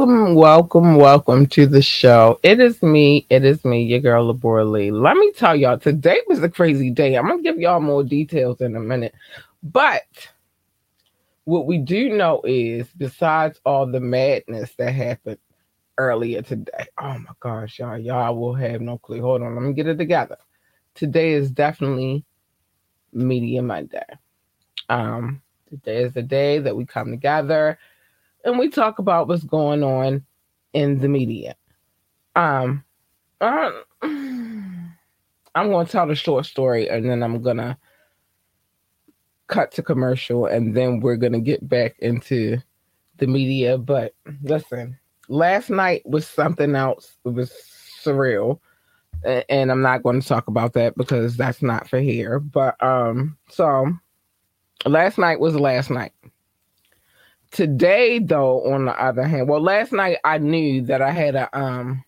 Welcome, 0.00 0.34
welcome, 0.34 0.96
welcome 0.96 1.46
to 1.48 1.66
the 1.66 1.82
show. 1.82 2.40
It 2.42 2.58
is 2.58 2.82
me, 2.82 3.26
it 3.28 3.44
is 3.44 3.62
me, 3.66 3.82
your 3.82 4.00
girl 4.00 4.32
Labora 4.32 4.64
Lee. 4.64 4.90
Let 4.90 5.14
me 5.14 5.30
tell 5.32 5.54
y'all, 5.54 5.78
today 5.78 6.22
was 6.26 6.42
a 6.42 6.48
crazy 6.48 6.88
day. 6.88 7.16
I'm 7.18 7.28
gonna 7.28 7.42
give 7.42 7.58
y'all 7.58 7.80
more 7.80 8.02
details 8.02 8.62
in 8.62 8.76
a 8.76 8.80
minute. 8.80 9.14
But 9.62 10.04
what 11.44 11.66
we 11.66 11.76
do 11.76 12.16
know 12.16 12.40
is, 12.44 12.88
besides 12.96 13.60
all 13.66 13.84
the 13.84 14.00
madness 14.00 14.74
that 14.78 14.92
happened 14.92 15.36
earlier 15.98 16.40
today, 16.40 16.86
oh 16.96 17.18
my 17.18 17.34
gosh, 17.38 17.78
y'all, 17.78 17.98
y'all 17.98 18.34
will 18.34 18.54
have 18.54 18.80
no 18.80 18.96
clue. 18.96 19.20
Hold 19.20 19.42
on, 19.42 19.54
let 19.54 19.62
me 19.62 19.74
get 19.74 19.86
it 19.86 19.98
together. 19.98 20.38
Today 20.94 21.32
is 21.32 21.50
definitely 21.50 22.24
Media 23.12 23.60
Monday. 23.60 24.06
Um, 24.88 25.42
today 25.68 26.04
is 26.04 26.14
the 26.14 26.22
day 26.22 26.58
that 26.58 26.74
we 26.74 26.86
come 26.86 27.10
together 27.10 27.78
and 28.44 28.58
we 28.58 28.68
talk 28.68 28.98
about 28.98 29.28
what's 29.28 29.44
going 29.44 29.82
on 29.82 30.24
in 30.72 30.98
the 30.98 31.08
media. 31.08 31.54
Um, 32.36 32.84
I'm 33.40 33.82
going 35.54 35.86
to 35.86 35.92
tell 35.92 36.06
the 36.06 36.14
short 36.14 36.46
story 36.46 36.88
and 36.88 37.08
then 37.08 37.22
I'm 37.22 37.42
going 37.42 37.56
to 37.58 37.76
cut 39.48 39.72
to 39.72 39.82
commercial 39.82 40.46
and 40.46 40.76
then 40.76 41.00
we're 41.00 41.16
going 41.16 41.32
to 41.32 41.40
get 41.40 41.68
back 41.68 41.96
into 41.98 42.58
the 43.18 43.26
media. 43.26 43.78
But 43.78 44.14
listen, 44.42 44.98
last 45.28 45.70
night 45.70 46.02
was 46.04 46.26
something 46.26 46.74
else. 46.74 47.16
It 47.24 47.30
was 47.30 47.52
surreal. 48.02 48.60
And 49.24 49.70
I'm 49.70 49.82
not 49.82 50.02
going 50.02 50.20
to 50.20 50.26
talk 50.26 50.48
about 50.48 50.72
that 50.74 50.96
because 50.96 51.36
that's 51.36 51.60
not 51.60 51.88
for 51.88 52.00
here. 52.00 52.38
But 52.38 52.82
um, 52.82 53.36
so 53.50 53.92
last 54.86 55.18
night 55.18 55.40
was 55.40 55.54
last 55.56 55.90
night 55.90 56.12
Today, 57.50 58.20
though, 58.20 58.72
on 58.72 58.84
the 58.84 59.02
other 59.02 59.24
hand, 59.24 59.48
well, 59.48 59.60
last 59.60 59.92
night 59.92 60.18
I 60.24 60.38
knew 60.38 60.82
that 60.82 61.02
I 61.02 61.10
had 61.10 61.34
a 61.34 61.58
um 61.58 62.04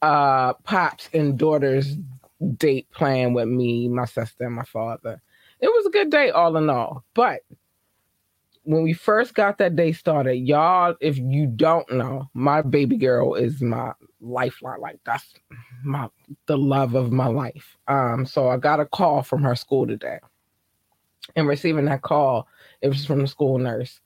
uh 0.00 0.54
pops 0.64 1.08
and 1.14 1.38
daughters 1.38 1.96
date 2.56 2.90
plan 2.90 3.34
with 3.34 3.48
me, 3.48 3.88
my 3.88 4.04
sister, 4.04 4.44
and 4.44 4.54
my 4.54 4.64
father. 4.64 5.22
It 5.60 5.68
was 5.68 5.86
a 5.86 5.90
good 5.90 6.10
day 6.10 6.30
all 6.30 6.56
in 6.56 6.68
all. 6.68 7.04
But 7.14 7.42
when 8.64 8.82
we 8.82 8.92
first 8.92 9.34
got 9.34 9.58
that 9.58 9.76
day 9.76 9.92
started, 9.92 10.36
y'all, 10.36 10.94
if 11.00 11.18
you 11.18 11.46
don't 11.46 11.90
know, 11.92 12.28
my 12.34 12.62
baby 12.62 12.96
girl 12.96 13.34
is 13.34 13.60
my 13.60 13.92
lifeline. 14.20 14.80
Like 14.80 15.00
that's 15.04 15.34
my 15.84 16.08
the 16.46 16.58
love 16.58 16.94
of 16.94 17.12
my 17.12 17.26
life. 17.26 17.76
Um, 17.88 18.26
so 18.26 18.48
I 18.48 18.56
got 18.56 18.80
a 18.80 18.86
call 18.86 19.22
from 19.22 19.42
her 19.42 19.54
school 19.54 19.86
today. 19.86 20.18
And 21.36 21.46
receiving 21.46 21.84
that 21.86 22.02
call, 22.02 22.48
it 22.80 22.88
was 22.88 23.06
from 23.06 23.20
the 23.20 23.28
school 23.28 23.58
nurse. 23.58 24.00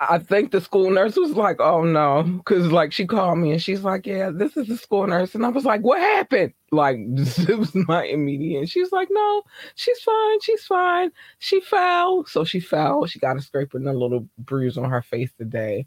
I 0.00 0.18
think 0.18 0.52
the 0.52 0.60
school 0.60 0.90
nurse 0.90 1.16
was 1.16 1.32
like, 1.32 1.60
"Oh 1.60 1.82
no," 1.82 2.22
because 2.22 2.70
like 2.70 2.92
she 2.92 3.06
called 3.06 3.38
me 3.38 3.52
and 3.52 3.62
she's 3.62 3.82
like, 3.82 4.06
"Yeah, 4.06 4.30
this 4.30 4.56
is 4.56 4.68
the 4.68 4.76
school 4.76 5.06
nurse," 5.06 5.34
and 5.34 5.44
I 5.44 5.48
was 5.48 5.64
like, 5.64 5.82
"What 5.82 6.00
happened?" 6.00 6.52
Like 6.70 6.98
it 7.48 7.58
was 7.58 7.74
my 7.74 8.04
immediate. 8.04 8.68
She's 8.68 8.92
like, 8.92 9.08
"No, 9.10 9.42
she's 9.74 9.98
fine. 10.00 10.40
She's 10.40 10.64
fine. 10.64 11.10
She 11.40 11.60
fell, 11.60 12.24
so 12.26 12.44
she 12.44 12.60
fell. 12.60 13.06
She 13.06 13.18
got 13.18 13.36
a 13.36 13.40
scrape 13.40 13.74
and 13.74 13.88
a 13.88 13.92
little 13.92 14.28
bruise 14.38 14.78
on 14.78 14.90
her 14.90 15.02
face 15.02 15.32
today." 15.36 15.86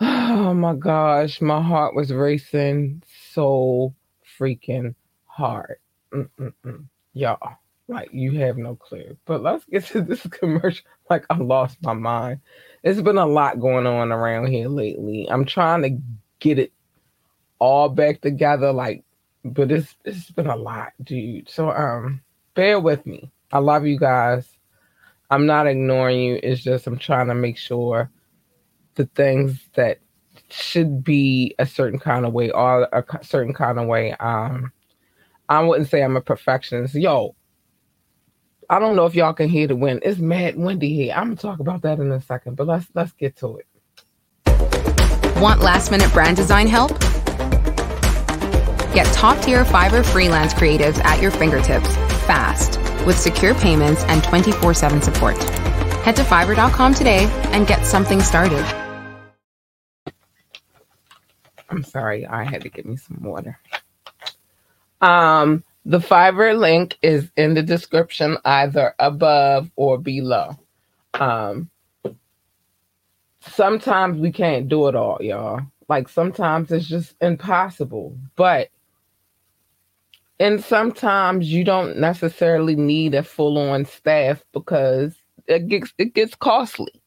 Oh 0.36 0.52
my 0.52 0.74
gosh, 0.74 1.40
my 1.40 1.62
heart 1.62 1.94
was 1.94 2.12
racing 2.12 3.02
so 3.32 3.94
freaking 4.38 4.94
hard, 5.26 5.76
Mm-mm-mm. 6.12 6.86
y'all. 7.12 7.58
Like 7.88 8.10
you 8.12 8.32
have 8.38 8.56
no 8.56 8.76
clue. 8.76 9.16
But 9.26 9.42
let's 9.42 9.64
get 9.66 9.84
to 9.86 10.00
this 10.02 10.26
commercial. 10.26 10.84
Like 11.10 11.26
I 11.30 11.36
lost 11.36 11.78
my 11.82 11.92
mind. 11.92 12.40
It's 12.82 13.00
been 13.00 13.18
a 13.18 13.26
lot 13.26 13.60
going 13.60 13.86
on 13.86 14.12
around 14.12 14.46
here 14.48 14.68
lately. 14.68 15.26
I'm 15.30 15.44
trying 15.44 15.82
to 15.82 15.98
get 16.40 16.58
it 16.58 16.72
all 17.58 17.88
back 17.88 18.20
together, 18.20 18.72
like, 18.72 19.04
but 19.44 19.70
it's 19.70 19.96
it's 20.04 20.30
been 20.30 20.46
a 20.46 20.56
lot, 20.56 20.92
dude. 21.02 21.48
So 21.48 21.70
um 21.70 22.22
bear 22.54 22.80
with 22.80 23.04
me. 23.04 23.30
I 23.52 23.58
love 23.58 23.86
you 23.86 23.98
guys. 23.98 24.48
I'm 25.30 25.46
not 25.46 25.66
ignoring 25.66 26.20
you. 26.20 26.40
It's 26.42 26.62
just 26.62 26.86
I'm 26.86 26.98
trying 26.98 27.28
to 27.28 27.34
make 27.34 27.58
sure 27.58 28.10
the 28.94 29.06
things 29.14 29.60
that 29.74 29.98
should 30.48 31.04
be 31.04 31.54
a 31.58 31.66
certain 31.66 31.98
kind 31.98 32.24
of 32.24 32.32
way 32.32 32.50
are 32.50 32.88
a 32.92 33.24
certain 33.24 33.52
kind 33.52 33.78
of 33.78 33.86
way. 33.86 34.12
Um 34.14 34.72
I 35.48 35.60
wouldn't 35.62 35.90
say 35.90 36.02
I'm 36.02 36.16
a 36.16 36.22
perfectionist. 36.22 36.94
Yo, 36.94 37.34
I 38.70 38.78
don't 38.78 38.96
know 38.96 39.06
if 39.06 39.14
y'all 39.14 39.32
can 39.32 39.48
hear 39.48 39.66
the 39.66 39.76
wind. 39.76 40.00
It's 40.02 40.18
mad 40.18 40.56
windy 40.56 40.94
here. 40.94 41.14
I'm 41.14 41.24
gonna 41.24 41.36
talk 41.36 41.60
about 41.60 41.82
that 41.82 41.98
in 41.98 42.10
a 42.10 42.20
second, 42.20 42.56
but 42.56 42.66
let's 42.66 42.86
let's 42.94 43.12
get 43.12 43.36
to 43.36 43.58
it. 43.58 43.66
Want 45.40 45.60
last 45.60 45.90
minute 45.90 46.12
brand 46.12 46.36
design 46.36 46.66
help? 46.66 46.98
Get 48.94 49.06
top 49.12 49.42
tier 49.42 49.64
Fiverr 49.64 50.04
freelance 50.04 50.54
creatives 50.54 51.02
at 51.04 51.20
your 51.20 51.30
fingertips 51.30 51.88
fast 52.26 52.78
with 53.04 53.18
secure 53.18 53.54
payments 53.54 54.02
and 54.04 54.22
24 54.24 54.74
7 54.74 55.02
support. 55.02 55.36
Head 56.04 56.16
to 56.16 56.22
fiverr.com 56.22 56.94
today 56.94 57.24
and 57.52 57.66
get 57.66 57.84
something 57.84 58.20
started. 58.20 58.64
I'm 61.68 61.82
sorry, 61.82 62.26
I 62.26 62.44
had 62.44 62.62
to 62.62 62.68
get 62.68 62.86
me 62.86 62.96
some 62.96 63.22
water. 63.22 63.58
Um, 65.00 65.64
the 65.84 65.98
Fiverr 65.98 66.58
link 66.58 66.98
is 67.02 67.30
in 67.36 67.54
the 67.54 67.62
description, 67.62 68.38
either 68.44 68.94
above 68.98 69.70
or 69.76 69.98
below. 69.98 70.56
Um, 71.14 71.70
sometimes 73.40 74.18
we 74.18 74.32
can't 74.32 74.68
do 74.68 74.88
it 74.88 74.94
all, 74.94 75.18
y'all. 75.20 75.60
Like 75.88 76.08
sometimes 76.08 76.70
it's 76.72 76.88
just 76.88 77.14
impossible. 77.20 78.16
But 78.36 78.70
and 80.40 80.62
sometimes 80.62 81.52
you 81.52 81.64
don't 81.64 81.98
necessarily 81.98 82.74
need 82.74 83.14
a 83.14 83.22
full-on 83.22 83.84
staff 83.84 84.42
because 84.52 85.14
it 85.46 85.68
gets 85.68 85.92
it 85.98 86.14
gets 86.14 86.34
costly. 86.34 87.02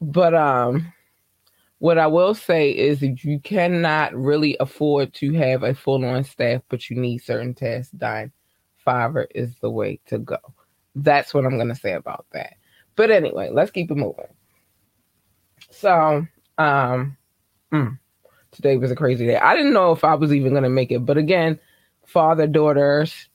But 0.00 0.34
um 0.34 0.92
what 1.82 1.98
I 1.98 2.06
will 2.06 2.32
say 2.32 2.70
is 2.70 3.00
that 3.00 3.24
you 3.24 3.40
cannot 3.40 4.14
really 4.14 4.56
afford 4.60 5.12
to 5.14 5.32
have 5.32 5.64
a 5.64 5.74
full 5.74 6.04
on 6.04 6.22
staff, 6.22 6.62
but 6.68 6.88
you 6.88 6.96
need 6.96 7.18
certain 7.18 7.54
tasks 7.54 7.90
done. 7.90 8.30
Fiverr 8.86 9.26
is 9.34 9.56
the 9.56 9.68
way 9.68 9.98
to 10.06 10.20
go. 10.20 10.36
That's 10.94 11.34
what 11.34 11.44
I'm 11.44 11.56
going 11.56 11.70
to 11.70 11.74
say 11.74 11.94
about 11.94 12.24
that. 12.34 12.52
But 12.94 13.10
anyway, 13.10 13.50
let's 13.50 13.72
keep 13.72 13.90
it 13.90 13.96
moving. 13.96 14.28
So, 15.72 16.24
um, 16.56 17.16
mm, 17.72 17.98
today 18.52 18.76
was 18.76 18.92
a 18.92 18.96
crazy 18.96 19.26
day. 19.26 19.38
I 19.38 19.56
didn't 19.56 19.72
know 19.72 19.90
if 19.90 20.04
I 20.04 20.14
was 20.14 20.32
even 20.32 20.52
going 20.52 20.62
to 20.62 20.68
make 20.68 20.92
it, 20.92 21.04
but 21.04 21.18
again, 21.18 21.58
father 22.06 22.46
daughters 22.46 23.28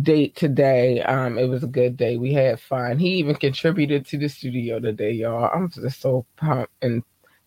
date 0.00 0.36
today. 0.36 1.02
Um, 1.02 1.36
it 1.36 1.50
was 1.50 1.62
a 1.62 1.66
good 1.66 1.98
day. 1.98 2.16
We 2.16 2.32
had 2.32 2.60
fun. 2.60 2.98
He 2.98 3.16
even 3.16 3.34
contributed 3.34 4.06
to 4.06 4.16
the 4.16 4.28
studio 4.30 4.80
today, 4.80 5.10
y'all. 5.10 5.50
I'm 5.54 5.68
just 5.68 6.00
so 6.00 6.24
pumped 6.38 6.72
and 6.80 7.02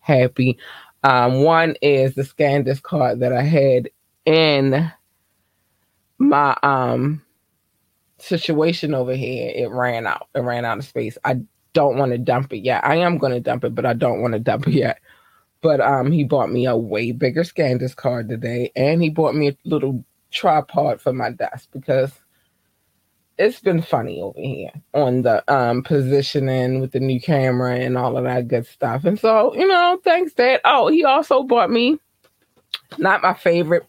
happy. 0.08 0.58
Um, 1.04 1.42
one 1.44 1.76
is 1.80 2.14
the 2.14 2.22
SanDisk 2.22 2.82
card 2.82 3.20
that 3.20 3.32
I 3.32 3.42
had 3.42 3.90
in 4.24 4.90
my 6.18 6.56
um 6.62 7.22
situation 8.18 8.94
over 8.94 9.14
here. 9.14 9.52
It 9.54 9.70
ran 9.70 10.06
out. 10.06 10.28
It 10.34 10.40
ran 10.40 10.64
out 10.64 10.78
of 10.78 10.84
space. 10.84 11.16
I 11.24 11.40
don't 11.72 11.96
want 11.96 12.12
to 12.12 12.18
dump 12.18 12.52
it 12.52 12.58
yet. 12.58 12.84
I 12.84 12.96
am 12.96 13.18
going 13.18 13.32
to 13.32 13.40
dump 13.40 13.64
it, 13.64 13.74
but 13.74 13.86
I 13.86 13.92
don't 13.92 14.20
want 14.20 14.34
to 14.34 14.40
dump 14.40 14.66
it 14.66 14.74
yet. 14.74 15.00
But 15.60 15.80
um, 15.80 16.10
he 16.10 16.24
bought 16.24 16.50
me 16.50 16.66
a 16.66 16.76
way 16.76 17.12
bigger 17.12 17.42
SanDisk 17.42 17.96
card 17.96 18.28
today, 18.28 18.72
and 18.76 19.02
he 19.02 19.10
bought 19.10 19.34
me 19.34 19.48
a 19.48 19.56
little 19.64 20.04
tripod 20.30 21.00
for 21.00 21.12
my 21.12 21.30
desk 21.30 21.68
because 21.72 22.12
it's 23.38 23.60
been 23.60 23.80
funny 23.80 24.20
over 24.20 24.40
here 24.40 24.72
on 24.94 25.22
the 25.22 25.42
um 25.52 25.82
positioning 25.82 26.80
with 26.80 26.92
the 26.92 27.00
new 27.00 27.20
camera 27.20 27.76
and 27.76 27.96
all 27.96 28.16
of 28.16 28.24
that 28.24 28.48
good 28.48 28.66
stuff. 28.66 29.04
And 29.04 29.18
so, 29.18 29.54
you 29.54 29.66
know, 29.66 30.00
thanks 30.02 30.34
Dad. 30.34 30.60
Oh, 30.64 30.88
he 30.88 31.04
also 31.04 31.42
bought 31.42 31.70
me 31.70 31.98
not 32.98 33.22
my 33.22 33.34
favorite 33.34 33.86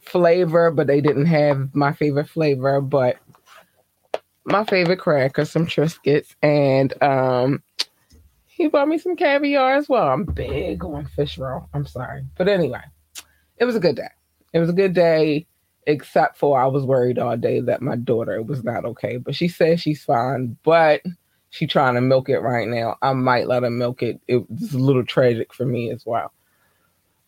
flavor, 0.00 0.70
but 0.70 0.86
they 0.86 1.00
didn't 1.00 1.26
have 1.26 1.74
my 1.74 1.92
favorite 1.92 2.28
flavor, 2.28 2.80
but 2.80 3.16
my 4.44 4.64
favorite 4.64 4.98
cracker, 4.98 5.44
some 5.44 5.66
Triscuits, 5.66 6.34
and 6.42 7.00
um 7.02 7.62
he 8.46 8.66
bought 8.66 8.88
me 8.88 8.98
some 8.98 9.14
caviar 9.14 9.74
as 9.74 9.88
well. 9.88 10.08
I'm 10.08 10.24
big 10.24 10.84
on 10.84 11.06
fish 11.06 11.38
roll. 11.38 11.68
I'm 11.72 11.86
sorry. 11.86 12.24
But 12.36 12.48
anyway, 12.48 12.82
it 13.58 13.64
was 13.64 13.76
a 13.76 13.80
good 13.80 13.94
day. 13.94 14.08
It 14.52 14.58
was 14.58 14.70
a 14.70 14.72
good 14.72 14.94
day 14.94 15.46
except 15.88 16.36
for 16.36 16.60
I 16.60 16.66
was 16.66 16.84
worried 16.84 17.18
all 17.18 17.36
day 17.36 17.60
that 17.60 17.82
my 17.82 17.96
daughter 17.96 18.42
was 18.42 18.62
not 18.62 18.84
okay. 18.84 19.16
But 19.16 19.34
she 19.34 19.48
says 19.48 19.80
she's 19.80 20.04
fine, 20.04 20.56
but 20.62 21.02
she's 21.50 21.70
trying 21.70 21.94
to 21.94 22.00
milk 22.02 22.28
it 22.28 22.40
right 22.40 22.68
now. 22.68 22.96
I 23.02 23.14
might 23.14 23.48
let 23.48 23.62
her 23.62 23.70
milk 23.70 24.02
it. 24.02 24.20
It's 24.28 24.74
a 24.74 24.78
little 24.78 25.04
tragic 25.04 25.52
for 25.52 25.64
me 25.64 25.90
as 25.90 26.04
well. 26.06 26.32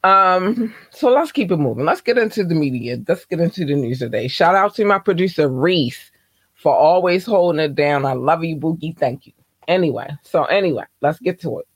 Um, 0.04 0.74
so 0.90 1.10
let's 1.10 1.32
keep 1.32 1.50
it 1.50 1.56
moving. 1.56 1.86
Let's 1.86 2.02
get 2.02 2.18
into 2.18 2.44
the 2.44 2.54
media. 2.54 2.98
Let's 3.08 3.24
get 3.24 3.40
into 3.40 3.64
the 3.64 3.74
news 3.74 3.98
today. 3.98 4.28
Shout 4.28 4.54
out 4.54 4.74
to 4.76 4.84
my 4.84 4.98
producer 4.98 5.48
Reese 5.48 6.10
for 6.54 6.74
always 6.74 7.24
holding 7.24 7.60
it 7.60 7.74
down. 7.74 8.04
I 8.04 8.12
love 8.12 8.44
you, 8.44 8.56
Boogie. 8.56 8.96
Thank 8.96 9.26
you. 9.26 9.32
Anyway, 9.68 10.08
so 10.22 10.44
anyway, 10.44 10.84
let's 11.00 11.18
get 11.18 11.40
to 11.40 11.60
it. 11.60 11.68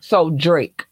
So 0.00 0.30
Drake. 0.30 0.86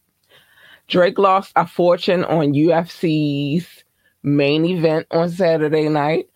Drake 0.89 1.19
lost 1.19 1.53
a 1.57 1.67
fortune 1.67 2.25
on 2.25 2.53
UFC's 2.53 3.84
main 4.25 4.65
event 4.65 5.06
on 5.12 5.31
Saturday 5.31 5.88
night. 5.88 6.29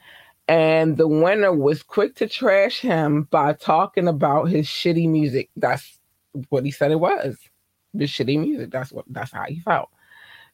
And 0.46 0.96
the 0.96 1.08
winner 1.08 1.52
was 1.52 1.82
quick 1.82 2.14
to 2.16 2.28
trash 2.28 2.80
him 2.80 3.24
by 3.24 3.52
talking 3.52 4.08
about 4.08 4.44
his 4.44 4.66
shitty 4.66 5.08
music. 5.08 5.50
That's 5.56 5.98
what 6.48 6.64
he 6.64 6.70
said 6.70 6.90
it 6.90 7.00
was. 7.00 7.36
The 7.92 8.04
shitty 8.04 8.38
music. 8.40 8.70
That's 8.70 8.92
what 8.92 9.04
that's 9.08 9.32
how 9.32 9.44
he 9.44 9.60
felt. 9.60 9.90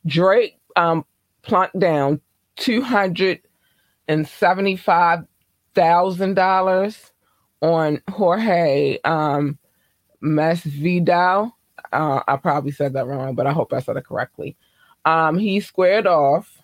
Drake 0.07 0.59
um 0.77 1.05
plunked 1.43 1.79
down 1.79 2.21
two 2.57 2.81
hundred 2.83 3.43
and 4.09 4.27
seventy-five 4.27 5.21
thousand 5.75 6.35
dollars 6.35 7.13
on 7.61 8.01
Jorge 8.11 8.99
um 9.05 9.59
Masvidal. 10.23 11.53
Uh, 11.93 12.21
I 12.27 12.37
probably 12.37 12.73
said 12.73 12.95
that 12.95 13.07
wrong, 13.07 13.35
but 13.35 13.47
I 13.47 13.53
hope 13.53 13.73
I 13.73 13.81
said 13.81 13.97
it 13.97 14.07
correctly. 14.07 14.57
Um, 15.05 15.39
he 15.39 15.61
squared 15.61 16.07
off. 16.07 16.63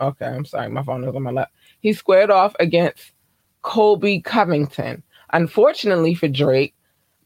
Okay, 0.00 0.26
I'm 0.26 0.44
sorry, 0.44 0.68
my 0.68 0.82
phone 0.82 1.04
is 1.04 1.14
on 1.14 1.22
my 1.22 1.30
lap. 1.30 1.50
He 1.80 1.92
squared 1.92 2.30
off 2.30 2.54
against 2.60 3.12
Colby 3.62 4.20
Covington. 4.20 5.02
Unfortunately 5.32 6.14
for 6.14 6.28
Drake, 6.28 6.74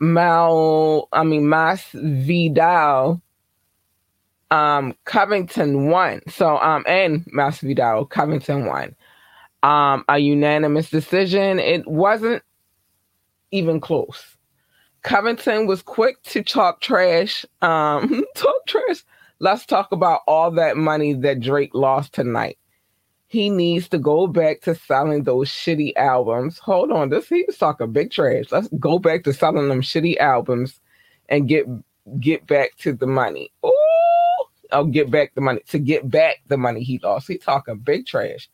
Mal, 0.00 1.08
I 1.12 1.22
mean 1.22 1.44
Masvidal, 1.44 3.20
um, 4.50 4.94
Covington 5.04 5.88
won. 5.88 6.20
So 6.28 6.58
um, 6.58 6.84
and 6.86 7.24
Masvidal, 7.26 8.08
Covington 8.08 8.66
won. 8.66 8.94
Um, 9.62 10.04
a 10.08 10.18
unanimous 10.18 10.90
decision. 10.90 11.60
It 11.60 11.86
wasn't 11.86 12.42
even 13.52 13.80
close. 13.80 14.36
Covington 15.02 15.66
was 15.66 15.82
quick 15.82 16.22
to 16.24 16.42
talk 16.42 16.80
trash. 16.80 17.44
Um, 17.60 18.24
talk 18.36 18.66
trash. 18.66 19.04
Let's 19.38 19.66
talk 19.66 19.92
about 19.92 20.20
all 20.26 20.50
that 20.52 20.76
money 20.76 21.14
that 21.14 21.40
Drake 21.40 21.74
lost 21.74 22.12
tonight. 22.12 22.58
He 23.32 23.48
needs 23.48 23.88
to 23.88 23.98
go 23.98 24.26
back 24.26 24.60
to 24.60 24.74
selling 24.74 25.22
those 25.22 25.48
shitty 25.48 25.96
albums. 25.96 26.58
Hold 26.58 26.92
on, 26.92 27.08
this 27.08 27.30
he 27.30 27.44
was 27.46 27.56
talking 27.56 27.90
big 27.90 28.10
trash. 28.10 28.52
Let's 28.52 28.68
go 28.78 28.98
back 28.98 29.24
to 29.24 29.32
selling 29.32 29.70
them 29.70 29.80
shitty 29.80 30.18
albums 30.18 30.78
and 31.30 31.48
get 31.48 31.64
get 32.20 32.46
back 32.46 32.76
to 32.80 32.92
the 32.92 33.06
money. 33.06 33.50
Oh, 33.62 34.48
I'll 34.70 34.84
get 34.84 35.10
back 35.10 35.34
the 35.34 35.40
money 35.40 35.62
to 35.68 35.78
get 35.78 36.10
back 36.10 36.42
the 36.48 36.58
money 36.58 36.82
he 36.82 36.98
lost. 36.98 37.26
He 37.26 37.38
talking 37.38 37.78
big 37.78 38.04
trash. 38.06 38.50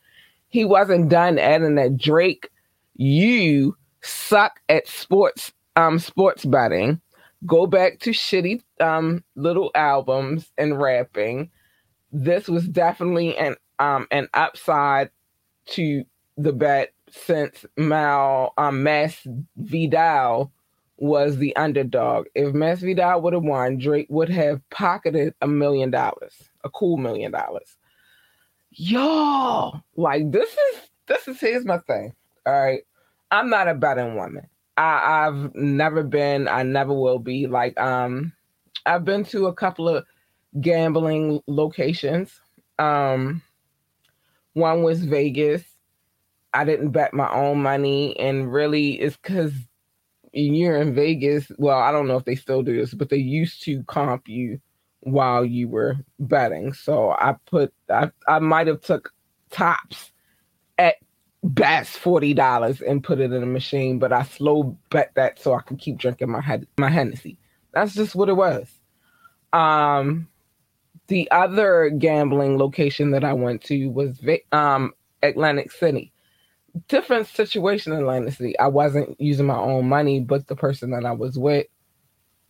He 0.46 0.64
wasn't 0.64 1.08
done 1.08 1.40
adding 1.40 1.74
that 1.74 1.96
Drake, 1.96 2.48
you 2.94 3.76
suck 4.02 4.60
at 4.68 4.86
sports 4.86 5.52
um 5.74 5.98
sports 5.98 6.44
betting, 6.44 7.00
go 7.46 7.66
back 7.66 7.98
to 7.98 8.10
shitty 8.10 8.62
um 8.78 9.24
little 9.34 9.72
albums 9.74 10.52
and 10.56 10.80
rapping. 10.80 11.50
This 12.12 12.46
was 12.46 12.68
definitely 12.68 13.36
an 13.38 13.56
um 13.78 14.06
an 14.10 14.28
upside 14.34 15.10
to 15.66 16.04
the 16.36 16.52
bet 16.52 16.92
since 17.10 17.64
Mal 17.76 18.52
um 18.58 18.82
Mass 18.82 19.26
Vidal 19.56 20.52
was 20.98 21.36
the 21.38 21.54
underdog. 21.56 22.26
If 22.34 22.54
Masvidal 22.54 23.22
would 23.22 23.32
have 23.32 23.44
won, 23.44 23.78
Drake 23.78 24.08
would 24.10 24.28
have 24.30 24.60
pocketed 24.70 25.34
a 25.40 25.46
million 25.46 25.90
dollars, 25.90 26.34
a 26.64 26.70
cool 26.70 26.96
million 26.96 27.30
dollars. 27.32 27.76
Y'all, 28.72 29.82
like 29.96 30.30
this 30.30 30.50
is 30.50 30.90
this 31.06 31.28
is 31.28 31.40
here's 31.40 31.64
my 31.64 31.78
thing. 31.78 32.14
All 32.46 32.52
right. 32.52 32.82
I'm 33.30 33.50
not 33.50 33.68
a 33.68 33.74
betting 33.74 34.16
woman. 34.16 34.46
I, 34.76 35.26
I've 35.26 35.54
never 35.54 36.02
been, 36.02 36.48
I 36.48 36.62
never 36.62 36.94
will 36.94 37.18
be. 37.18 37.46
Like, 37.46 37.78
um, 37.78 38.32
I've 38.86 39.04
been 39.04 39.24
to 39.26 39.46
a 39.46 39.52
couple 39.52 39.88
of 39.88 40.04
gambling 40.60 41.42
locations. 41.46 42.40
Um, 42.78 43.42
one 44.58 44.82
was 44.82 45.04
Vegas. 45.04 45.62
I 46.52 46.64
didn't 46.64 46.90
bet 46.90 47.14
my 47.14 47.30
own 47.32 47.62
money, 47.62 48.18
and 48.18 48.52
really, 48.52 49.00
it's 49.00 49.16
because 49.16 49.52
you're 50.32 50.76
in 50.76 50.94
Vegas. 50.94 51.50
Well, 51.58 51.78
I 51.78 51.92
don't 51.92 52.08
know 52.08 52.16
if 52.16 52.24
they 52.24 52.34
still 52.36 52.62
do 52.62 52.76
this, 52.76 52.94
but 52.94 53.10
they 53.10 53.16
used 53.18 53.62
to 53.64 53.82
comp 53.84 54.28
you 54.28 54.60
while 55.00 55.44
you 55.44 55.68
were 55.68 55.96
betting. 56.18 56.72
So 56.72 57.10
I 57.10 57.36
put, 57.46 57.72
I, 57.90 58.10
I 58.26 58.38
might 58.40 58.66
have 58.66 58.80
took 58.80 59.12
tops 59.50 60.12
at 60.78 60.96
best 61.44 61.98
forty 61.98 62.34
dollars 62.34 62.80
and 62.80 63.04
put 63.04 63.20
it 63.20 63.32
in 63.32 63.42
a 63.42 63.46
machine, 63.46 63.98
but 63.98 64.12
I 64.12 64.24
slow 64.24 64.76
bet 64.90 65.12
that 65.14 65.38
so 65.38 65.54
I 65.54 65.62
could 65.62 65.78
keep 65.78 65.98
drinking 65.98 66.30
my 66.30 66.40
head 66.40 66.66
my 66.78 66.90
Hennessy. 66.90 67.38
That's 67.72 67.94
just 67.94 68.14
what 68.14 68.28
it 68.28 68.34
was. 68.36 68.68
Um, 69.52 70.28
the 71.08 71.30
other 71.30 71.90
gambling 71.90 72.58
location 72.58 73.10
that 73.12 73.24
I 73.24 73.32
went 73.32 73.62
to 73.64 73.88
was 73.90 74.20
um 74.52 74.92
Atlantic 75.22 75.72
City. 75.72 76.12
Different 76.88 77.26
situation 77.26 77.92
in 77.92 78.00
Atlantic 78.00 78.34
City. 78.34 78.58
I 78.58 78.68
wasn't 78.68 79.20
using 79.20 79.46
my 79.46 79.56
own 79.58 79.88
money, 79.88 80.20
but 80.20 80.46
the 80.46 80.56
person 80.56 80.90
that 80.92 81.04
I 81.04 81.12
was 81.12 81.38
with 81.38 81.66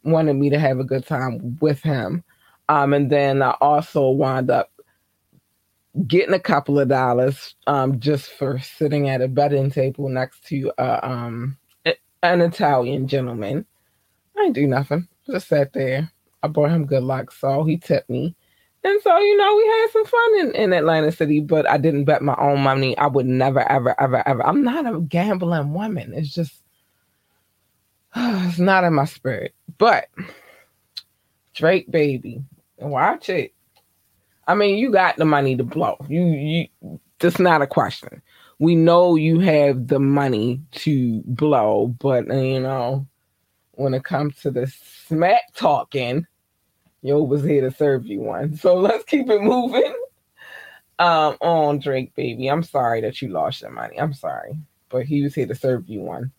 wanted 0.04 0.34
me 0.34 0.50
to 0.50 0.58
have 0.58 0.78
a 0.80 0.84
good 0.84 1.06
time 1.06 1.58
with 1.60 1.82
him. 1.82 2.24
Um, 2.68 2.92
and 2.92 3.10
then 3.10 3.42
I 3.42 3.52
also 3.60 4.10
wound 4.10 4.50
up 4.50 4.70
getting 6.06 6.34
a 6.34 6.40
couple 6.40 6.78
of 6.78 6.88
dollars 6.88 7.54
um, 7.66 8.00
just 8.00 8.30
for 8.32 8.58
sitting 8.60 9.08
at 9.08 9.22
a 9.22 9.28
betting 9.28 9.70
table 9.70 10.08
next 10.08 10.44
to 10.46 10.72
uh, 10.78 11.00
um, 11.02 11.56
an 12.22 12.40
Italian 12.40 13.08
gentleman. 13.08 13.66
I 14.36 14.42
didn't 14.44 14.54
do 14.54 14.66
nothing. 14.66 15.08
Just 15.26 15.48
sat 15.48 15.72
there. 15.72 16.10
I 16.42 16.48
brought 16.48 16.70
him 16.70 16.86
good 16.86 17.02
luck, 17.02 17.32
so 17.32 17.64
he 17.64 17.78
tipped 17.78 18.10
me. 18.10 18.36
And 18.84 19.00
so, 19.02 19.18
you 19.18 19.36
know, 19.36 19.56
we 19.56 19.66
had 19.66 19.86
some 19.92 20.04
fun 20.06 20.38
in, 20.40 20.54
in 20.54 20.72
Atlanta 20.72 21.10
City, 21.12 21.40
but 21.40 21.68
I 21.68 21.78
didn't 21.78 22.04
bet 22.04 22.22
my 22.22 22.36
own 22.38 22.60
money. 22.60 22.96
I 22.96 23.08
would 23.08 23.26
never, 23.26 23.60
ever, 23.70 24.00
ever, 24.00 24.26
ever. 24.26 24.46
I'm 24.46 24.62
not 24.62 24.86
a 24.86 25.00
gambling 25.00 25.72
woman. 25.72 26.14
It's 26.14 26.32
just, 26.32 26.62
it's 28.16 28.58
not 28.58 28.84
in 28.84 28.94
my 28.94 29.04
spirit. 29.04 29.54
But 29.78 30.08
Drake, 31.54 31.90
baby, 31.90 32.42
and 32.78 32.90
watch 32.90 33.28
it. 33.28 33.52
I 34.46 34.54
mean, 34.54 34.78
you 34.78 34.90
got 34.92 35.16
the 35.16 35.24
money 35.24 35.56
to 35.56 35.64
blow. 35.64 35.96
You 36.08 36.24
you 36.24 37.00
that's 37.18 37.38
not 37.38 37.62
a 37.62 37.66
question. 37.66 38.22
We 38.60 38.76
know 38.76 39.16
you 39.16 39.40
have 39.40 39.88
the 39.88 39.98
money 39.98 40.60
to 40.72 41.22
blow, 41.26 41.88
but 42.00 42.26
you 42.28 42.60
know, 42.60 43.06
when 43.72 43.92
it 43.92 44.04
comes 44.04 44.40
to 44.42 44.50
the 44.50 44.66
smack 44.68 45.42
talking, 45.54 46.26
yo 47.02 47.22
was 47.22 47.42
here 47.44 47.68
to 47.68 47.74
serve 47.74 48.06
you 48.06 48.20
one. 48.20 48.56
So 48.56 48.76
let's 48.76 49.04
keep 49.04 49.28
it 49.30 49.42
moving. 49.42 49.94
Um, 50.98 51.36
on 51.40 51.78
Drake, 51.78 52.14
baby. 52.16 52.48
I'm 52.48 52.64
sorry 52.64 53.00
that 53.02 53.22
you 53.22 53.28
lost 53.28 53.62
your 53.62 53.70
money. 53.70 54.00
I'm 54.00 54.12
sorry, 54.12 54.58
but 54.88 55.04
he 55.04 55.22
was 55.22 55.34
here 55.34 55.46
to 55.46 55.54
serve 55.54 55.88
you 55.88 56.00
one 56.00 56.32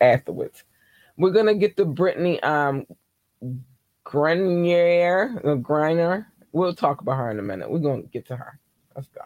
afterwards. 0.00 0.64
We're 1.16 1.30
gonna 1.30 1.54
get 1.54 1.76
to 1.76 1.84
Brittany 1.84 2.42
um 2.42 2.86
Grenier, 4.04 5.40
uh, 5.44 5.56
Griner 5.56 6.26
We'll 6.56 6.74
talk 6.74 7.02
about 7.02 7.18
her 7.18 7.30
in 7.30 7.38
a 7.38 7.42
minute. 7.42 7.70
We're 7.70 7.80
to 7.80 8.08
get 8.08 8.26
to 8.28 8.36
her. 8.36 8.58
Let's 8.94 9.08
go. 9.08 9.20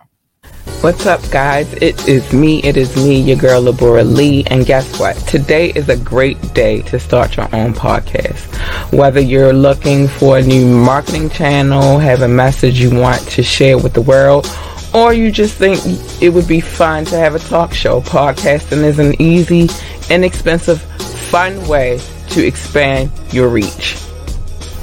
What's 0.81 1.05
up, 1.05 1.21
guys? 1.31 1.71
It 1.75 2.09
is 2.09 2.33
me. 2.33 2.63
It 2.63 2.79
is 2.79 2.97
me, 2.97 3.21
your 3.21 3.37
girl, 3.37 3.65
Labora 3.65 4.03
Lee. 4.03 4.45
And 4.47 4.65
guess 4.65 4.99
what? 4.99 5.15
Today 5.29 5.73
is 5.73 5.91
a 5.91 5.97
great 5.99 6.41
day 6.55 6.81
to 6.83 6.99
start 6.99 7.37
your 7.37 7.55
own 7.55 7.75
podcast. 7.75 8.91
Whether 8.91 9.21
you're 9.21 9.53
looking 9.53 10.09
for 10.09 10.39
a 10.39 10.43
new 10.43 10.65
marketing 10.67 11.29
channel, 11.29 11.99
have 11.99 12.23
a 12.23 12.29
message 12.29 12.81
you 12.81 12.99
want 12.99 13.21
to 13.29 13.43
share 13.43 13.77
with 13.77 13.93
the 13.93 14.01
world, 14.01 14.51
or 14.95 15.13
you 15.13 15.31
just 15.31 15.59
think 15.59 15.79
it 16.23 16.31
would 16.31 16.49
be 16.49 16.61
fun 16.61 17.05
to 17.05 17.17
have 17.19 17.35
a 17.35 17.41
talk 17.41 17.75
show, 17.75 18.01
podcasting 18.01 18.83
is 18.83 18.99
an 18.99 19.21
easy, 19.21 19.69
inexpensive, 20.09 20.81
fun 20.81 21.69
way 21.69 22.01
to 22.31 22.47
expand 22.47 23.11
your 23.33 23.51
reach. 23.51 23.99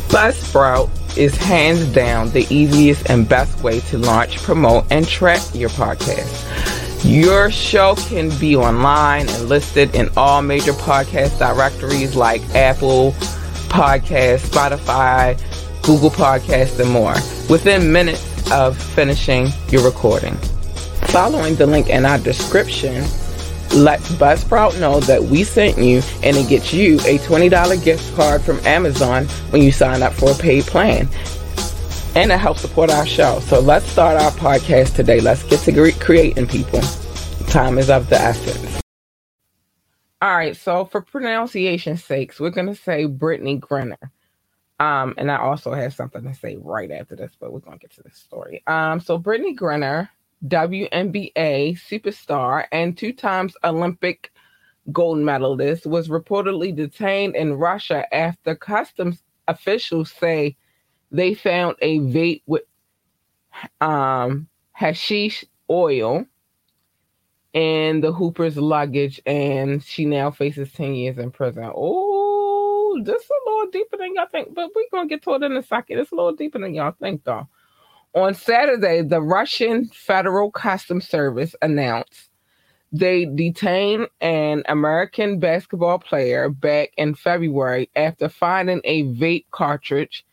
Buzzsprout 0.10 0.92
is 1.17 1.36
hands 1.36 1.86
down 1.93 2.29
the 2.29 2.45
easiest 2.50 3.09
and 3.09 3.27
best 3.27 3.62
way 3.63 3.79
to 3.81 3.97
launch, 3.97 4.38
promote, 4.38 4.86
and 4.91 5.07
track 5.07 5.41
your 5.53 5.69
podcast. 5.69 6.45
Your 7.03 7.51
show 7.51 7.95
can 7.95 8.29
be 8.39 8.55
online 8.55 9.29
and 9.29 9.50
listed 9.50 9.93
in 9.95 10.09
all 10.17 10.41
major 10.41 10.74
podcast 10.74 11.39
directories 11.39 12.15
like 12.15 12.41
Apple 12.55 13.12
Podcast, 13.69 14.47
Spotify, 14.47 15.38
Google 15.83 16.09
Podcast, 16.09 16.79
and 16.79 16.89
more 16.89 17.13
within 17.50 17.91
minutes 17.91 18.51
of 18.51 18.77
finishing 18.77 19.47
your 19.69 19.83
recording. 19.83 20.36
Following 21.07 21.55
the 21.55 21.67
link 21.67 21.89
in 21.89 22.05
our 22.05 22.17
description, 22.17 23.03
let 23.74 24.00
Buzzsprout 24.19 24.79
know 24.79 25.00
that 25.01 25.24
we 25.24 25.43
sent 25.43 25.77
you 25.77 26.01
and 26.24 26.36
it 26.38 26.50
gets 26.50 26.74
you 26.74 26.95
a 27.01 27.17
$20 27.19 27.83
gift 27.83 28.15
card 28.15 28.41
from 28.41 28.59
Amazon 28.65 29.25
when 29.51 29.62
you 29.62 29.71
sign 29.71 30.03
up 30.03 30.13
for 30.13 30.31
a 30.31 30.36
paid 30.36 30.63
plan. 30.65 31.07
And 32.15 32.31
it 32.31 32.39
helps 32.39 32.62
support 32.62 32.89
our 32.89 33.05
show. 33.05 33.39
So 33.41 33.59
let's 33.59 33.86
start 33.86 34.19
our 34.19 34.31
podcast 34.31 34.95
today. 34.95 35.19
Let's 35.19 35.43
get 35.43 35.59
to 35.62 35.91
creating 36.00 36.47
people. 36.47 36.81
Time 37.47 37.77
is 37.77 37.89
of 37.89 38.09
the 38.09 38.19
essence. 38.19 38.81
All 40.21 40.36
right, 40.36 40.55
so 40.55 40.86
for 40.86 41.01
pronunciation 41.01 41.95
sakes, 41.97 42.39
we're 42.39 42.50
going 42.50 42.67
to 42.67 42.75
say 42.75 43.05
Brittany 43.05 43.59
Griner. 43.59 43.97
Um, 44.79 45.15
and 45.17 45.31
I 45.31 45.38
also 45.38 45.74
have 45.74 45.93
something 45.93 46.24
to 46.24 46.33
say 46.36 46.57
right 46.59 46.91
after 46.91 47.15
this, 47.15 47.31
but 47.39 47.51
we're 47.51 47.59
gonna 47.59 47.77
get 47.77 47.91
to 47.93 48.03
this 48.03 48.15
story. 48.15 48.62
Um, 48.67 49.00
so 49.00 49.17
Brittany 49.17 49.55
Griner, 49.55 50.09
WNBA 50.46 51.79
superstar 51.79 52.65
and 52.72 52.98
two 52.98 53.13
times 53.13 53.56
Olympic 53.63 54.32
gold 54.91 55.20
medalist, 55.20 55.86
was 55.86 56.08
reportedly 56.08 56.75
detained 56.75 57.36
in 57.36 57.53
Russia 57.53 58.06
after 58.13 58.56
customs 58.56 59.24
officials 59.48 60.12
say 60.12 60.56
they 61.12 61.34
found 61.34 61.75
a 61.82 62.00
vape 62.00 62.44
with 62.46 62.63
um, 63.82 64.48
hashish 64.72 65.46
oil 65.70 66.25
in 67.53 68.01
the 68.01 68.12
Hooper's 68.12 68.58
luggage, 68.58 69.22
and 69.25 69.84
she 69.84 70.06
now 70.06 70.29
faces 70.29 70.72
10 70.74 70.96
years 70.96 71.17
in 71.17 71.32
prison. 71.32 71.72
Oh, 71.74 73.01
this 73.03 73.22
is 73.24 73.29
a 73.29 73.50
little 73.50 73.72
deeper 73.72 73.98
than 73.98 74.15
y'all 74.15 74.27
think, 74.32 74.53
but 74.53 74.70
we're 74.75 74.84
going 74.91 75.08
to 75.08 75.15
get 75.15 75.24
to 75.24 75.34
it 75.36 75.44
in 75.44 75.58
a 75.58 75.63
second. 75.63 75.98
It's 75.98 76.12
a 76.12 76.15
little 76.15 76.36
deeper 76.36 76.60
than 76.60 76.75
y'all 76.75 76.94
think, 77.00 77.24
though. 77.24 77.48
On 78.17 78.33
Saturday, 78.33 79.03
the 79.03 79.21
Russian 79.21 79.86
Federal 79.89 80.50
Customs 80.50 81.07
Service 81.07 81.53
announced 81.62 82.31
they 82.91 83.25
detained 83.25 84.07
an 84.21 84.63
American 84.67 85.38
basketball 85.38 86.00
player 86.00 86.50
back 86.50 86.89
in 86.97 87.13
February 87.13 87.91
after 87.95 88.27
finding 88.27 88.81
a 88.86 89.03
vape 89.03 89.45
cartridge 89.51 90.25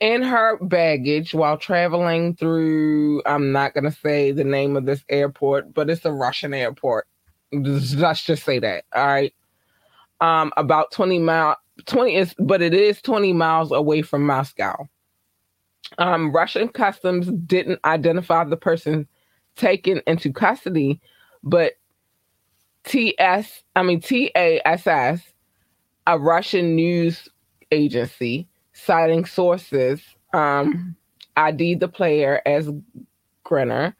in 0.00 0.20
her 0.24 0.58
baggage 0.64 1.32
while 1.32 1.56
traveling 1.56 2.34
through, 2.34 3.22
I'm 3.24 3.52
not 3.52 3.72
going 3.72 3.84
to 3.84 3.92
say 3.92 4.32
the 4.32 4.42
name 4.42 4.76
of 4.76 4.84
this 4.84 5.04
airport, 5.08 5.72
but 5.72 5.88
it's 5.88 6.04
a 6.04 6.10
Russian 6.10 6.52
airport. 6.54 7.06
Let's 7.52 8.24
just 8.24 8.42
say 8.42 8.58
that. 8.58 8.84
All 8.92 9.06
right. 9.06 9.32
Um, 10.20 10.52
about 10.56 10.90
20 10.90 11.20
mile, 11.20 11.56
20 11.84 12.16
is, 12.16 12.34
but 12.40 12.62
it 12.62 12.74
is 12.74 13.00
20 13.00 13.32
miles 13.32 13.70
away 13.70 14.02
from 14.02 14.26
Moscow. 14.26 14.88
Um, 15.98 16.32
Russian 16.32 16.68
customs 16.68 17.30
didn't 17.46 17.80
identify 17.84 18.44
the 18.44 18.56
person 18.56 19.06
taken 19.56 20.02
into 20.06 20.32
custody, 20.32 21.00
but 21.42 21.74
TS, 22.84 23.62
I 23.74 23.82
mean 23.82 24.00
TASS, 24.00 25.20
a 26.06 26.18
Russian 26.18 26.76
news 26.76 27.28
agency, 27.70 28.48
citing 28.72 29.24
sources, 29.24 30.02
um, 30.32 30.94
ID 31.36 31.76
the 31.76 31.88
player 31.88 32.40
as 32.46 32.70
Griner, 33.44 33.94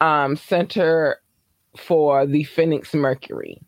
um, 0.00 0.36
Center 0.36 1.20
for 1.76 2.26
the 2.26 2.44
Phoenix 2.44 2.94
Mercury. 2.94 3.60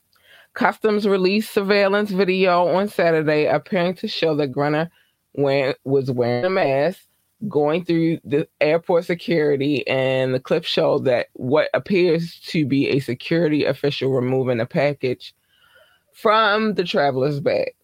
Customs 0.54 1.06
released 1.06 1.52
surveillance 1.52 2.10
video 2.10 2.66
on 2.66 2.88
Saturday 2.88 3.46
appearing 3.46 3.94
to 3.96 4.08
show 4.08 4.34
that 4.36 4.52
Griner 4.52 4.88
went, 5.34 5.76
was 5.84 6.10
wearing 6.10 6.44
a 6.44 6.50
mask, 6.50 7.00
going 7.48 7.84
through 7.84 8.18
the 8.24 8.48
airport 8.60 9.04
security, 9.04 9.86
and 9.86 10.34
the 10.34 10.40
clip 10.40 10.64
showed 10.64 11.04
that 11.04 11.28
what 11.34 11.68
appears 11.74 12.40
to 12.46 12.64
be 12.64 12.88
a 12.88 13.00
security 13.00 13.64
official 13.64 14.10
removing 14.10 14.60
a 14.60 14.66
package 14.66 15.34
from 16.12 16.74
the 16.74 16.84
traveler's 16.84 17.40
bag. 17.40 17.74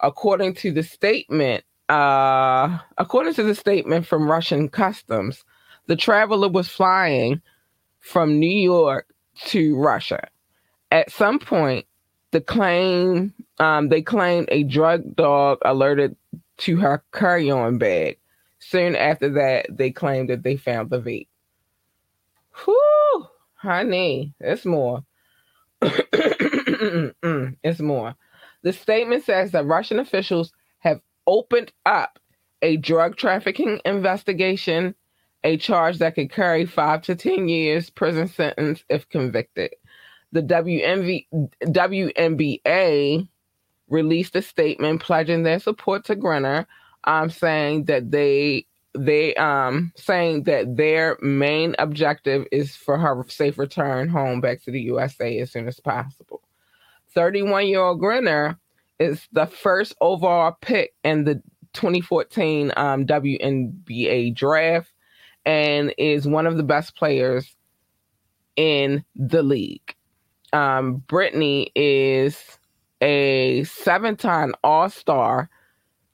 According 0.00 0.54
to 0.54 0.72
the 0.72 0.82
statement, 0.82 1.64
uh, 1.88 2.78
according 2.98 3.34
to 3.34 3.42
the 3.42 3.54
statement 3.54 4.06
from 4.06 4.30
Russian 4.30 4.68
customs, 4.68 5.44
the 5.86 5.96
traveler 5.96 6.48
was 6.48 6.68
flying 6.68 7.40
from 8.00 8.38
New 8.38 8.46
York 8.46 9.06
to 9.46 9.76
Russia. 9.76 10.28
At 10.90 11.10
some 11.10 11.38
point, 11.38 11.86
the 12.32 12.40
claim 12.40 13.32
um, 13.58 13.88
they 13.88 14.02
claimed 14.02 14.48
a 14.50 14.62
drug 14.64 15.14
dog 15.16 15.58
alerted 15.64 16.16
to 16.58 16.76
her 16.76 17.02
carry-on 17.12 17.78
bag. 17.78 18.18
Soon 18.70 18.94
after 18.94 19.30
that, 19.30 19.66
they 19.68 19.90
claimed 19.90 20.30
that 20.30 20.44
they 20.44 20.56
found 20.56 20.90
the 20.90 21.00
vape. 21.00 21.26
Whew, 22.64 23.26
honey, 23.54 24.32
it's 24.38 24.64
more. 24.64 25.02
it's 25.82 27.80
more. 27.80 28.14
The 28.62 28.72
statement 28.72 29.24
says 29.24 29.50
that 29.50 29.66
Russian 29.66 29.98
officials 29.98 30.52
have 30.78 31.00
opened 31.26 31.72
up 31.84 32.20
a 32.62 32.76
drug 32.76 33.16
trafficking 33.16 33.80
investigation, 33.84 34.94
a 35.42 35.56
charge 35.56 35.98
that 35.98 36.14
could 36.14 36.30
carry 36.30 36.64
five 36.64 37.02
to 37.02 37.16
10 37.16 37.48
years 37.48 37.90
prison 37.90 38.28
sentence 38.28 38.84
if 38.88 39.08
convicted. 39.08 39.74
The 40.30 40.42
WMV, 40.44 41.26
WNBA 41.64 43.28
released 43.88 44.36
a 44.36 44.42
statement 44.42 45.02
pledging 45.02 45.42
their 45.42 45.58
support 45.58 46.04
to 46.04 46.14
Griner, 46.14 46.66
um, 47.04 47.30
saying 47.30 47.84
that 47.84 48.10
they 48.10 48.66
they 48.92 49.34
um 49.36 49.92
saying 49.96 50.42
that 50.44 50.76
their 50.76 51.16
main 51.22 51.76
objective 51.78 52.44
is 52.50 52.74
for 52.74 52.98
her 52.98 53.24
safe 53.28 53.56
return 53.56 54.08
home 54.08 54.40
back 54.40 54.60
to 54.62 54.72
the 54.72 54.80
USA 54.80 55.38
as 55.38 55.52
soon 55.52 55.68
as 55.68 55.78
possible. 55.78 56.42
31 57.14 57.66
year 57.68 57.80
old 57.80 58.00
Griner 58.00 58.56
is 58.98 59.26
the 59.32 59.46
first 59.46 59.94
overall 60.00 60.56
pick 60.60 60.94
in 61.04 61.24
the 61.24 61.36
2014 61.72 62.72
um, 62.76 63.06
WNBA 63.06 64.34
draft 64.34 64.92
and 65.46 65.94
is 65.96 66.26
one 66.26 66.46
of 66.46 66.56
the 66.56 66.62
best 66.62 66.96
players 66.96 67.56
in 68.56 69.04
the 69.16 69.42
league. 69.42 69.94
Um, 70.52 70.96
Brittany 71.06 71.70
is 71.74 72.58
a 73.00 73.64
seven 73.64 74.16
time 74.16 74.54
All 74.62 74.90
Star, 74.90 75.48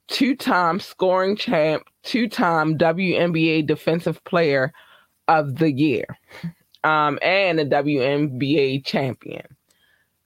two 0.07 0.35
time 0.35 0.79
scoring 0.79 1.35
champ, 1.35 1.83
two 2.03 2.27
time 2.27 2.77
WNBA 2.77 3.65
Defensive 3.65 4.23
Player 4.23 4.73
of 5.27 5.57
the 5.57 5.71
Year, 5.71 6.05
um, 6.83 7.19
and 7.21 7.59
a 7.59 7.65
WNBA 7.65 8.85
champion. 8.85 9.45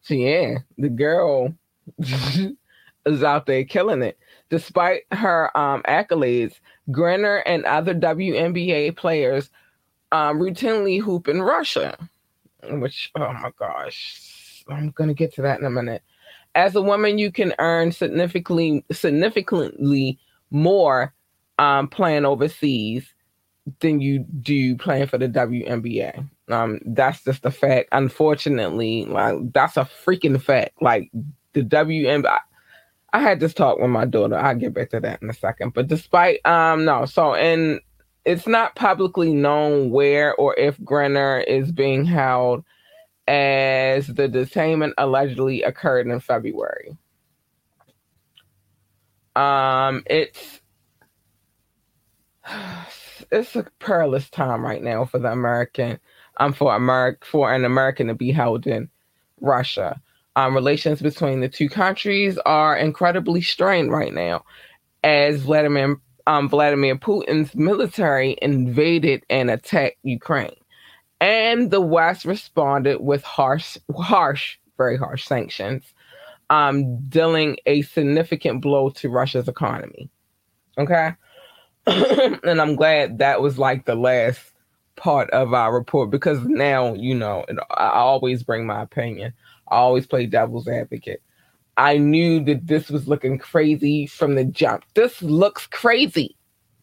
So, 0.02 0.14
yeah, 0.14 0.60
the 0.78 0.90
girl 0.90 1.54
is 3.06 3.24
out 3.24 3.46
there 3.46 3.64
killing 3.64 4.02
it. 4.02 4.18
Despite 4.50 5.04
her 5.12 5.56
um, 5.58 5.82
accolades, 5.84 6.56
Griner 6.90 7.42
and 7.46 7.64
other 7.66 7.94
WNBA 7.94 8.98
players 8.98 9.50
um, 10.12 10.40
routinely 10.40 11.02
hoop 11.02 11.28
in 11.28 11.42
Russia, 11.42 11.98
which, 12.64 13.12
oh 13.16 13.34
my 13.34 13.52
gosh, 13.58 14.64
I'm 14.68 14.92
going 14.92 15.08
to 15.08 15.14
get 15.14 15.34
to 15.36 15.42
that 15.44 15.60
in 15.60 15.66
a 15.66 15.70
minute. 15.70 16.04
As 16.56 16.76
a 16.76 16.82
woman, 16.82 17.18
you 17.18 17.32
can 17.32 17.54
earn 17.60 17.92
significantly, 17.92 18.84
significantly 18.92 20.20
more 20.50 21.14
um, 21.58 21.88
playing 21.88 22.26
overseas 22.26 23.14
than 23.80 24.02
you 24.02 24.26
do 24.42 24.76
playing 24.76 25.08
for 25.08 25.18
the 25.18 25.30
WNBA. 25.30 26.28
Um, 26.50 26.80
that's 26.86 27.24
just 27.24 27.46
a 27.46 27.52
fact. 27.52 27.90
Unfortunately, 27.92 29.06
like 29.06 29.38
that's 29.54 29.78
a 29.78 29.88
freaking 30.06 30.42
fact. 30.42 30.82
Like 30.82 31.10
the 31.54 31.64
WNBA, 31.64 32.40
I 33.14 33.20
had 33.20 33.40
this 33.40 33.54
talk 33.54 33.80
with 33.80 33.90
my 33.90 34.06
daughter. 34.06 34.38
I'll 34.38 34.56
get 34.56 34.74
back 34.74 34.90
to 34.92 35.00
that 35.00 35.22
in 35.22 35.30
a 35.30 35.34
second. 35.34 35.74
But 35.74 35.88
despite 35.88 36.46
um 36.46 36.86
no, 36.86 37.06
so 37.06 37.36
and 37.36 37.80
it's 38.26 38.48
not 38.48 38.76
publicly 38.76 39.34
known 39.34 39.90
where 39.90 40.36
or 40.36 40.56
if 40.58 40.78
Grenner 40.80 41.44
is 41.48 41.72
being 41.72 42.06
held 42.06 42.64
as 43.28 44.08
the 44.08 44.28
detainment 44.28 44.94
allegedly 44.98 45.64
occurred 45.64 46.08
in 46.08 46.20
February. 46.20 46.98
Um 49.36 50.04
it's 50.06 50.62
it's 53.32 53.56
a 53.56 53.66
perilous 53.80 54.30
time 54.30 54.64
right 54.64 54.84
now 54.84 55.06
for 55.06 55.20
the 55.20 55.32
American 55.32 56.00
um 56.38 56.54
for 56.54 56.76
America 56.76 57.26
for 57.26 57.54
an 57.54 57.66
American 57.66 58.08
to 58.08 58.16
be 58.16 58.32
held 58.32 58.68
in 58.68 58.90
Russia. 59.42 60.02
Um, 60.38 60.56
relations 60.56 61.02
between 61.02 61.42
the 61.42 61.50
two 61.50 61.68
countries 61.68 62.38
are 62.46 62.78
incredibly 62.78 63.42
strained 63.42 63.92
right 63.92 64.14
now, 64.14 64.46
as 65.04 65.42
Vladimir 65.42 65.98
um, 66.28 66.48
Vladimir 66.48 66.96
Putin's 66.96 67.54
military 67.56 68.38
invaded 68.42 69.26
and 69.30 69.50
attacked 69.52 69.98
Ukraine, 70.04 70.56
and 71.22 71.70
the 71.70 71.80
West 71.80 72.26
responded 72.26 73.00
with 73.00 73.24
harsh, 73.24 73.78
harsh, 73.96 74.58
very 74.78 74.98
harsh 74.98 75.24
sanctions, 75.24 75.94
um, 76.50 76.98
dealing 77.08 77.58
a 77.68 77.84
significant 77.84 78.62
blow 78.62 78.90
to 78.90 79.10
Russia's 79.10 79.48
economy. 79.48 80.10
Okay, 80.78 81.14
and 81.88 82.60
I'm 82.60 82.76
glad 82.76 83.20
that 83.20 83.42
was 83.42 83.60
like 83.60 83.86
the 83.86 83.96
last 83.96 84.42
part 84.98 85.30
of 85.30 85.54
our 85.54 85.74
report 85.74 86.10
because 86.10 86.44
now 86.44 86.94
you 86.94 87.16
know 87.16 87.46
I 87.72 87.88
always 87.90 88.44
bring 88.44 88.66
my 88.66 88.82
opinion. 88.82 89.34
I 89.70 89.78
always 89.78 90.08
play 90.08 90.26
devil's 90.26 90.68
advocate. 90.68 91.22
I 91.78 91.98
knew 91.98 92.44
that 92.46 92.68
this 92.68 92.90
was 92.90 93.08
looking 93.08 93.38
crazy 93.38 94.06
from 94.06 94.36
the 94.36 94.44
jump. 94.44 94.84
This 94.96 95.22
looks 95.22 95.68
crazy 95.68 96.36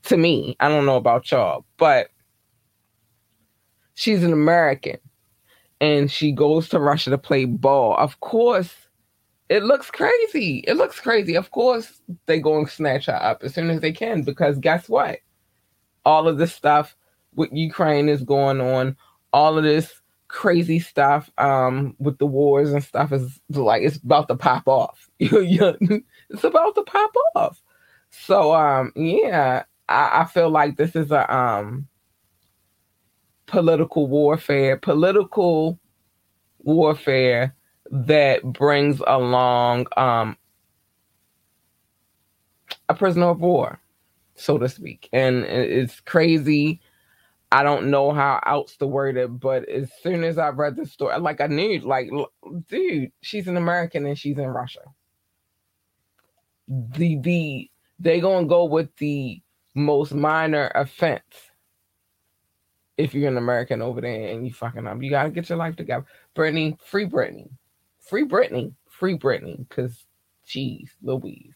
to 0.04 0.16
me. 0.16 0.56
I 0.60 0.68
don't 0.68 0.86
know 0.86 0.96
about 0.96 1.30
y'all, 1.30 1.64
but 1.76 2.08
she's 3.98 4.22
an 4.22 4.32
American 4.32 4.96
and 5.80 6.08
she 6.10 6.30
goes 6.30 6.68
to 6.68 6.78
Russia 6.78 7.10
to 7.10 7.18
play 7.18 7.46
ball. 7.46 7.96
Of 7.96 8.20
course, 8.20 8.72
it 9.48 9.64
looks 9.64 9.90
crazy. 9.90 10.62
It 10.68 10.74
looks 10.74 11.00
crazy. 11.00 11.34
Of 11.34 11.50
course, 11.50 12.00
they 12.26 12.38
go 12.38 12.58
and 12.58 12.68
snatch 12.68 13.06
her 13.06 13.20
up 13.20 13.42
as 13.42 13.54
soon 13.54 13.70
as 13.70 13.80
they 13.80 13.90
can 13.90 14.22
because 14.22 14.58
guess 14.58 14.88
what? 14.88 15.18
All 16.04 16.28
of 16.28 16.38
this 16.38 16.54
stuff 16.54 16.94
with 17.34 17.50
Ukraine 17.52 18.08
is 18.08 18.22
going 18.22 18.60
on. 18.60 18.96
All 19.32 19.58
of 19.58 19.64
this 19.64 20.00
crazy 20.28 20.78
stuff 20.78 21.28
um, 21.38 21.96
with 21.98 22.18
the 22.18 22.26
wars 22.26 22.72
and 22.72 22.84
stuff 22.84 23.12
is 23.12 23.40
like 23.50 23.82
it's 23.82 23.96
about 23.96 24.28
to 24.28 24.36
pop 24.36 24.68
off. 24.68 25.10
it's 25.18 26.44
about 26.44 26.74
to 26.76 26.82
pop 26.84 27.10
off. 27.34 27.60
So 28.10 28.54
um, 28.54 28.92
yeah, 28.94 29.64
I, 29.88 30.20
I 30.20 30.24
feel 30.26 30.50
like 30.50 30.76
this 30.76 30.94
is 30.94 31.10
a 31.10 31.34
um, 31.34 31.87
political 33.48 34.06
warfare, 34.06 34.76
political 34.76 35.78
warfare 36.60 37.54
that 37.90 38.44
brings 38.44 39.00
along 39.06 39.86
um, 39.96 40.36
a 42.88 42.94
prisoner 42.94 43.30
of 43.30 43.40
war, 43.40 43.80
so 44.36 44.58
to 44.58 44.68
speak. 44.68 45.08
And 45.12 45.44
it's 45.44 46.00
crazy. 46.00 46.80
I 47.50 47.62
don't 47.62 47.90
know 47.90 48.12
how 48.12 48.40
else 48.46 48.76
to 48.76 48.86
word 48.86 49.16
it, 49.16 49.40
but 49.40 49.66
as 49.68 49.90
soon 50.02 50.22
as 50.22 50.36
I 50.36 50.50
read 50.50 50.76
the 50.76 50.84
story, 50.84 51.18
like 51.18 51.40
I 51.40 51.46
knew, 51.46 51.80
like, 51.80 52.10
dude, 52.68 53.10
she's 53.22 53.48
an 53.48 53.56
American 53.56 54.04
and 54.06 54.18
she's 54.18 54.38
in 54.38 54.48
Russia. 54.48 54.82
The 56.68 57.18
the 57.20 57.70
they 57.98 58.20
gonna 58.20 58.46
go 58.46 58.66
with 58.66 58.94
the 58.96 59.40
most 59.74 60.12
minor 60.12 60.70
offense 60.74 61.47
if 62.98 63.14
you're 63.14 63.28
an 63.28 63.38
American 63.38 63.80
over 63.80 64.00
there 64.00 64.28
and 64.28 64.46
you 64.46 64.52
fucking 64.52 64.86
up. 64.86 65.00
You 65.00 65.08
gotta 65.08 65.30
get 65.30 65.48
your 65.48 65.58
life 65.58 65.76
together. 65.76 66.04
Brittany, 66.34 66.76
free 66.84 67.04
Brittany. 67.04 67.48
free 68.00 68.24
Brittany. 68.24 68.74
free 68.90 69.14
Brittany. 69.14 69.64
because 69.68 70.04
geez, 70.44 70.90
Louise. 71.02 71.54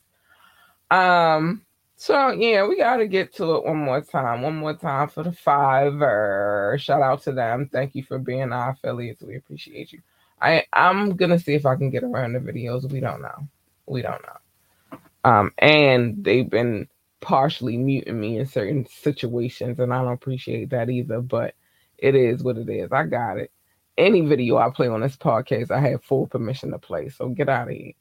Um, 0.90 1.62
so 1.96 2.30
yeah, 2.30 2.66
we 2.66 2.76
gotta 2.76 3.06
get 3.06 3.34
to 3.36 3.56
it 3.56 3.64
one 3.64 3.78
more 3.78 4.00
time. 4.00 4.42
One 4.42 4.56
more 4.56 4.74
time 4.74 5.08
for 5.08 5.24
the 5.24 5.30
Fiverr. 5.30 6.78
Shout 6.78 7.02
out 7.02 7.22
to 7.22 7.32
them. 7.32 7.68
Thank 7.72 7.94
you 7.94 8.04
for 8.04 8.18
being 8.18 8.52
our 8.52 8.70
affiliates. 8.70 9.22
We 9.22 9.36
appreciate 9.36 9.92
you. 9.92 10.00
I 10.40 10.64
I'm 10.72 11.16
gonna 11.16 11.38
see 11.38 11.54
if 11.54 11.66
I 11.66 11.76
can 11.76 11.90
get 11.90 12.04
around 12.04 12.34
the 12.34 12.40
videos. 12.40 12.90
We 12.90 13.00
don't 13.00 13.22
know. 13.22 13.48
We 13.86 14.02
don't 14.02 14.22
know. 14.22 14.98
Um, 15.24 15.52
and 15.58 16.24
they've 16.24 16.48
been 16.48 16.88
partially 17.22 17.78
muting 17.78 18.20
me 18.20 18.38
in 18.38 18.46
certain 18.46 18.86
situations, 18.86 19.78
and 19.78 19.94
I 19.94 20.02
don't 20.02 20.12
appreciate 20.12 20.70
that 20.70 20.90
either. 20.90 21.22
But 21.22 21.54
it 21.96 22.14
is 22.14 22.42
what 22.42 22.58
it 22.58 22.68
is. 22.68 22.92
I 22.92 23.04
got 23.04 23.38
it 23.38 23.50
any 23.98 24.22
video 24.22 24.56
I 24.56 24.70
play 24.70 24.88
on 24.88 25.00
this 25.00 25.16
podcast, 25.16 25.70
I 25.70 25.80
have 25.80 26.04
full 26.04 26.26
permission 26.26 26.70
to 26.70 26.78
play. 26.78 27.08
So 27.08 27.28
get 27.28 27.48
out 27.48 27.68
of 27.68 27.74
here. 27.74 27.92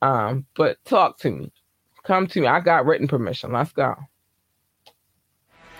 Um, 0.00 0.46
but 0.54 0.82
talk 0.84 1.18
to 1.20 1.30
me. 1.30 1.52
Come 2.04 2.26
to 2.28 2.40
me. 2.40 2.46
I 2.46 2.60
got 2.60 2.86
written 2.86 3.06
permission. 3.06 3.52
Let's 3.52 3.72
go. 3.72 3.94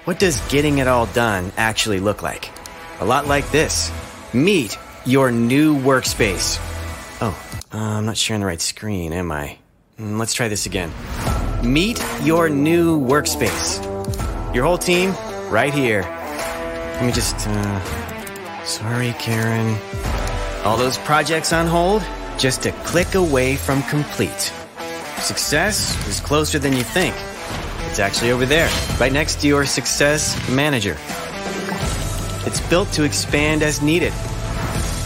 What 0.04 0.18
does 0.18 0.40
getting 0.48 0.78
it 0.78 0.88
all 0.88 1.06
done 1.06 1.52
actually 1.56 2.00
look 2.00 2.22
like? 2.22 2.50
A 3.00 3.04
lot 3.04 3.26
like 3.26 3.48
this. 3.50 3.90
Meet 4.32 4.78
your 5.04 5.30
new 5.30 5.76
workspace. 5.76 6.58
Oh, 7.20 7.38
uh, 7.72 7.76
I'm 7.76 8.06
not 8.06 8.16
sharing 8.16 8.40
the 8.40 8.46
right 8.46 8.60
screen, 8.60 9.12
am 9.12 9.30
I? 9.32 9.58
Mm, 9.98 10.18
let's 10.18 10.34
try 10.34 10.48
this 10.48 10.66
again. 10.66 10.92
Meet 11.62 12.04
your 12.22 12.48
new 12.48 13.00
workspace. 13.00 13.82
Your 14.54 14.64
whole 14.64 14.78
team 14.78 15.14
right 15.48 15.72
here. 15.72 16.02
Let 16.02 17.06
me 17.06 17.12
just 17.12 17.36
uh, 17.46 18.02
Sorry, 18.64 19.12
Karen. 19.18 19.76
All 20.64 20.76
those 20.76 20.98
projects 20.98 21.52
on 21.52 21.66
hold? 21.66 22.02
Just 22.38 22.66
a 22.66 22.72
click 22.84 23.14
away 23.14 23.56
from 23.56 23.82
complete. 23.84 24.52
Success 25.18 25.96
is 26.08 26.20
closer 26.20 26.58
than 26.58 26.72
you 26.72 26.82
think. 26.82 27.14
It's 27.88 27.98
actually 27.98 28.30
over 28.30 28.46
there, 28.46 28.68
right 28.98 29.12
next 29.12 29.40
to 29.42 29.48
your 29.48 29.66
Success 29.66 30.36
Manager. 30.48 30.96
It's 32.46 32.60
built 32.68 32.90
to 32.92 33.04
expand 33.04 33.62
as 33.62 33.82
needed. 33.82 34.12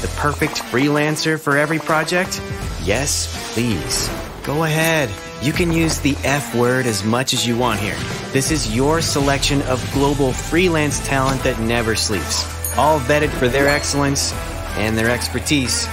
The 0.01 0.13
perfect 0.17 0.55
freelancer 0.55 1.41
for 1.41 1.57
every 1.57 1.79
project? 1.79 2.41
Yes, 2.83 3.53
please. 3.53 4.09
Go 4.45 4.65
ahead. 4.65 5.11
You 5.43 5.53
can 5.53 5.73
use 5.73 5.99
the 6.01 6.17
F 6.25 6.55
word 6.55 6.87
as 6.87 7.05
much 7.05 7.33
as 7.33 7.47
you 7.47 7.57
want 7.57 7.81
here. 7.81 7.97
This 8.33 8.51
is 8.51 8.75
your 8.75 9.01
selection 9.03 9.63
of 9.63 9.87
global 9.93 10.33
freelance 10.33 11.05
talent 11.07 11.43
that 11.43 11.61
never 11.61 11.95
sleeps 11.95 12.45
all 12.77 13.01
vetted 13.01 13.31
for 13.31 13.49
their 13.49 13.69
excellence 13.69 14.33
and 14.77 14.97
their 14.97 15.11
expertise. 15.11 15.87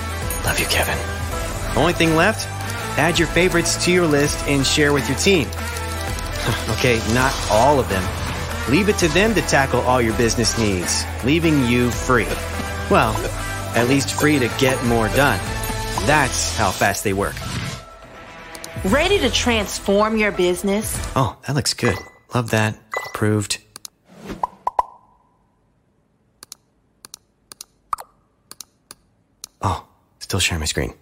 Love 0.46 0.60
you, 0.60 0.66
Kevin. 0.66 0.98
Only 1.78 1.94
thing 1.94 2.16
left? 2.16 2.48
Add 2.98 3.18
your 3.18 3.28
favorites 3.30 3.84
to 3.86 3.92
your 3.92 4.06
list 4.06 4.38
and 4.48 4.66
share 4.66 4.94
with 4.94 5.08
your 5.08 5.18
team. 5.18 5.48
okay, 6.70 7.02
not 7.14 7.34
all 7.50 7.80
of 7.80 7.90
them. 7.90 8.04
Leave 8.70 8.90
it 8.90 8.98
to 8.98 9.08
them 9.10 9.34
to 9.34 9.42
tackle 9.44 9.82
all 9.82 10.02
your 10.02 10.16
business 10.18 10.58
needs, 10.58 11.04
leaving 11.24 11.66
you 11.66 11.90
free. 11.90 12.28
Well, 12.90 13.14
at 13.76 13.88
least 13.88 14.20
free 14.20 14.40
to 14.40 14.48
get 14.60 14.84
more 14.86 15.08
done. 15.10 15.40
That's 16.06 16.56
how 16.56 16.72
fast 16.72 17.04
they 17.04 17.14
work. 17.14 17.36
Ready 18.86 19.18
to 19.20 19.30
transform 19.30 20.18
your 20.18 20.34
business? 20.34 21.00
Oh, 21.16 21.38
that 21.48 21.56
looks 21.56 21.74
good. 21.74 21.96
Love 22.36 22.50
that. 22.50 22.78
Approved. 23.08 23.60
Oh, 29.62 29.88
still 30.20 30.42
sharing 30.42 30.60
my 30.60 30.66
screen. 30.66 30.94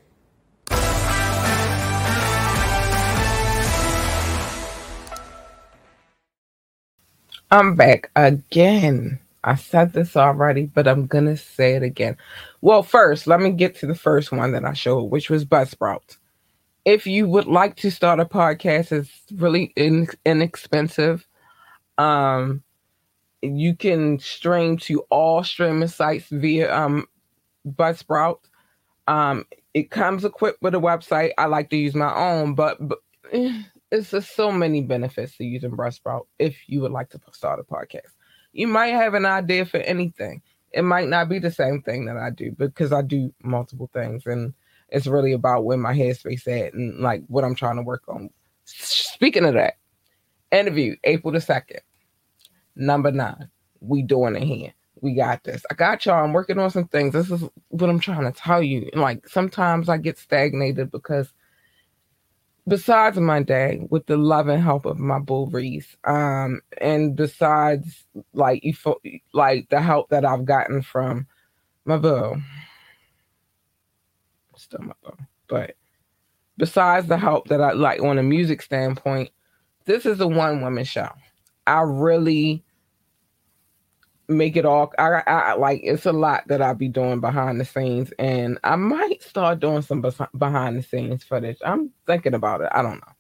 I'm 7.50 7.76
back 7.76 8.12
again. 8.16 9.20
I 9.44 9.56
said 9.56 9.94
this 9.94 10.16
already, 10.16 10.68
but 10.68 10.88
I'm 10.88 11.08
gonna 11.08 11.36
say 11.36 11.74
it 11.74 11.82
again. 11.82 12.16
Well, 12.62 12.84
first, 12.84 13.26
let 13.26 13.40
me 13.42 13.50
get 13.50 13.74
to 13.78 13.88
the 13.88 13.96
first 13.96 14.32
one 14.32 14.52
that 14.52 14.66
I 14.66 14.74
showed, 14.74 15.06
which 15.06 15.32
was 15.32 15.46
Buzzsprout. 15.46 16.18
If 16.86 17.06
you 17.06 17.28
would 17.28 17.46
like 17.46 17.76
to 17.78 17.92
start 17.92 18.20
a 18.20 18.26
podcast, 18.26 18.92
it's 18.92 19.12
really 19.34 19.72
in- 19.76 20.08
inexpensive. 20.26 21.28
Um, 21.98 22.64
you 23.42 23.76
can 23.76 24.20
stream 24.20 24.78
to 24.78 25.02
all 25.10 25.44
streaming 25.44 25.88
sites 25.88 26.28
via 26.30 26.74
um 26.76 27.08
Buzzsprout. 27.68 28.40
Um, 29.08 29.46
it 29.74 29.92
comes 29.92 30.26
equipped 30.26 30.62
with 30.62 30.76
a 30.76 30.80
website. 30.80 31.32
I 31.38 31.46
like 31.46 31.70
to 31.70 31.78
use 31.78 31.96
my 31.96 32.14
own, 32.14 32.56
but, 32.56 32.78
but 32.88 33.00
eh, 33.32 33.64
it's 33.92 34.12
just 34.12 34.36
so 34.36 34.52
many 34.52 34.82
benefits 34.82 35.38
to 35.38 35.44
using 35.44 35.72
Buzzsprout 35.72 36.26
if 36.40 36.58
you 36.68 36.82
would 36.82 36.92
like 36.92 37.10
to 37.10 37.20
start 37.32 37.60
a 37.60 37.64
podcast. 37.64 38.12
You 38.54 38.68
might 38.68 38.88
have 38.88 39.14
an 39.14 39.26
idea 39.26 39.66
for 39.66 39.78
anything. 39.78 40.42
It 40.72 40.84
might 40.84 41.08
not 41.08 41.30
be 41.30 41.40
the 41.40 41.52
same 41.52 41.82
thing 41.82 42.06
that 42.06 42.18
I 42.18 42.30
do 42.30 42.52
because 42.52 42.92
I 42.92 43.02
do 43.02 43.34
multiple 43.44 43.90
things 43.94 44.26
and 44.26 44.54
it's 44.92 45.08
really 45.08 45.34
about 45.34 45.66
where 45.66 45.78
my 45.78 45.94
headspace 45.94 46.48
at 46.48 46.74
and 46.74 47.00
like 47.00 47.24
what 47.28 47.44
I'm 47.44 47.56
trying 47.56 47.78
to 47.78 47.82
work 47.82 48.04
on. 48.08 48.30
Speaking 48.66 49.46
of 49.46 49.54
that, 49.54 49.76
interview 50.52 50.96
April 51.04 51.32
the 51.32 51.40
2nd, 51.40 51.80
number 52.76 53.12
nine. 53.12 53.50
We 53.80 54.04
doing 54.04 54.36
it 54.36 54.44
here 54.44 54.74
we 55.02 55.14
got 55.14 55.44
this. 55.44 55.66
I 55.70 55.74
got 55.74 56.06
y'all. 56.06 56.24
I'm 56.24 56.34
working 56.34 56.60
on 56.60 56.70
some 56.70 56.88
things. 56.88 57.14
This 57.14 57.32
is 57.32 57.44
what 57.70 57.90
I'm 57.90 58.00
trying 58.00 58.32
to 58.32 58.40
tell 58.40 58.62
you. 58.62 58.90
like 58.94 59.28
sometimes 59.28 59.90
I 59.90 59.98
get 59.98 60.18
stagnated 60.18 60.92
because 60.92 61.34
besides 62.68 63.18
my 63.18 63.42
day, 63.42 63.86
with 63.90 64.06
the 64.06 64.18
love 64.18 64.48
and 64.48 64.62
help 64.62 64.86
of 64.86 65.00
my 65.00 65.20
bull 65.20 65.48
Reese, 65.48 65.98
um, 66.06 66.62
and 66.80 67.16
besides 67.16 68.06
like 68.34 68.64
you 68.64 68.76
like 69.34 69.68
the 69.70 69.82
help 69.82 70.10
that 70.10 70.24
I've 70.24 70.46
gotten 70.46 70.82
from 70.84 71.28
my 71.86 71.98
boo, 71.98 72.36
but 75.48 75.76
besides 76.58 77.08
the 77.08 77.18
help 77.18 77.48
that 77.48 77.62
I 77.62 77.72
like 77.74 78.02
on 78.02 78.18
a 78.18 78.24
music 78.24 78.62
standpoint, 78.62 79.30
this 79.86 80.06
is 80.06 80.20
a 80.20 80.28
one 80.28 80.62
woman 80.62 80.84
show. 80.84 81.10
I 81.68 81.82
really 81.82 82.64
make 84.28 84.56
it 84.56 84.66
all 84.66 84.92
I, 84.98 85.24
I 85.28 85.54
like 85.56 85.82
it's 85.84 86.06
a 86.06 86.14
lot 86.14 86.48
that 86.48 86.62
I'll 86.62 86.74
be 86.74 86.88
doing 86.88 87.20
behind 87.20 87.60
the 87.60 87.66
scenes 87.66 88.14
and 88.18 88.58
I 88.64 88.76
might 88.78 89.22
start 89.22 89.60
doing 89.60 89.82
some 89.82 90.04
behind 90.38 90.78
the 90.78 90.84
scenes 90.84 91.24
footage. 91.24 91.58
I'm 91.66 91.92
thinking 92.08 92.34
about 92.34 92.62
it. 92.62 92.70
I 92.72 92.82
don't 92.82 93.02
know. 93.02 93.14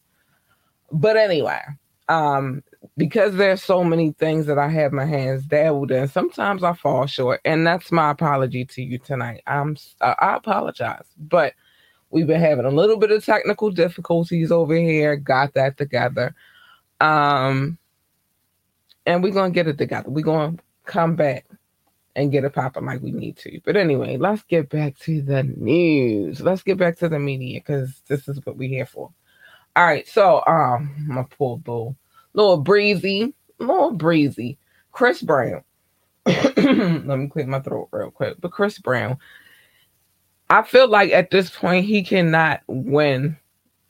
But 0.92 1.18
anyway, 1.18 1.62
um 2.08 2.64
because 2.98 3.36
there's 3.36 3.64
so 3.64 3.84
many 3.84 4.12
things 4.14 4.46
that 4.48 4.58
I 4.58 4.68
have 4.70 4.92
my 4.92 5.06
hands 5.06 5.46
dabbled 5.46 5.92
in, 5.92 6.08
sometimes 6.08 6.64
I 6.64 6.74
fall 6.74 7.06
short 7.06 7.42
and 7.46 7.66
that's 7.66 7.92
my 7.92 8.12
apology 8.12 8.66
to 8.66 8.82
you 8.82 8.98
tonight. 8.98 9.44
I'm 9.48 9.78
I 10.02 10.36
apologize. 10.36 11.06
But 11.18 11.54
we've 12.10 12.28
been 12.28 12.42
having 12.42 12.66
a 12.66 12.70
little 12.72 12.98
bit 12.98 13.12
of 13.12 13.24
technical 13.24 13.72
difficulties 13.72 14.52
over 14.52 14.76
here, 14.76 15.16
got 15.16 15.54
that 15.54 15.78
together. 15.78 16.36
Um 17.00 17.78
and 19.06 19.24
we're 19.24 19.34
gonna 19.34 19.52
get 19.52 19.68
it 19.68 19.78
together. 19.78 20.10
We're 20.10 20.24
gonna 20.26 20.58
come 20.86 21.16
back 21.16 21.46
and 22.16 22.32
get 22.32 22.44
it 22.44 22.54
popping 22.54 22.86
like 22.86 23.02
we 23.02 23.12
need 23.12 23.38
to. 23.38 23.60
But 23.64 23.78
anyway, 23.78 24.18
let's 24.18 24.44
get 24.44 24.70
back 24.70 24.98
to 25.00 25.22
the 25.22 25.44
news. 25.44 26.42
Let's 26.42 26.64
get 26.64 26.78
back 26.78 26.98
to 27.00 27.10
the 27.10 27.20
media 27.20 27.60
because 27.60 28.02
this 28.08 28.28
is 28.28 28.40
what 28.44 28.58
we're 28.58 28.70
here 28.70 28.86
for. 28.86 29.12
All 29.76 29.86
right, 29.86 30.06
so 30.08 30.44
um, 30.48 30.94
my 31.08 31.24
poor 31.30 31.58
bull, 31.58 31.96
little 32.34 32.58
breezy, 32.58 33.34
little 33.60 33.92
breezy. 33.92 34.58
Chris 34.92 35.22
Brown. 35.22 35.64
Let 36.26 37.06
me 37.06 37.28
clear 37.28 37.48
my 37.48 37.60
throat 37.60 37.90
real 37.92 38.12
quick. 38.12 38.38
But 38.40 38.52
Chris 38.52 38.78
Brown, 38.80 39.18
I 40.50 40.64
feel 40.64 40.88
like 40.88 41.12
at 41.12 41.32
this 41.32 41.50
point 41.50 41.86
he 41.86 42.04
cannot 42.04 42.62
win 42.68 43.38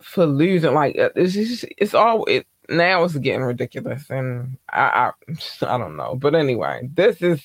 for 0.01 0.25
losing. 0.25 0.73
Like 0.73 0.97
uh, 0.97 1.09
it's 1.15 1.33
just, 1.33 1.65
it's 1.77 1.93
all 1.93 2.25
it 2.25 2.47
now. 2.69 3.03
It's 3.03 3.17
getting 3.17 3.41
ridiculous, 3.41 4.09
and 4.09 4.57
I, 4.69 4.81
I 4.81 5.11
I 5.65 5.77
don't 5.77 5.97
know. 5.97 6.15
But 6.15 6.35
anyway, 6.35 6.89
this 6.93 7.21
is 7.21 7.41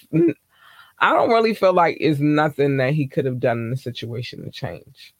I 0.98 1.12
don't 1.12 1.30
really 1.30 1.54
feel 1.54 1.72
like 1.72 1.98
it's 2.00 2.20
nothing 2.20 2.78
that 2.78 2.94
he 2.94 3.06
could 3.06 3.24
have 3.24 3.40
done 3.40 3.58
in 3.58 3.70
the 3.70 3.76
situation 3.76 4.44
to 4.44 4.50
change 4.50 5.14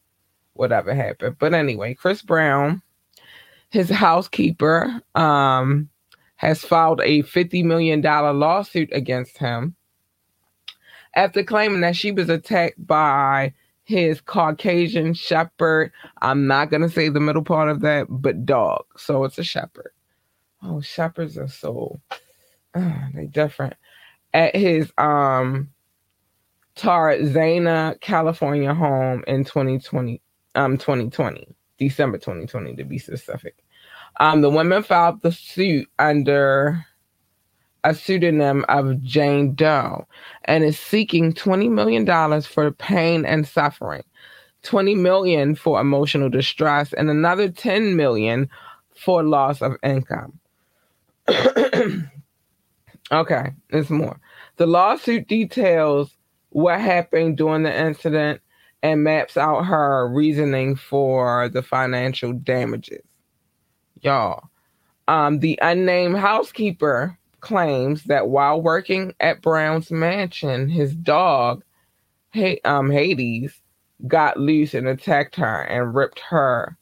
whatever 0.55 0.95
happened. 0.95 1.37
But 1.39 1.55
anyway, 1.55 1.95
Chris 1.95 2.23
Brown, 2.23 2.83
his 3.77 3.91
housekeeper, 3.91 5.03
um, 5.15 5.87
has 6.37 6.65
filed 6.65 6.99
a 7.03 7.23
$50 7.25 7.63
million 7.63 8.01
lawsuit 8.01 8.89
against 8.91 9.37
him 9.37 9.77
after 11.15 11.45
claiming 11.45 11.83
that 11.83 11.95
she 11.95 12.11
was 12.11 12.31
attacked 12.31 12.87
by 12.87 13.53
his 13.85 14.23
Caucasian 14.23 15.13
shepherd. 15.13 15.93
I'm 16.23 16.47
not 16.47 16.71
going 16.71 16.81
to 16.81 16.89
say 16.89 17.11
the 17.11 17.21
middle 17.21 17.45
part 17.45 17.69
of 17.69 17.81
that, 17.83 18.07
but 18.09 18.47
dog. 18.47 18.87
So 18.97 19.25
it's 19.25 19.37
a 19.37 19.45
shepherd. 19.45 19.93
Oh, 20.63 20.81
shepherds 20.81 21.37
are 21.37 21.47
so, 21.47 22.01
uh, 22.75 23.09
they 23.13 23.27
different. 23.27 23.75
At 24.33 24.57
his 24.57 24.91
um 24.97 25.69
Tarzana, 26.77 28.01
California 28.01 28.73
home 28.73 29.23
in 29.27 29.45
2020, 29.45 30.23
um, 30.55 30.79
2020, 30.79 31.55
December 31.77 32.17
2020 32.17 32.77
to 32.77 32.85
be 32.85 32.99
specific. 32.99 33.63
Um, 34.19 34.41
the 34.41 34.51
women 34.51 34.83
filed 34.83 35.23
the 35.23 35.33
suit 35.33 35.89
under 35.99 36.85
a 37.85 37.95
pseudonym 37.95 38.65
of 38.69 39.01
Jane 39.03 39.55
Doe 39.55 40.07
and 40.47 40.65
is 40.65 40.79
seeking 40.79 41.33
$20 41.33 41.71
million 41.71 42.43
for 42.43 42.73
pain 42.73 43.25
and 43.25 43.47
suffering, 43.47 44.03
20 44.63 44.97
million 44.97 45.55
for 45.55 45.81
emotional 45.81 46.29
distress, 46.29 46.93
and 46.95 47.09
another 47.11 47.49
10 47.49 47.95
million 47.95 48.49
for 48.97 49.23
loss 49.23 49.63
of 49.63 49.77
income. 49.85 50.41
okay, 53.13 53.53
there's 53.71 53.91
more. 53.91 54.19
The 54.57 54.67
lawsuit 54.67 55.29
details 55.29 56.17
what 56.51 56.81
happened 56.81 57.37
during 57.37 57.63
the 57.63 57.81
incident 57.87 58.41
and 58.83 59.05
maps 59.05 59.37
out 59.37 59.63
her 59.63 60.09
reasoning 60.09 60.75
for 60.75 61.49
the 61.51 61.63
financial 61.63 62.33
damages 62.33 63.06
y'all. 64.01 64.49
Um, 65.09 65.39
the 65.41 65.59
unnamed 65.63 66.17
housekeeper 66.17 67.19
claims 67.41 68.05
that 68.05 68.29
while 68.29 68.61
working 68.61 69.15
at 69.21 69.43
Brown's 69.43 69.91
mansion, 69.91 70.69
his 70.69 70.95
dog, 70.95 71.63
hey, 72.31 72.61
um, 72.65 72.91
Hades, 72.91 73.61
got 74.07 74.39
loose 74.39 74.75
and 74.75 74.89
attacked 74.89 75.37
her 75.37 75.63
and 75.63 75.95
ripped 75.95 76.21
her, 76.21 76.77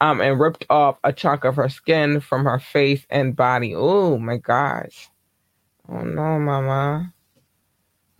um, 0.00 0.20
and 0.20 0.38
ripped 0.38 0.66
off 0.68 0.98
a 1.04 1.12
chunk 1.12 1.44
of 1.44 1.56
her 1.56 1.68
skin 1.68 2.20
from 2.20 2.44
her 2.44 2.58
face 2.58 3.06
and 3.10 3.34
body. 3.34 3.74
Oh 3.74 4.18
my 4.18 4.36
gosh! 4.36 5.08
Oh 5.88 6.02
no, 6.02 6.38
Mama. 6.38 7.12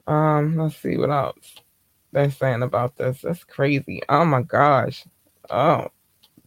Um, 0.07 0.57
let's 0.57 0.77
see 0.77 0.97
what 0.97 1.11
else 1.11 1.57
they're 2.15 2.31
saying 2.31 2.63
about 2.63 2.97
this. 2.97 3.21
That's 3.23 3.45
crazy. 3.45 4.01
Oh 4.09 4.25
my 4.25 4.43
gosh. 4.43 5.05
Oh, 5.51 5.89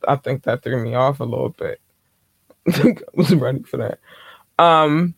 I 0.08 0.16
think 0.16 0.44
that 0.44 0.64
threw 0.64 0.84
me 0.84 0.96
off 0.96 1.20
a 1.20 1.26
little 1.26 1.50
bit. 1.50 1.82
I 2.68 2.96
wasn't 3.14 3.42
ready 3.42 3.64
for 3.64 3.78
that. 3.78 4.00
Um, 4.64 5.16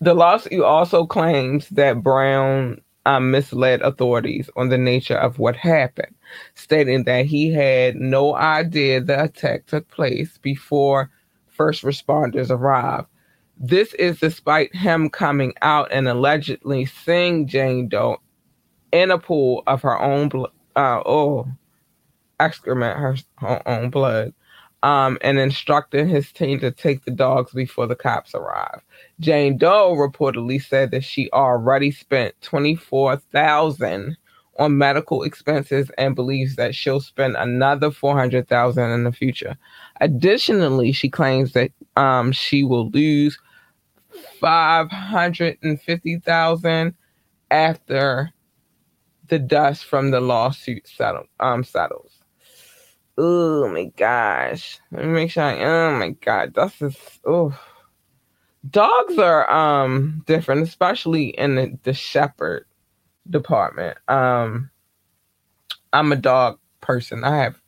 the 0.00 0.14
lawsuit 0.14 0.62
also 0.62 1.06
claims 1.06 1.68
that 1.70 2.02
Brown 2.02 2.80
um, 3.06 3.30
misled 3.30 3.82
authorities 3.82 4.48
on 4.56 4.68
the 4.68 4.78
nature 4.78 5.16
of 5.16 5.38
what 5.38 5.56
happened, 5.56 6.14
stating 6.54 7.04
that 7.04 7.26
he 7.26 7.52
had 7.52 7.96
no 7.96 8.34
idea 8.36 9.00
the 9.00 9.24
attack 9.24 9.66
took 9.66 9.88
place 9.88 10.38
before 10.38 11.10
first 11.48 11.82
responders 11.82 12.50
arrived. 12.50 13.08
This 13.58 13.94
is 13.94 14.18
despite 14.20 14.74
him 14.74 15.10
coming 15.10 15.54
out 15.62 15.92
and 15.92 16.08
allegedly 16.08 16.86
seeing 16.86 17.46
Jane 17.46 17.88
Doe 17.88 18.18
in 18.92 19.10
a 19.10 19.18
pool 19.18 19.62
of 19.66 19.82
her 19.82 20.00
own 20.00 20.28
blood. 20.28 20.50
Uh, 20.74 21.02
oh, 21.04 21.46
excrement, 22.42 22.98
her, 22.98 23.16
own 23.66 23.90
blood 23.90 24.34
um, 24.82 25.16
and 25.20 25.38
instructed 25.38 26.08
his 26.08 26.32
team 26.32 26.58
to 26.60 26.70
take 26.70 27.04
the 27.04 27.10
dogs 27.10 27.52
before 27.52 27.86
the 27.86 27.94
cops 27.94 28.34
arrive. 28.34 28.80
Jane 29.20 29.56
Doe 29.56 29.94
reportedly 29.94 30.62
said 30.62 30.90
that 30.90 31.04
she 31.04 31.30
already 31.32 31.90
spent 31.90 32.34
twenty 32.42 32.74
four 32.74 33.16
thousand 33.16 34.16
on 34.58 34.76
medical 34.76 35.22
expenses 35.22 35.90
and 35.96 36.14
believes 36.14 36.56
that 36.56 36.74
she'll 36.74 37.00
spend 37.00 37.36
another 37.36 37.90
four 37.90 38.16
hundred 38.16 38.48
thousand 38.48 38.90
in 38.90 39.04
the 39.04 39.12
future. 39.12 39.56
Additionally, 40.00 40.92
she 40.92 41.08
claims 41.08 41.52
that 41.52 41.70
um, 41.96 42.32
she 42.32 42.64
will 42.64 42.90
lose 42.90 43.38
five 44.40 44.90
hundred 44.90 45.58
and 45.62 45.80
fifty 45.80 46.18
thousand 46.18 46.94
after 47.50 48.32
the 49.28 49.38
dust 49.38 49.84
from 49.84 50.10
the 50.10 50.20
lawsuit 50.20 50.86
settle, 50.88 51.24
um, 51.40 51.62
settles. 51.64 52.11
Oh 53.18 53.68
my 53.68 53.84
gosh. 53.84 54.80
Let 54.90 55.04
me 55.04 55.12
make 55.12 55.30
sure 55.30 55.44
I, 55.44 55.62
oh 55.62 55.96
my 55.98 56.10
god. 56.10 56.54
That's 56.54 56.78
just 56.78 57.20
oh 57.26 57.58
dogs 58.70 59.18
are 59.18 59.50
um 59.50 60.22
different, 60.26 60.62
especially 60.62 61.28
in 61.28 61.56
the, 61.56 61.78
the 61.82 61.94
shepherd 61.94 62.66
department. 63.30 63.98
Um 64.08 64.70
I'm 65.92 66.12
a 66.12 66.16
dog 66.16 66.58
person. 66.80 67.24
I 67.24 67.36
have 67.38 67.60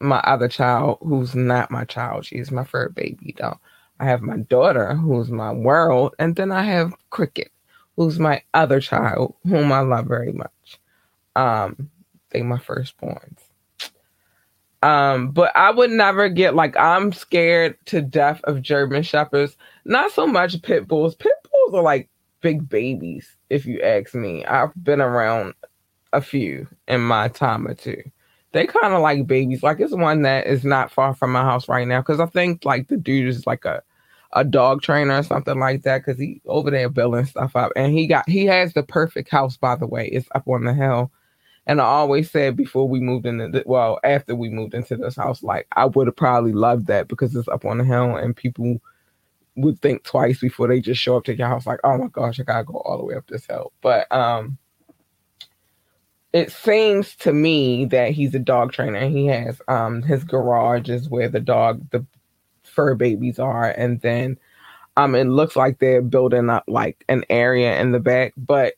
my 0.00 0.18
other 0.20 0.48
child 0.48 0.98
who's 1.02 1.34
not 1.34 1.70
my 1.70 1.84
child. 1.84 2.26
She's 2.26 2.50
my 2.50 2.64
fur 2.64 2.88
baby 2.90 3.34
though. 3.38 3.58
I 4.00 4.06
have 4.06 4.22
my 4.22 4.38
daughter 4.38 4.94
who's 4.96 5.30
my 5.30 5.52
world, 5.52 6.14
and 6.18 6.36
then 6.36 6.52
I 6.52 6.64
have 6.64 6.94
Cricket, 7.10 7.52
who's 7.96 8.18
my 8.18 8.42
other 8.54 8.80
child, 8.80 9.34
whom 9.44 9.72
I 9.72 9.80
love 9.80 10.06
very 10.06 10.32
much. 10.32 10.80
Um, 11.36 11.90
they 12.30 12.42
my 12.42 12.58
firstborns. 12.58 13.41
Um, 14.82 15.30
but 15.30 15.56
I 15.56 15.70
would 15.70 15.90
never 15.90 16.28
get 16.28 16.54
like 16.54 16.76
I'm 16.76 17.12
scared 17.12 17.76
to 17.86 18.02
death 18.02 18.40
of 18.44 18.62
German 18.62 19.02
shepherds. 19.02 19.56
Not 19.84 20.10
so 20.10 20.26
much 20.26 20.60
pit 20.62 20.88
bulls. 20.88 21.14
Pit 21.14 21.32
bulls 21.50 21.74
are 21.74 21.82
like 21.82 22.08
big 22.40 22.68
babies, 22.68 23.36
if 23.48 23.64
you 23.66 23.80
ask 23.80 24.14
me. 24.14 24.44
I've 24.44 24.72
been 24.82 25.00
around 25.00 25.54
a 26.12 26.20
few 26.20 26.66
in 26.88 27.00
my 27.00 27.28
time 27.28 27.66
or 27.66 27.74
two. 27.74 28.02
They 28.52 28.66
kind 28.66 28.92
of 28.92 29.00
like 29.00 29.26
babies. 29.26 29.62
Like 29.62 29.80
it's 29.80 29.94
one 29.94 30.22
that 30.22 30.46
is 30.46 30.64
not 30.64 30.90
far 30.90 31.14
from 31.14 31.32
my 31.32 31.42
house 31.42 31.68
right 31.68 31.86
now 31.86 32.00
because 32.00 32.20
I 32.20 32.26
think 32.26 32.64
like 32.64 32.88
the 32.88 32.96
dude 32.96 33.28
is 33.28 33.46
like 33.46 33.64
a 33.64 33.82
a 34.34 34.44
dog 34.44 34.82
trainer 34.82 35.18
or 35.18 35.22
something 35.22 35.58
like 35.58 35.82
that 35.82 35.98
because 35.98 36.18
he 36.18 36.40
over 36.46 36.70
there 36.70 36.88
building 36.88 37.26
stuff 37.26 37.54
up 37.54 37.70
and 37.76 37.92
he 37.92 38.06
got 38.06 38.26
he 38.28 38.46
has 38.46 38.72
the 38.72 38.82
perfect 38.82 39.30
house 39.30 39.56
by 39.56 39.76
the 39.76 39.86
way. 39.86 40.08
It's 40.08 40.28
up 40.34 40.48
on 40.48 40.64
the 40.64 40.74
hill 40.74 41.12
and 41.66 41.80
I 41.80 41.84
always 41.84 42.30
said 42.30 42.56
before 42.56 42.88
we 42.88 43.00
moved 43.00 43.26
into 43.26 43.48
the, 43.48 43.62
well, 43.66 44.00
after 44.02 44.34
we 44.34 44.48
moved 44.48 44.74
into 44.74 44.96
this 44.96 45.16
house, 45.16 45.42
like 45.42 45.66
I 45.76 45.86
would 45.86 46.08
have 46.08 46.16
probably 46.16 46.52
loved 46.52 46.86
that 46.88 47.08
because 47.08 47.34
it's 47.36 47.48
up 47.48 47.64
on 47.64 47.78
the 47.78 47.84
hill 47.84 48.16
and 48.16 48.36
people 48.36 48.80
would 49.56 49.80
think 49.80 50.02
twice 50.02 50.40
before 50.40 50.66
they 50.66 50.80
just 50.80 51.00
show 51.00 51.16
up 51.16 51.24
to 51.24 51.36
your 51.36 51.46
house 51.46 51.66
like, 51.66 51.80
oh 51.84 51.98
my 51.98 52.08
gosh, 52.08 52.40
I 52.40 52.42
gotta 52.42 52.64
go 52.64 52.78
all 52.78 52.98
the 52.98 53.04
way 53.04 53.14
up 53.14 53.26
this 53.28 53.46
hill. 53.46 53.72
But 53.80 54.10
um 54.10 54.58
it 56.32 56.50
seems 56.50 57.14
to 57.16 57.32
me 57.32 57.84
that 57.86 58.12
he's 58.12 58.34
a 58.34 58.38
dog 58.38 58.72
trainer. 58.72 59.06
He 59.08 59.26
has 59.26 59.60
um 59.68 60.02
his 60.02 60.24
garage 60.24 60.88
is 60.88 61.08
where 61.08 61.28
the 61.28 61.40
dog 61.40 61.88
the 61.90 62.04
fur 62.64 62.94
babies 62.94 63.38
are 63.38 63.70
and 63.70 64.00
then 64.00 64.38
um 64.96 65.14
it 65.14 65.24
looks 65.24 65.54
like 65.56 65.78
they're 65.78 66.00
building 66.00 66.48
up 66.48 66.64
like 66.66 67.04
an 67.08 67.24
area 67.28 67.78
in 67.80 67.92
the 67.92 68.00
back, 68.00 68.32
but 68.36 68.74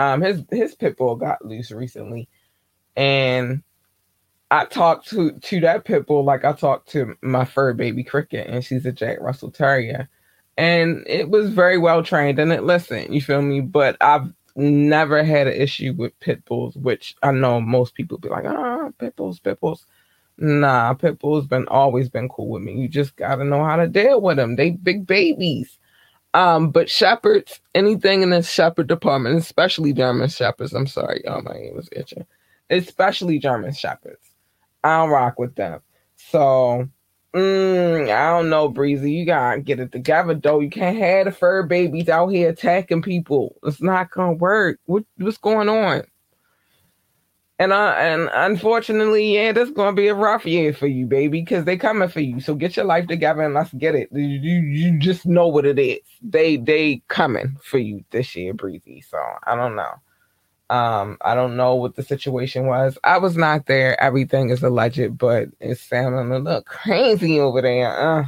um, 0.00 0.22
his 0.22 0.42
his 0.50 0.74
pit 0.76 0.96
bull 0.98 1.16
got 1.16 1.44
loose 1.44 1.72
recently, 1.72 2.28
and 2.96 3.62
I 4.50 4.64
talked 4.64 5.10
to 5.10 5.32
to 5.32 5.60
that 5.60 5.84
pit 5.84 6.06
bull 6.06 6.24
like 6.24 6.44
I 6.46 6.54
talked 6.54 6.90
to 6.90 7.16
my 7.22 7.44
fur 7.44 7.74
baby 7.74 8.04
Cricket, 8.04 8.48
and 8.48 8.64
she's 8.64 8.86
a 8.86 8.92
Jack 8.92 9.20
Russell 9.20 9.52
Terrier, 9.52 10.08
and 10.58 11.04
it 11.06 11.30
was 11.30 11.50
very 11.50 11.78
well 11.78 12.02
trained 12.02 12.38
and 12.40 12.52
it 12.52 12.64
listened. 12.64 13.14
You 13.14 13.20
feel 13.20 13.42
me? 13.42 13.60
But 13.60 13.98
I've 14.00 14.32
never 14.56 15.22
had 15.24 15.48
an 15.48 15.54
issue 15.60 15.94
with 15.98 16.18
pit 16.20 16.46
bulls, 16.46 16.76
which 16.76 17.16
I 17.22 17.32
know 17.32 17.60
most 17.60 17.94
people 17.94 18.18
be 18.18 18.30
like, 18.30 18.46
ah, 18.46 18.90
pit 18.98 19.16
bulls, 19.16 19.40
pit 19.40 19.60
bulls. 19.60 19.86
Nah, 20.38 20.94
pit 20.94 21.18
bulls 21.20 21.46
been 21.46 21.68
always 21.68 22.08
been 22.10 22.30
cool 22.30 22.48
with 22.50 22.62
me. 22.62 22.74
You 22.74 22.88
just 22.88 23.16
gotta 23.16 23.44
know 23.44 23.64
how 23.64 23.76
to 23.76 23.88
deal 23.88 24.22
with 24.22 24.38
them. 24.38 24.56
They 24.56 24.70
big 24.72 25.06
babies. 25.06 25.78
Um, 26.34 26.70
but 26.70 26.90
shepherds, 26.90 27.60
anything 27.74 28.22
in 28.22 28.30
the 28.30 28.42
shepherd 28.42 28.88
department, 28.88 29.38
especially 29.38 29.92
German 29.92 30.28
shepherds. 30.28 30.74
I'm 30.74 30.86
sorry, 30.86 31.22
y'all, 31.24 31.42
my 31.42 31.54
name 31.54 31.76
was 31.76 31.88
itching. 31.92 32.26
Especially 32.70 33.38
German 33.38 33.72
shepherds. 33.74 34.30
I 34.84 34.98
don't 34.98 35.10
rock 35.10 35.38
with 35.38 35.56
them. 35.56 35.80
So 36.16 36.88
Mm, 37.34 38.10
I 38.10 38.30
don't 38.36 38.50
know, 38.50 38.68
Breezy. 38.68 39.12
You 39.12 39.24
gotta 39.24 39.60
get 39.60 39.78
it 39.78 39.92
together, 39.92 40.34
though. 40.34 40.58
You 40.60 40.68
can't 40.70 40.98
have 40.98 41.26
the 41.26 41.32
fur 41.32 41.62
babies 41.62 42.08
out 42.08 42.28
here 42.28 42.50
attacking 42.50 43.02
people. 43.02 43.56
It's 43.62 43.80
not 43.80 44.10
gonna 44.10 44.32
work. 44.32 44.80
What, 44.86 45.04
what's 45.16 45.38
going 45.38 45.68
on? 45.68 46.02
And 47.60 47.74
uh, 47.74 47.94
and 47.98 48.30
unfortunately, 48.32 49.34
yeah, 49.34 49.52
that's 49.52 49.70
gonna 49.70 49.94
be 49.94 50.08
a 50.08 50.14
rough 50.14 50.46
year 50.46 50.72
for 50.72 50.86
you, 50.86 51.04
baby, 51.04 51.42
because 51.42 51.66
they 51.66 51.76
coming 51.76 52.08
for 52.08 52.20
you. 52.20 52.40
So 52.40 52.54
get 52.54 52.74
your 52.74 52.86
life 52.86 53.06
together 53.06 53.42
and 53.42 53.52
let's 53.52 53.74
get 53.74 53.94
it. 53.94 54.08
You, 54.12 54.60
you 54.62 54.98
just 54.98 55.26
know 55.26 55.46
what 55.46 55.66
it 55.66 55.78
is. 55.78 56.00
They 56.22 56.56
they 56.56 57.02
coming 57.08 57.58
for 57.62 57.76
you 57.76 58.02
this 58.12 58.34
year, 58.34 58.54
Breezy. 58.54 59.02
So 59.02 59.18
I 59.46 59.56
don't 59.56 59.76
know. 59.76 59.92
Um, 60.70 61.18
I 61.20 61.34
don't 61.34 61.58
know 61.58 61.74
what 61.74 61.96
the 61.96 62.02
situation 62.02 62.66
was. 62.66 62.96
I 63.04 63.18
was 63.18 63.36
not 63.36 63.66
there. 63.66 64.00
Everything 64.00 64.48
is 64.48 64.62
alleged, 64.62 65.18
but 65.18 65.50
it's 65.60 65.82
sounding 65.82 66.32
a 66.32 66.38
little 66.38 66.62
crazy 66.62 67.40
over 67.40 67.60
there. 67.60 68.20
Uh, 68.20 68.24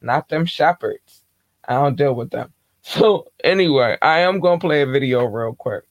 not 0.00 0.30
them 0.30 0.46
shepherds. 0.46 1.22
I 1.68 1.74
don't 1.74 1.96
deal 1.96 2.14
with 2.14 2.30
them. 2.30 2.52
So 2.82 3.30
anyway, 3.44 3.98
I 4.00 4.20
am 4.20 4.40
gonna 4.40 4.58
play 4.58 4.80
a 4.80 4.86
video 4.86 5.26
real 5.26 5.54
quick. 5.54 5.84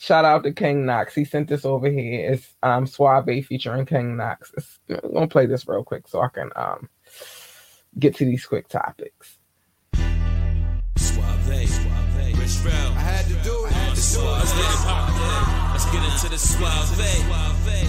Shout 0.00 0.24
out 0.24 0.44
to 0.44 0.52
King 0.52 0.86
Knox. 0.86 1.14
He 1.14 1.26
sent 1.26 1.46
this 1.48 1.66
over 1.66 1.90
here. 1.90 2.32
It's 2.32 2.56
um 2.62 2.86
Suave 2.86 3.44
featuring 3.44 3.84
King 3.84 4.16
Knox. 4.16 4.50
It's, 4.56 4.78
I'm 4.88 5.12
gonna 5.12 5.28
play 5.28 5.44
this 5.44 5.68
real 5.68 5.84
quick 5.84 6.08
so 6.08 6.22
I 6.22 6.28
can 6.28 6.50
um 6.56 6.88
get 7.98 8.14
to 8.16 8.24
these 8.24 8.46
quick 8.46 8.68
topics. 8.68 9.36
Suave, 10.96 11.68
Suave, 11.68 12.10
Rich 12.38 12.64
I 12.64 12.96
had 12.96 13.26
to 13.26 13.34
do 13.44 13.66
it. 13.66 13.72
Let's 13.90 14.16
get 14.16 14.64
it 14.64 14.80
poppin'. 14.88 15.70
Let's 15.72 15.84
get 15.92 16.02
into 16.02 16.28
the 16.30 16.38
suave. 16.38 16.96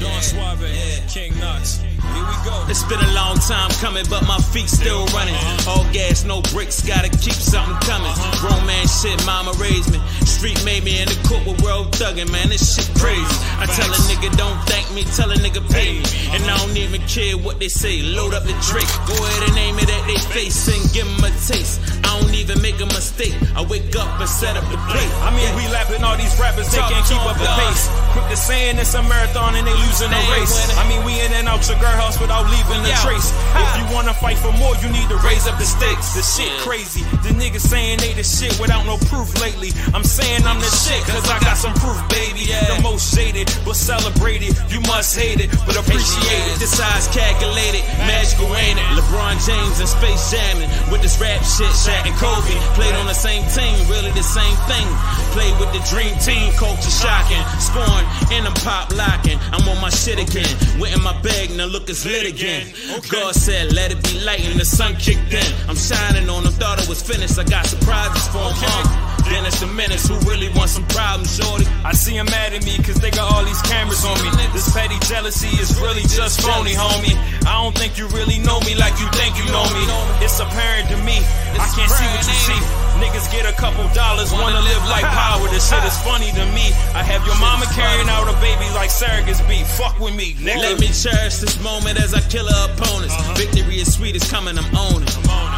Don 0.02 0.21
Suave, 0.21 1.08
King 1.08 1.39
Knox. 1.39 1.80
Here 1.80 2.28
we 2.28 2.36
go. 2.43 2.65
It's 2.67 2.84
been 2.84 3.00
a 3.00 3.13
long 3.13 3.38
time 3.38 3.71
coming, 3.80 4.04
but 4.10 4.28
my 4.28 4.38
feet 4.52 4.67
still 4.67 5.06
running. 5.15 5.36
All 5.65 5.86
gas, 5.93 6.26
no 6.26 6.41
bricks, 6.52 6.82
gotta 6.82 7.10
keep 7.10 7.39
something 7.39 7.76
coming. 7.88 8.12
Grown 8.43 8.65
man 8.67 8.86
shit, 8.88 9.26
mama 9.26 9.54
raised 9.56 9.91
me. 9.93 10.00
Street 10.42 10.66
made 10.66 10.84
me 10.84 10.98
in 10.98 11.06
the 11.06 11.14
court 11.30 11.46
with 11.46 11.62
world 11.62 11.94
thuggin', 11.94 12.26
man. 12.34 12.50
This 12.50 12.66
shit 12.74 12.90
crazy. 12.98 13.38
I 13.62 13.70
tell 13.70 13.86
a 13.86 14.00
nigga 14.10 14.34
don't 14.42 14.58
thank 14.66 14.90
me, 14.90 15.06
tell 15.14 15.30
a 15.30 15.38
nigga 15.38 15.62
pay 15.70 16.02
me. 16.02 16.06
And 16.34 16.42
I 16.50 16.58
don't 16.58 16.74
even 16.82 16.98
care 17.06 17.38
what 17.38 17.62
they 17.62 17.70
say. 17.70 18.02
Load 18.02 18.34
up 18.34 18.50
the 18.50 18.58
Drake, 18.66 18.90
go 19.06 19.14
ahead 19.14 19.44
and 19.46 19.54
name 19.54 19.78
it 19.78 19.86
at 19.86 20.02
their 20.10 20.18
face 20.34 20.66
and 20.66 20.82
give 20.98 21.06
them 21.06 21.30
a 21.30 21.32
taste. 21.46 21.78
I 22.10 22.18
don't 22.18 22.34
even 22.34 22.58
make 22.58 22.82
a 22.82 22.90
mistake. 22.90 23.38
I 23.54 23.62
wake 23.62 23.94
up 23.94 24.10
and 24.18 24.26
set 24.26 24.58
up 24.58 24.66
the 24.74 24.82
plate. 24.90 25.14
I 25.22 25.30
mean, 25.30 25.46
we 25.54 25.70
lapping 25.70 26.02
all 26.02 26.18
these 26.18 26.34
rappers, 26.42 26.74
they 26.74 26.82
can't 26.90 27.06
keep 27.06 27.22
up 27.22 27.38
the 27.38 27.46
pace. 27.62 27.86
Quick 28.18 28.26
to 28.34 28.36
saying 28.36 28.82
it's 28.82 28.98
a 28.98 29.04
marathon 29.06 29.54
and 29.54 29.62
they 29.62 29.78
losing 29.86 30.10
the 30.10 30.22
race. 30.34 30.58
I 30.74 30.90
mean, 30.90 31.06
we 31.06 31.22
in 31.22 31.38
and 31.38 31.46
out 31.46 31.62
your 31.70 31.78
girl 31.78 31.94
house 32.02 32.18
without 32.18 32.50
leaving 32.50 32.82
a 32.82 32.94
trace. 33.06 33.30
If 33.30 33.70
you 33.78 33.86
wanna 33.94 34.18
fight 34.18 34.42
for 34.42 34.52
more, 34.58 34.74
you 34.82 34.90
need 34.90 35.06
to 35.14 35.22
raise 35.22 35.46
up 35.46 35.62
the 35.62 35.70
stakes. 35.70 36.18
The 36.18 36.26
shit 36.26 36.50
crazy. 36.66 37.06
The 37.22 37.30
niggas 37.38 37.62
saying 37.62 38.02
they 38.02 38.18
the 38.18 38.26
shit 38.26 38.58
without 38.58 38.90
no 38.90 38.98
proof 39.06 39.30
lately. 39.38 39.70
I'm 39.94 40.04
saying 40.04 40.31
I'm 40.48 40.60
the 40.60 40.72
shit, 40.72 41.04
cause 41.04 41.28
I 41.28 41.39
got 41.44 41.58
some 41.58 41.76
proof, 41.76 42.00
baby. 42.08 42.48
The 42.48 42.80
most 42.82 43.12
shaded, 43.12 43.52
but 43.65 43.76
celebrated. 43.76 44.56
You 44.72 44.80
must 44.88 45.12
hate 45.17 45.44
it, 45.44 45.52
but 45.67 45.76
appreciate 45.76 46.46
it. 46.52 46.60
This 46.60 46.72
size 46.78 47.08
calculated, 47.12 47.84
magical 48.08 48.48
ain't 48.56 48.80
it? 48.80 48.88
LeBron 48.96 49.36
James 49.44 49.80
and 49.80 49.89
Space 49.89 50.32
Jamming 50.32 50.72
with 50.91 51.02
this 51.02 51.20
rap 51.20 51.44
shit. 51.44 51.72
Shaq 51.76 52.08
and 52.08 52.15
Kobe 52.15 52.56
played 52.80 52.96
on 52.96 53.08
the 53.08 53.17
same 53.17 53.44
team, 53.52 53.76
really 53.91 54.12
the 54.12 54.24
same 54.24 54.56
thing. 54.72 54.88
Played 55.36 55.56
with 55.60 55.72
the 55.76 55.84
dream 55.91 56.15
team, 56.24 56.52
culture 56.56 56.91
shocking. 56.91 57.44
Scoring 57.60 58.08
and 58.32 58.48
I'm 58.48 58.56
pop 58.63 58.91
locking. 58.96 59.39
I'm 59.52 59.67
on 59.67 59.80
my 59.82 59.89
shit 59.89 60.20
again. 60.20 60.50
Went 60.80 60.96
in 60.96 61.04
my 61.04 61.15
bag, 61.22 61.52
now 61.52 61.65
look, 61.65 61.89
it's 61.89 62.06
lit 62.06 62.28
again. 62.28 62.72
God 63.12 63.36
said, 63.36 63.74
let 63.74 63.91
it 63.91 64.04
be 64.04 64.20
light, 64.24 64.44
and 64.48 64.60
the 64.60 64.65
sun 64.65 64.96
kicked 64.96 65.34
in. 65.34 65.50
I'm 65.67 65.76
shining 65.76 66.30
on 66.30 66.44
them, 66.44 66.54
thought 66.54 66.82
it 66.82 66.88
was 66.88 67.02
finished. 67.02 67.38
I 67.39 67.44
got 67.44 67.65
surprises 67.65 68.28
for 68.28 68.48
them. 68.48 68.86
Uh. 68.86 69.21
It's 69.52 69.60
the 69.60 69.68
menace 69.68 70.08
who 70.08 70.16
really 70.30 70.48
want 70.56 70.70
some 70.70 70.88
problems, 70.88 71.36
shorty. 71.36 71.68
I 71.84 71.92
see 71.92 72.16
them 72.16 72.26
mad 72.28 72.54
at 72.54 72.64
me 72.64 72.78
cause 72.80 72.96
they 73.04 73.12
got 73.12 73.28
all 73.34 73.44
these 73.44 73.62
cameras 73.64 74.06
on 74.06 74.16
me. 74.24 74.32
This 74.56 74.72
petty 74.72 74.96
jealousy 75.12 75.52
is 75.60 75.76
really 75.80 76.08
just 76.08 76.40
phony, 76.40 76.72
homie. 76.72 77.20
I 77.44 77.60
don't 77.60 77.76
think 77.76 77.98
you 77.98 78.08
really 78.16 78.40
know 78.40 78.60
me 78.62 78.76
like 78.76 78.96
you 78.96 79.12
think 79.12 79.36
you 79.36 79.46
know 79.52 79.68
me. 79.76 79.84
It's 80.24 80.40
apparent 80.40 80.88
to 80.88 80.98
me. 81.04 81.20
I 81.60 81.68
can't 81.76 81.92
see 81.92 82.08
what 82.16 82.24
you 82.24 82.38
see. 82.48 82.91
Niggas 83.02 83.32
get 83.34 83.50
a 83.50 83.56
couple 83.58 83.82
dollars, 83.98 84.32
wanna 84.32 84.62
live 84.62 84.84
like 84.86 85.04
power. 85.04 85.42
This 85.50 85.68
shit 85.68 85.84
is 85.84 85.98
funny 86.06 86.30
to 86.38 86.46
me. 86.54 86.70
I 86.94 87.02
have 87.02 87.26
your 87.26 87.38
mama 87.42 87.66
carrying 87.74 88.08
out 88.08 88.30
a 88.30 88.38
baby 88.38 88.70
like 88.78 88.94
surrogates 88.94 89.42
be. 89.50 89.66
Fuck 89.66 90.00
with 90.00 90.16
me, 90.16 90.36
nigga. 90.38 90.62
Let 90.62 90.80
me 90.80 90.88
cherish 90.94 91.42
this 91.42 91.58
moment 91.64 91.98
as 91.98 92.14
I 92.14 92.22
kill 92.30 92.46
her 92.46 92.64
opponents. 92.70 93.18
Victory 93.34 93.82
is 93.82 93.92
sweet, 93.92 94.16
it's 94.16 94.30
coming, 94.30 94.56
I'm 94.56 94.70
owning. 94.78 95.10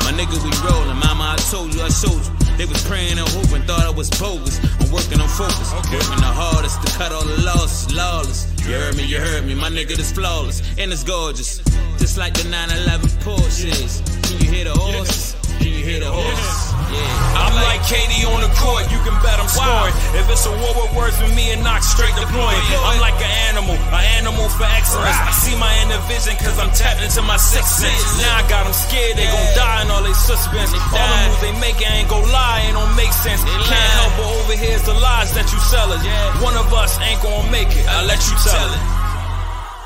My 0.07 0.11
nigga, 0.15 0.39
we 0.39 0.51
rollin'. 0.63 0.95
Mama, 1.03 1.35
I 1.35 1.39
told 1.51 1.75
you, 1.75 1.81
I 1.81 1.89
showed 1.89 2.15
you. 2.15 2.31
They 2.55 2.65
was 2.65 2.81
praying 2.87 3.19
and 3.19 3.27
hoping, 3.27 3.63
thought 3.67 3.83
I 3.83 3.89
was 3.89 4.09
bogus. 4.11 4.63
I'm 4.79 4.91
working 4.91 5.19
on 5.19 5.27
focus, 5.27 5.73
okay. 5.83 5.99
working 5.99 6.23
the 6.23 6.31
hardest 6.31 6.79
to 6.85 6.97
cut 6.97 7.11
all 7.11 7.25
the 7.25 7.41
losses, 7.43 7.93
lawless. 7.93 8.47
You 8.63 8.75
heard 8.75 8.95
me, 8.95 9.03
you 9.03 9.19
heard 9.19 9.43
me, 9.45 9.53
my 9.53 9.69
nigga 9.69 9.99
is 9.99 10.11
flawless 10.13 10.61
and 10.77 10.93
it's 10.93 11.03
gorgeous, 11.03 11.59
just 11.97 12.17
like 12.17 12.35
the 12.35 12.47
911 12.47 13.09
Porsches. 13.19 13.99
Can 14.29 14.39
you 14.39 14.51
hear 14.51 14.65
the 14.65 14.79
horses? 14.79 15.35
Can 15.63 15.71
you 15.71 15.85
hear 15.87 16.03
the 16.03 16.11
horses? 16.11 16.75
Yeah. 16.91 17.39
I'm 17.39 17.55
like 17.55 17.79
KD 17.87 18.27
on 18.27 18.43
the 18.43 18.51
court, 18.59 18.83
you 18.91 18.99
can 19.07 19.15
bet 19.23 19.39
I'm 19.39 19.47
scoring. 19.47 19.95
If 20.11 20.27
it's 20.27 20.43
a 20.43 20.51
war 20.51 20.75
with 20.75 20.91
words 20.91 21.15
with 21.23 21.31
me 21.31 21.55
and 21.55 21.63
knock 21.63 21.87
straight 21.87 22.11
deploying. 22.19 22.59
I'm 22.83 22.99
like 22.99 23.15
an 23.23 23.31
animal, 23.47 23.79
an 23.95 24.03
animal 24.19 24.51
for 24.51 24.67
excellence. 24.67 25.15
I 25.15 25.31
see 25.31 25.55
my 25.55 25.71
inner 25.79 26.03
vision 26.11 26.35
cause 26.35 26.59
I'm 26.59 26.67
tapped 26.75 26.99
into 26.99 27.23
my 27.23 27.39
sixth 27.39 27.79
sense. 27.79 28.19
Now 28.19 28.43
I 28.43 28.43
got 28.51 28.67
them 28.67 28.75
scared, 28.75 29.15
they 29.15 29.23
gon' 29.23 29.51
die 29.55 29.87
in 29.87 29.87
all 29.87 30.03
they 30.03 30.11
suspense. 30.11 30.75
All 30.75 30.99
the 30.99 31.31
moves 31.31 31.39
they 31.39 31.55
make, 31.63 31.79
I 31.79 32.03
ain't 32.03 32.11
gon' 32.11 32.27
lie, 32.27 32.67
ain't 32.67 32.75
don't 32.75 32.91
make 32.99 33.15
sense. 33.15 33.39
Can't 33.47 33.91
help 34.03 34.19
but 34.19 34.27
overhears 34.43 34.83
the 34.83 34.99
lies 34.99 35.31
that 35.31 35.47
you 35.47 35.63
sellin'. 35.71 36.03
One 36.43 36.59
of 36.59 36.67
us 36.75 36.99
ain't 36.99 37.23
gon' 37.23 37.47
make 37.55 37.71
it, 37.71 37.87
I'll 37.87 38.03
let 38.03 38.19
you 38.27 38.35
tell 38.43 38.67
it. 38.67 38.83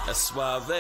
That's 0.10 0.26
suave. 0.26 0.74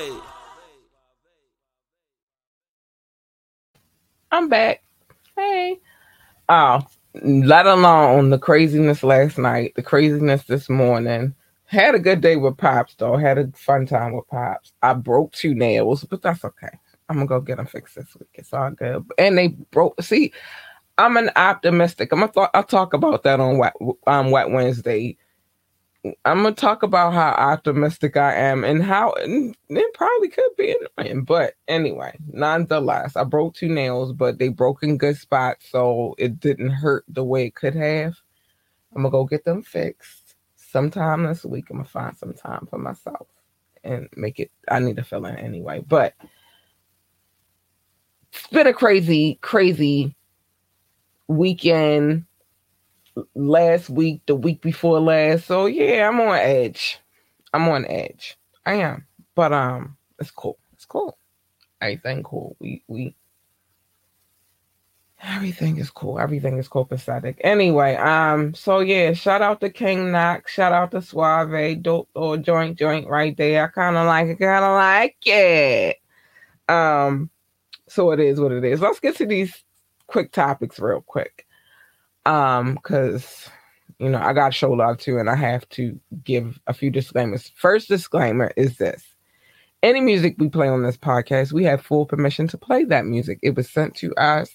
I'm 4.33 4.49
back. 4.49 4.81
Hey. 5.37 5.79
Oh, 6.49 6.81
let 7.23 7.65
alone 7.65 8.29
the 8.29 8.39
craziness 8.39 9.03
last 9.03 9.37
night, 9.37 9.73
the 9.75 9.83
craziness 9.83 10.43
this 10.45 10.69
morning. 10.69 11.35
Had 11.65 11.95
a 11.95 11.99
good 11.99 12.21
day 12.21 12.35
with 12.37 12.57
Pops, 12.57 12.95
though. 12.95 13.17
Had 13.17 13.39
a 13.39 13.47
fun 13.55 13.87
time 13.87 14.13
with 14.15 14.27
Pops. 14.27 14.71
I 14.83 14.93
broke 14.93 15.33
two 15.33 15.55
nails, 15.55 16.03
but 16.05 16.21
that's 16.21 16.45
okay. 16.45 16.69
I'm 17.09 17.17
gonna 17.17 17.27
go 17.27 17.41
get 17.41 17.57
them 17.57 17.65
fixed 17.67 17.95
this 17.95 18.15
week. 18.19 18.29
It's 18.35 18.53
all 18.53 18.71
good. 18.71 19.05
And 19.17 19.37
they 19.37 19.49
broke. 19.49 20.01
See, 20.01 20.33
I'm 20.97 21.17
an 21.17 21.31
optimistic. 21.35 22.11
I'm 22.13 22.21
gonna 22.21 22.31
th- 22.33 22.49
I'll 22.53 22.63
talk 22.63 22.93
about 22.93 23.23
that 23.23 23.39
on 23.41 23.57
Wet 23.59 23.73
um 24.07 24.31
Wet 24.31 24.51
Wednesday. 24.51 25.17
I'm 26.25 26.43
gonna 26.43 26.55
talk 26.55 26.83
about 26.83 27.13
how 27.13 27.29
optimistic 27.31 28.17
I 28.17 28.33
am 28.33 28.63
and 28.63 28.83
how 28.83 29.13
and 29.13 29.55
it 29.69 29.93
probably 29.93 30.29
could 30.29 30.55
be 30.57 30.75
annoying, 30.97 31.23
but 31.23 31.53
anyway, 31.67 32.17
nonetheless, 32.27 33.15
I 33.15 33.23
broke 33.23 33.55
two 33.55 33.69
nails, 33.69 34.13
but 34.13 34.39
they 34.39 34.49
broke 34.49 34.83
in 34.83 34.97
good 34.97 35.17
spots, 35.17 35.69
so 35.69 36.15
it 36.17 36.39
didn't 36.39 36.69
hurt 36.69 37.05
the 37.07 37.23
way 37.23 37.45
it 37.45 37.55
could 37.55 37.75
have. 37.75 38.15
I'm 38.95 39.03
gonna 39.03 39.11
go 39.11 39.25
get 39.25 39.45
them 39.45 39.63
fixed 39.63 40.35
sometime 40.55 41.23
this 41.23 41.45
week. 41.45 41.69
I'm 41.69 41.77
gonna 41.77 41.89
find 41.89 42.15
some 42.17 42.33
time 42.33 42.67
for 42.69 42.77
myself 42.77 43.27
and 43.83 44.09
make 44.15 44.39
it. 44.39 44.51
I 44.69 44.79
need 44.79 44.97
to 44.97 45.03
fill 45.03 45.25
in 45.25 45.37
anyway, 45.37 45.83
but 45.87 46.13
it's 48.33 48.47
been 48.47 48.67
a 48.67 48.73
crazy, 48.73 49.39
crazy 49.41 50.15
weekend 51.27 52.25
last 53.35 53.89
week, 53.89 54.21
the 54.25 54.35
week 54.35 54.61
before 54.61 54.99
last. 54.99 55.45
So 55.45 55.65
yeah, 55.65 56.07
I'm 56.07 56.19
on 56.19 56.37
edge. 56.37 56.99
I'm 57.53 57.67
on 57.69 57.85
edge. 57.85 58.37
I 58.65 58.75
am. 58.75 59.05
But 59.35 59.53
um 59.53 59.97
it's 60.19 60.31
cool. 60.31 60.57
It's 60.73 60.85
cool. 60.85 61.17
Everything 61.81 62.23
cool. 62.23 62.55
We 62.59 62.83
we 62.87 63.15
everything 65.21 65.77
is 65.77 65.89
cool. 65.89 66.19
Everything 66.19 66.57
is 66.57 66.69
copacetic. 66.69 67.37
Anyway, 67.41 67.95
um, 67.95 68.53
so 68.53 68.79
yeah, 68.79 69.13
shout 69.13 69.41
out 69.41 69.59
to 69.61 69.69
King 69.69 70.11
Knox, 70.11 70.51
shout 70.51 70.73
out 70.73 70.91
to 70.91 71.01
Suave, 71.01 71.81
dope 71.81 72.09
or 72.15 72.37
joint 72.37 72.77
joint 72.77 73.07
right 73.07 73.35
there. 73.37 73.65
I 73.65 73.81
kinda 73.81 74.03
like 74.03 74.27
it, 74.27 74.39
kinda 74.39 74.71
like 74.71 75.17
it. 75.25 75.97
Um, 76.69 77.29
so 77.87 78.11
it 78.11 78.19
is 78.19 78.39
what 78.39 78.51
it 78.51 78.63
is. 78.63 78.81
Let's 78.81 78.99
get 78.99 79.15
to 79.17 79.25
these 79.25 79.63
quick 80.07 80.31
topics 80.31 80.79
real 80.79 81.01
quick 81.01 81.46
um 82.27 82.75
because 82.75 83.49
you 83.99 84.09
know 84.09 84.19
i 84.19 84.33
got 84.33 84.53
show 84.53 84.71
love 84.71 84.97
too 84.97 85.17
and 85.17 85.29
i 85.29 85.35
have 85.35 85.67
to 85.69 85.99
give 86.23 86.59
a 86.67 86.73
few 86.73 86.91
disclaimers 86.91 87.51
first 87.55 87.87
disclaimer 87.87 88.51
is 88.57 88.77
this 88.77 89.03
any 89.83 90.01
music 90.01 90.35
we 90.37 90.49
play 90.49 90.67
on 90.67 90.83
this 90.83 90.97
podcast 90.97 91.51
we 91.51 91.63
have 91.63 91.81
full 91.81 92.05
permission 92.05 92.47
to 92.47 92.57
play 92.57 92.83
that 92.83 93.05
music 93.05 93.39
it 93.41 93.55
was 93.55 93.69
sent 93.69 93.95
to 93.95 94.13
us 94.15 94.51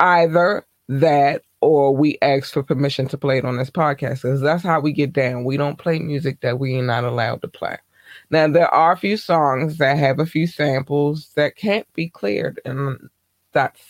either 0.00 0.64
that 0.88 1.42
or 1.62 1.94
we 1.94 2.18
ask 2.22 2.52
for 2.52 2.62
permission 2.62 3.06
to 3.08 3.16
play 3.16 3.38
it 3.38 3.44
on 3.44 3.56
this 3.56 3.70
podcast 3.70 4.22
because 4.22 4.40
that's 4.40 4.64
how 4.64 4.80
we 4.80 4.92
get 4.92 5.12
down. 5.12 5.44
We 5.44 5.56
don't 5.56 5.78
play 5.78 6.00
music 6.00 6.40
that 6.40 6.58
we 6.58 6.76
are 6.78 6.82
not 6.82 7.04
allowed 7.04 7.40
to 7.42 7.48
play. 7.48 7.78
Now 8.30 8.48
there 8.48 8.72
are 8.74 8.92
a 8.92 8.96
few 8.96 9.16
songs 9.16 9.78
that 9.78 9.96
have 9.96 10.18
a 10.18 10.26
few 10.26 10.46
samples 10.46 11.30
that 11.36 11.56
can't 11.56 11.86
be 11.94 12.08
cleared, 12.08 12.60
and 12.64 12.98
that's 13.52 13.80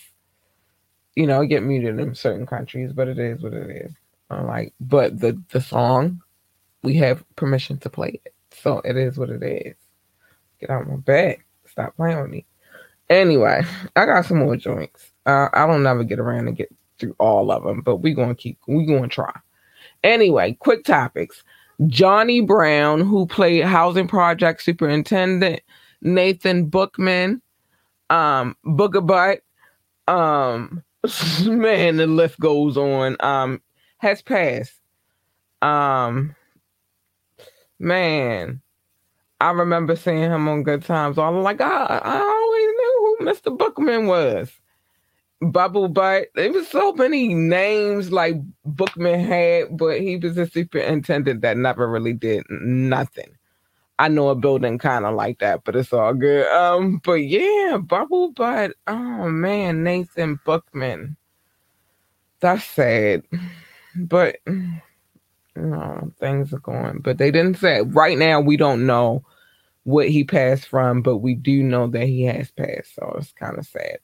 you 1.14 1.26
know 1.26 1.44
get 1.44 1.62
muted 1.62 1.98
in 1.98 2.14
certain 2.14 2.46
countries, 2.46 2.92
but 2.92 3.08
it 3.08 3.18
is 3.18 3.42
what 3.42 3.52
it 3.52 3.70
is. 3.70 3.92
like, 4.30 4.74
but 4.80 5.18
the 5.20 5.40
the 5.52 5.60
song 5.60 6.20
we 6.82 6.94
have 6.96 7.24
permission 7.36 7.78
to 7.78 7.90
play 7.90 8.20
it, 8.24 8.34
so 8.52 8.80
it 8.84 8.96
is 8.96 9.18
what 9.18 9.30
it 9.30 9.42
is. 9.42 9.74
Get 10.60 10.70
out 10.70 10.82
of 10.82 10.88
my 10.88 10.96
bed. 10.96 11.38
Stop 11.66 11.96
playing 11.96 12.20
with 12.20 12.30
me. 12.30 12.46
Anyway, 13.08 13.62
I 13.96 14.06
got 14.06 14.24
some 14.24 14.38
more 14.38 14.56
joints. 14.56 15.12
Uh, 15.26 15.48
I 15.52 15.66
don't 15.66 15.82
never 15.82 16.04
get 16.04 16.18
around 16.18 16.46
to 16.46 16.52
get 16.52 16.74
through 16.98 17.14
all 17.18 17.50
of 17.50 17.62
them, 17.64 17.82
but 17.82 17.96
we 17.96 18.14
gonna 18.14 18.34
keep 18.34 18.58
we 18.66 18.86
gonna 18.86 19.08
try. 19.08 19.32
Anyway, 20.02 20.56
quick 20.60 20.84
topics. 20.84 21.44
Johnny 21.86 22.40
Brown, 22.40 23.00
who 23.00 23.26
played 23.26 23.64
housing 23.64 24.06
project 24.06 24.62
superintendent, 24.62 25.60
Nathan 26.00 26.66
Bookman, 26.66 27.42
um, 28.10 28.56
Booger 28.64 29.04
Butt, 29.04 29.40
um, 30.12 30.82
man, 31.46 31.96
the 31.96 32.06
list 32.06 32.38
goes 32.38 32.76
on. 32.76 33.16
Um, 33.20 33.60
has 33.98 34.22
passed. 34.22 34.80
Um, 35.60 36.34
man, 37.78 38.60
I 39.40 39.50
remember 39.50 39.96
seeing 39.96 40.18
him 40.18 40.48
on 40.48 40.62
Good 40.62 40.84
Times. 40.84 41.18
I 41.18 41.28
was 41.28 41.44
like, 41.44 41.60
I, 41.60 42.00
I 42.02 42.18
always 42.20 42.66
knew 42.66 43.16
who 43.18 43.26
Mr. 43.26 43.56
Bookman 43.56 44.06
was. 44.06 44.52
Bubble 45.40 45.88
Butt. 45.88 46.28
There 46.34 46.52
was 46.52 46.68
so 46.68 46.92
many 46.92 47.34
names 47.34 48.12
like 48.12 48.36
Bookman 48.64 49.20
had, 49.20 49.76
but 49.76 50.00
he 50.00 50.16
was 50.16 50.38
a 50.38 50.48
superintendent 50.48 51.40
that 51.40 51.56
never 51.56 51.88
really 51.88 52.12
did 52.12 52.44
nothing. 52.48 53.36
I 53.98 54.08
know 54.08 54.28
a 54.28 54.34
building 54.34 54.78
kind 54.78 55.04
of 55.04 55.14
like 55.14 55.38
that, 55.38 55.64
but 55.64 55.76
it's 55.76 55.92
all 55.92 56.14
good. 56.14 56.46
Um, 56.48 57.00
but 57.04 57.14
yeah, 57.14 57.78
Bubble 57.78 58.32
Butt. 58.32 58.72
Oh 58.86 59.28
man, 59.28 59.84
Nathan 59.84 60.40
Bookman. 60.44 61.16
That's 62.40 62.64
sad, 62.64 63.22
but 63.94 64.36
no, 65.54 66.12
things 66.18 66.52
are 66.52 66.58
going. 66.58 66.98
But 66.98 67.18
they 67.18 67.30
didn't 67.30 67.58
say 67.58 67.82
right 67.82 68.18
now. 68.18 68.40
We 68.40 68.56
don't 68.56 68.86
know 68.86 69.24
what 69.84 70.08
he 70.08 70.24
passed 70.24 70.66
from, 70.66 71.02
but 71.02 71.18
we 71.18 71.34
do 71.34 71.62
know 71.62 71.86
that 71.88 72.06
he 72.06 72.22
has 72.22 72.50
passed. 72.50 72.94
So 72.94 73.14
it's 73.18 73.32
kind 73.32 73.58
of 73.58 73.66
sad. 73.66 73.98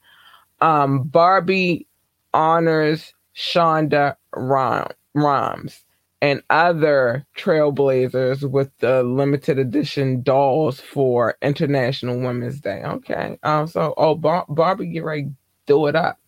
Um, 0.61 1.05
Barbie 1.05 1.87
honors 2.35 3.14
Shonda 3.35 4.16
Rhimes 4.33 5.85
and 6.20 6.42
other 6.50 7.26
trailblazers 7.37 8.48
with 8.48 8.70
the 8.78 9.02
limited 9.02 9.59
edition 9.59 10.22
dolls 10.22 10.81
for 10.81 11.37
International 11.42 12.18
Women's 12.18 12.61
Day. 12.61 12.83
Okay. 12.85 13.38
Um, 13.42 13.66
so, 13.66 13.94
oh, 13.96 14.14
Bar- 14.14 14.46
Barbie, 14.48 14.87
get 14.87 15.04
ready, 15.04 15.31
do 15.66 15.87
it 15.87 15.96
up. 15.96 16.18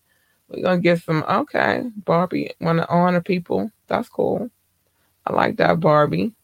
We're 0.48 0.62
gonna 0.62 0.80
get 0.80 1.02
some. 1.02 1.24
Okay, 1.28 1.84
Barbie 2.04 2.52
want 2.60 2.78
to 2.78 2.88
honor 2.88 3.20
people. 3.20 3.70
That's 3.86 4.08
cool. 4.08 4.50
I 5.26 5.32
like 5.32 5.56
that, 5.58 5.78
Barbie. 5.78 6.34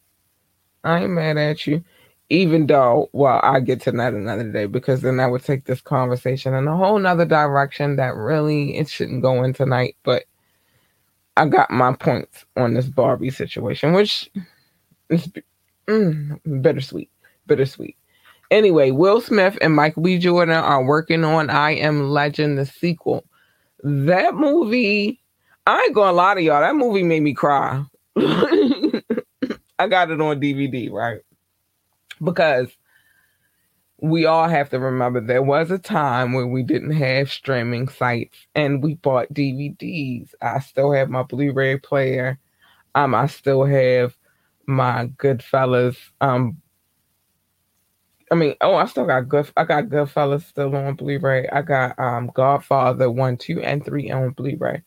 I 0.85 1.02
ain't 1.02 1.11
mad 1.11 1.38
at 1.38 1.66
you 1.66 1.82
even 2.28 2.66
though, 2.66 3.09
well, 3.12 3.40
I 3.42 3.61
get 3.61 3.80
to 3.82 3.92
that 3.92 4.14
another 4.14 4.50
day 4.50 4.66
because 4.66 5.00
then 5.00 5.20
I 5.20 5.26
would 5.26 5.44
take 5.44 5.64
this 5.64 5.80
conversation 5.80 6.54
in 6.54 6.66
a 6.66 6.76
whole 6.76 6.98
nother 6.98 7.24
direction 7.24 7.96
that 7.96 8.16
really 8.16 8.76
it 8.76 8.88
shouldn't 8.88 9.22
go 9.22 9.44
in 9.44 9.52
tonight. 9.52 9.96
But 10.02 10.24
I 11.37 11.46
got 11.46 11.70
my 11.70 11.92
points 11.94 12.44
on 12.57 12.75
this 12.75 12.87
Barbie 12.87 13.31
situation, 13.31 13.92
which 13.92 14.31
is 15.11 15.29
mm, 15.88 16.62
bittersweet, 16.62 17.11
bittersweet. 17.46 17.96
Anyway, 18.51 18.90
Will 18.90 19.20
Smith 19.20 19.59
and 19.61 19.75
Michael 19.75 20.03
B. 20.03 20.18
Jordan 20.18 20.55
are 20.55 20.85
working 20.85 21.25
on 21.25 21.51
I 21.51 21.72
Am 21.72 22.11
Legend, 22.11 22.59
the 22.59 22.66
sequel. 22.66 23.25
That 23.83 24.35
movie, 24.35 25.20
I 25.66 25.83
ain't 25.83 25.94
gonna 25.94 26.12
lie 26.12 26.35
to 26.35 26.42
y'all, 26.42 26.61
that 26.61 26.77
movie 26.77 27.03
made 27.03 27.22
me 27.22 27.35
cry. 27.35 27.85
I 28.16 29.88
got 29.88 30.11
it 30.11 30.20
on 30.20 30.40
DVD, 30.40 30.90
right? 30.90 31.20
because 32.22 32.68
we 33.98 34.26
all 34.26 34.48
have 34.48 34.68
to 34.70 34.78
remember 34.78 35.20
there 35.20 35.42
was 35.42 35.70
a 35.70 35.78
time 35.78 36.35
when 36.35 36.50
we 36.50 36.62
didn't 36.62 36.92
have 36.92 37.30
streaming 37.30 37.88
sites 37.88 38.37
and 38.54 38.82
we 38.82 38.94
bought 38.94 39.32
DVDs. 39.32 40.35
I 40.42 40.61
still 40.61 40.92
have 40.92 41.09
my 41.09 41.22
Blu-ray 41.22 41.78
player. 41.78 42.38
Um, 42.94 43.14
I 43.14 43.26
still 43.26 43.64
have 43.64 44.16
my 44.66 45.06
Goodfellas. 45.16 45.96
Um, 46.20 46.61
I 48.30 48.35
mean, 48.35 48.54
oh, 48.61 48.74
I 48.74 48.87
still 48.87 49.06
got 49.06 49.28
good. 49.28 49.50
I 49.56 49.64
got 49.64 49.85
Goodfellas 49.85 50.42
still 50.42 50.74
on 50.76 50.96
Blu-ray. 50.96 51.48
I 51.48 51.62
got 51.62 51.98
um 51.98 52.30
Godfather 52.35 53.11
one, 53.11 53.37
two, 53.37 53.62
and 53.62 53.85
three 53.85 54.11
on 54.11 54.30
Blu-ray, 54.30 54.82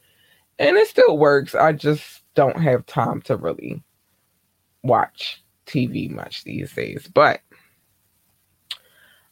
and 0.59 0.77
it 0.77 0.87
still 0.87 1.17
works. 1.17 1.55
I 1.55 1.71
just 1.71 2.21
don't 2.35 2.61
have 2.61 2.85
time 2.85 3.21
to 3.23 3.37
really 3.37 3.81
watch 4.83 5.43
TV 5.65 6.09
much 6.11 6.43
these 6.43 6.73
days. 6.73 7.09
But 7.13 7.41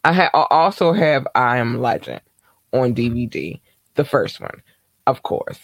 I, 0.04 0.14
ha- 0.14 0.48
also 0.50 0.94
have 0.94 1.28
I 1.36 1.58
Am 1.58 1.82
Legend 1.82 2.22
on 2.74 2.94
DVD, 2.96 3.60
the 3.96 4.06
first 4.06 4.40
one, 4.40 4.62
of 5.06 5.24
course, 5.24 5.60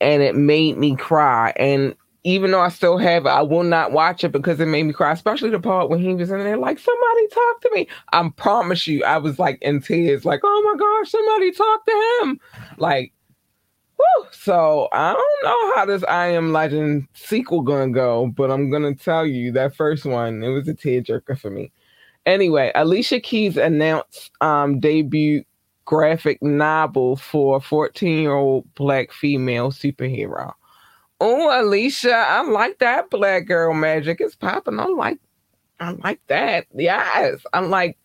and 0.00 0.22
it 0.22 0.36
made 0.36 0.76
me 0.76 0.96
cry. 0.96 1.52
And 1.56 1.94
even 2.24 2.50
though 2.50 2.60
I 2.60 2.68
still 2.68 2.98
have 2.98 3.26
it, 3.26 3.30
I 3.30 3.42
will 3.42 3.64
not 3.64 3.92
watch 3.92 4.24
it 4.24 4.32
because 4.32 4.60
it 4.60 4.66
made 4.66 4.84
me 4.84 4.92
cry, 4.92 5.12
especially 5.12 5.50
the 5.50 5.60
part 5.60 5.88
when 5.90 6.00
he 6.00 6.14
was 6.14 6.30
in 6.30 6.38
there, 6.40 6.56
like, 6.56 6.78
somebody 6.78 7.28
talk 7.28 7.60
to 7.62 7.70
me. 7.72 7.88
I 8.12 8.28
promise 8.36 8.86
you, 8.86 9.04
I 9.04 9.18
was 9.18 9.38
like 9.38 9.58
in 9.62 9.80
tears, 9.80 10.24
like, 10.24 10.40
oh 10.44 10.62
my 10.72 10.78
gosh, 10.78 11.10
somebody 11.10 11.52
talk 11.52 11.86
to 11.86 12.20
him. 12.22 12.40
Like, 12.76 13.12
Woo! 13.98 14.26
So 14.30 14.88
I 14.92 15.12
don't 15.12 15.44
know 15.44 15.74
how 15.74 15.84
this 15.86 16.04
I 16.04 16.28
Am 16.28 16.52
Legend 16.52 17.08
sequel 17.14 17.62
gonna 17.62 17.90
go, 17.90 18.28
but 18.28 18.50
I'm 18.50 18.70
gonna 18.70 18.94
tell 18.94 19.26
you 19.26 19.50
that 19.52 19.74
first 19.74 20.04
one, 20.04 20.42
it 20.42 20.48
was 20.48 20.68
a 20.68 20.74
tearjerker 20.74 21.38
for 21.38 21.50
me. 21.50 21.72
Anyway, 22.28 22.70
Alicia 22.74 23.20
Keys 23.20 23.56
announced 23.56 24.30
um, 24.42 24.80
debut 24.80 25.42
graphic 25.86 26.42
novel 26.42 27.16
for 27.16 27.58
14 27.58 28.20
year 28.20 28.34
old 28.34 28.66
black 28.74 29.12
female 29.12 29.72
superhero. 29.72 30.52
Oh, 31.22 31.58
Alicia, 31.58 32.12
I 32.12 32.42
like 32.42 32.80
that 32.80 33.08
black 33.08 33.46
girl 33.46 33.72
magic. 33.72 34.20
It's 34.20 34.34
popping. 34.34 34.78
I 34.78 34.84
like, 34.84 35.18
I 35.80 35.92
like 35.92 36.20
that. 36.26 36.66
Yes, 36.74 37.38
I'm 37.54 37.70
like 37.70 37.96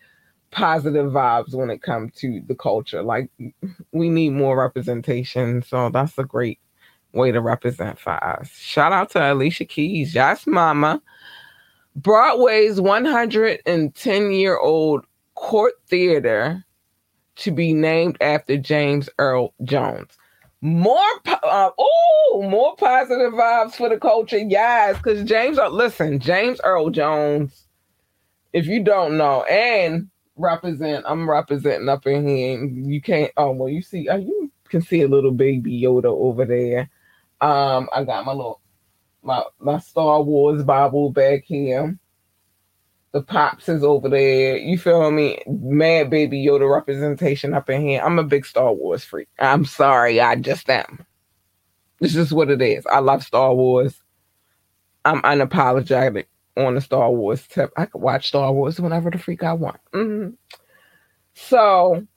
positive 0.52 1.12
vibes 1.12 1.54
when 1.54 1.70
it 1.70 1.82
comes 1.82 2.14
to 2.20 2.42
the 2.48 2.56
culture. 2.56 3.04
Like 3.04 3.30
we 3.92 4.08
need 4.08 4.30
more 4.30 4.58
representation. 4.58 5.64
So 5.64 5.90
that's 5.90 6.18
a 6.18 6.24
great 6.24 6.60
way 7.12 7.34
to 7.34 7.42
represent 7.42 8.00
for 8.00 8.24
us. 8.24 8.48
Shout 8.52 8.94
out 8.94 9.10
to 9.12 9.34
Alicia 9.34 9.66
Keys. 9.66 10.16
Yes, 10.16 10.48
mama. 10.48 11.02
Broadway's 11.96 12.82
110 12.82 14.32
year 14.32 14.58
old 14.58 15.06
Cort 15.36 15.74
theater 15.88 16.64
to 17.38 17.52
be 17.52 17.74
named 17.74 18.18
after 18.22 18.58
James 18.58 19.10
Earl 19.18 19.54
Jones. 19.64 20.18
More, 20.62 20.98
uh, 21.26 21.72
oh, 21.78 22.48
more 22.50 22.76
positive 22.78 23.34
vibes 23.34 23.74
for 23.74 23.90
the 23.90 23.98
culture. 23.98 24.38
Yes, 24.38 24.98
because 24.98 25.24
James, 25.24 25.58
listen, 25.72 26.20
James 26.20 26.62
Earl 26.64 26.92
Jones, 26.92 27.68
if 28.54 28.68
you 28.68 28.82
don't 28.82 29.18
know, 29.18 29.44
and 29.44 30.10
represent. 30.36 31.06
I'm 31.08 31.30
representing 31.30 31.90
up 31.90 32.06
in 32.06 32.28
here. 32.28 32.58
And 32.58 32.92
you 32.92 33.02
can't. 33.02 33.32
Oh 33.38 33.52
well, 33.52 33.70
you 33.70 33.82
see. 33.82 34.08
Uh, 34.08 34.18
you 34.18 34.52
can 34.70 34.82
see 34.82 35.02
a 35.02 35.08
little 35.08 35.32
baby 35.32 35.82
Yoda 35.82 36.06
over 36.06 36.46
there. 36.46 36.90
Um, 37.42 37.90
I 37.94 38.04
got 38.04 38.26
my 38.26 38.32
little 38.32 38.62
my 39.24 39.44
my 39.60 39.80
Star 39.80 40.22
Wars 40.22 40.64
Bible 40.64 41.12
back 41.12 41.44
here. 41.46 41.98
The 43.12 43.22
pops 43.22 43.70
is 43.70 43.84
over 43.84 44.10
there. 44.10 44.58
You 44.58 44.78
feel 44.78 45.12
me? 45.12 45.40
Mad 45.48 46.10
baby 46.10 46.44
Yoda 46.44 46.72
representation 46.72 47.54
up 47.54 47.70
in 47.70 47.82
here. 47.82 48.02
I'm 48.02 48.18
a 48.18 48.24
big 48.24 48.46
Star 48.46 48.74
Wars 48.74 49.04
freak. 49.04 49.28
I'm 49.38 49.66
sorry, 49.66 50.20
I 50.20 50.36
just 50.36 50.68
am. 50.70 51.06
It's 52.00 52.14
just 52.14 52.32
what 52.32 52.50
it 52.50 52.62
is. 52.62 52.86
I 52.88 53.00
love 53.00 53.24
Star 53.24 53.54
Wars. 53.54 54.02
I'm 55.06 55.22
unapologetic 55.22 56.26
on 56.58 56.76
the 56.76 56.82
Star 56.82 57.12
Wars 57.12 57.46
tip. 57.48 57.72
I 57.78 57.86
could 57.86 58.02
watch 58.02 58.30
Star 58.30 58.52
Wars 58.52 58.80
whenever 58.80 59.12
the 59.12 59.20
freak 59.20 59.44
I 59.44 59.54
want. 59.54 59.80
Mm-hmm. 59.94 60.34
So 61.36 62.08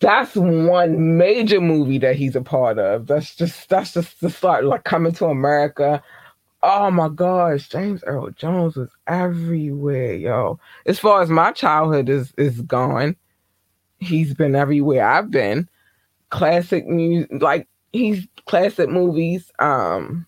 that's 0.00 0.34
one 0.34 1.18
major 1.18 1.60
movie 1.60 1.98
that 1.98 2.16
he's 2.16 2.34
a 2.34 2.40
part 2.40 2.78
of. 2.78 3.06
That's 3.06 3.34
just 3.34 3.68
that's 3.68 3.92
just 3.92 4.20
the 4.20 4.30
start, 4.30 4.64
like 4.64 4.84
coming 4.84 5.12
to 5.12 5.26
America. 5.26 6.02
Oh 6.62 6.90
my 6.90 7.08
gosh, 7.08 7.68
James 7.68 8.02
Earl 8.04 8.30
Jones 8.30 8.76
was 8.76 8.88
everywhere, 9.06 10.14
yo. 10.14 10.58
As 10.86 10.98
far 10.98 11.20
as 11.22 11.28
my 11.28 11.52
childhood 11.52 12.08
is 12.08 12.32
is 12.38 12.62
gone, 12.62 13.14
he's 13.98 14.32
been 14.34 14.56
everywhere 14.56 15.06
I've 15.06 15.30
been. 15.30 15.68
Classic 16.30 16.86
music, 16.86 17.30
like 17.42 17.68
he's 17.92 18.26
classic 18.46 18.88
movies. 18.88 19.50
Um, 19.58 20.26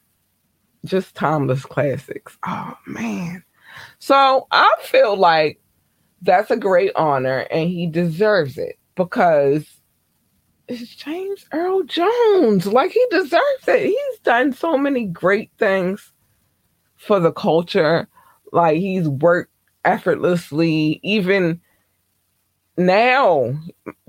just 0.84 1.14
timeless 1.14 1.64
classics. 1.64 2.36
Oh 2.46 2.74
man. 2.86 3.42
So 4.00 4.46
I 4.50 4.70
feel 4.82 5.16
like 5.16 5.60
that's 6.22 6.50
a 6.50 6.56
great 6.56 6.92
honor 6.96 7.46
and 7.50 7.70
he 7.70 7.86
deserves 7.86 8.58
it 8.58 8.78
because 9.04 9.66
it's 10.68 10.94
James 10.94 11.46
Earl 11.52 11.84
Jones. 11.84 12.66
Like 12.66 12.90
he 12.90 13.04
deserves 13.10 13.66
it. 13.66 13.86
He's 13.86 14.18
done 14.22 14.52
so 14.52 14.76
many 14.76 15.06
great 15.06 15.50
things 15.58 16.12
for 16.96 17.18
the 17.18 17.32
culture. 17.32 18.06
Like 18.52 18.78
he's 18.78 19.08
worked 19.08 19.52
effortlessly. 19.84 21.00
Even 21.02 21.60
now, 22.76 23.54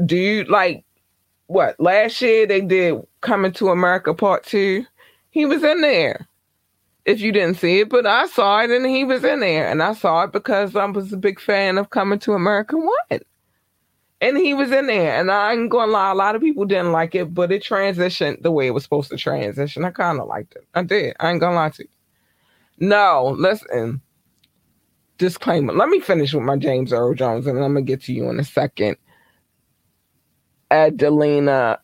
dude, 0.05 0.49
like 0.49 0.83
what 1.47 1.79
last 1.79 2.21
year 2.21 2.45
they 2.45 2.61
did 2.61 3.01
Coming 3.21 3.53
to 3.53 3.69
America 3.69 4.13
Part 4.13 4.45
Two. 4.45 4.85
He 5.29 5.45
was 5.45 5.63
in 5.63 5.81
there 5.81 6.27
if 7.05 7.21
you 7.21 7.31
didn't 7.31 7.57
see 7.57 7.79
it, 7.79 7.89
but 7.89 8.05
I 8.05 8.27
saw 8.27 8.59
it 8.59 8.69
and 8.69 8.85
he 8.85 9.05
was 9.05 9.23
in 9.23 9.39
there. 9.39 9.67
And 9.67 9.81
I 9.81 9.93
saw 9.93 10.23
it 10.23 10.33
because 10.33 10.75
I 10.75 10.85
was 10.85 11.13
a 11.13 11.17
big 11.17 11.39
fan 11.39 11.77
of 11.77 11.89
Coming 11.91 12.19
to 12.19 12.33
America 12.33 12.77
1. 12.77 13.21
And 14.21 14.37
he 14.37 14.53
was 14.53 14.71
in 14.71 14.87
there. 14.87 15.19
And 15.19 15.31
I 15.31 15.53
ain't 15.53 15.69
gonna 15.69 15.91
lie, 15.91 16.11
a 16.11 16.15
lot 16.15 16.35
of 16.35 16.41
people 16.41 16.65
didn't 16.65 16.91
like 16.91 17.15
it, 17.15 17.33
but 17.33 17.51
it 17.51 17.63
transitioned 17.63 18.41
the 18.43 18.51
way 18.51 18.67
it 18.67 18.73
was 18.73 18.83
supposed 18.83 19.09
to 19.09 19.17
transition. 19.17 19.83
I 19.83 19.91
kind 19.91 20.19
of 20.19 20.27
liked 20.27 20.55
it. 20.55 20.65
I 20.75 20.83
did. 20.83 21.15
I 21.19 21.31
ain't 21.31 21.39
gonna 21.39 21.55
lie 21.55 21.69
to 21.71 21.83
you. 21.83 21.89
No, 22.79 23.35
listen. 23.37 24.01
Disclaimer. 25.17 25.73
Let 25.73 25.89
me 25.89 25.99
finish 25.99 26.33
with 26.33 26.43
my 26.43 26.57
James 26.57 26.93
Earl 26.93 27.15
Jones 27.15 27.47
and 27.47 27.57
I'm 27.57 27.73
gonna 27.73 27.81
get 27.81 28.03
to 28.03 28.13
you 28.13 28.29
in 28.29 28.39
a 28.39 28.43
second. 28.43 28.97
Adelina 30.71 31.79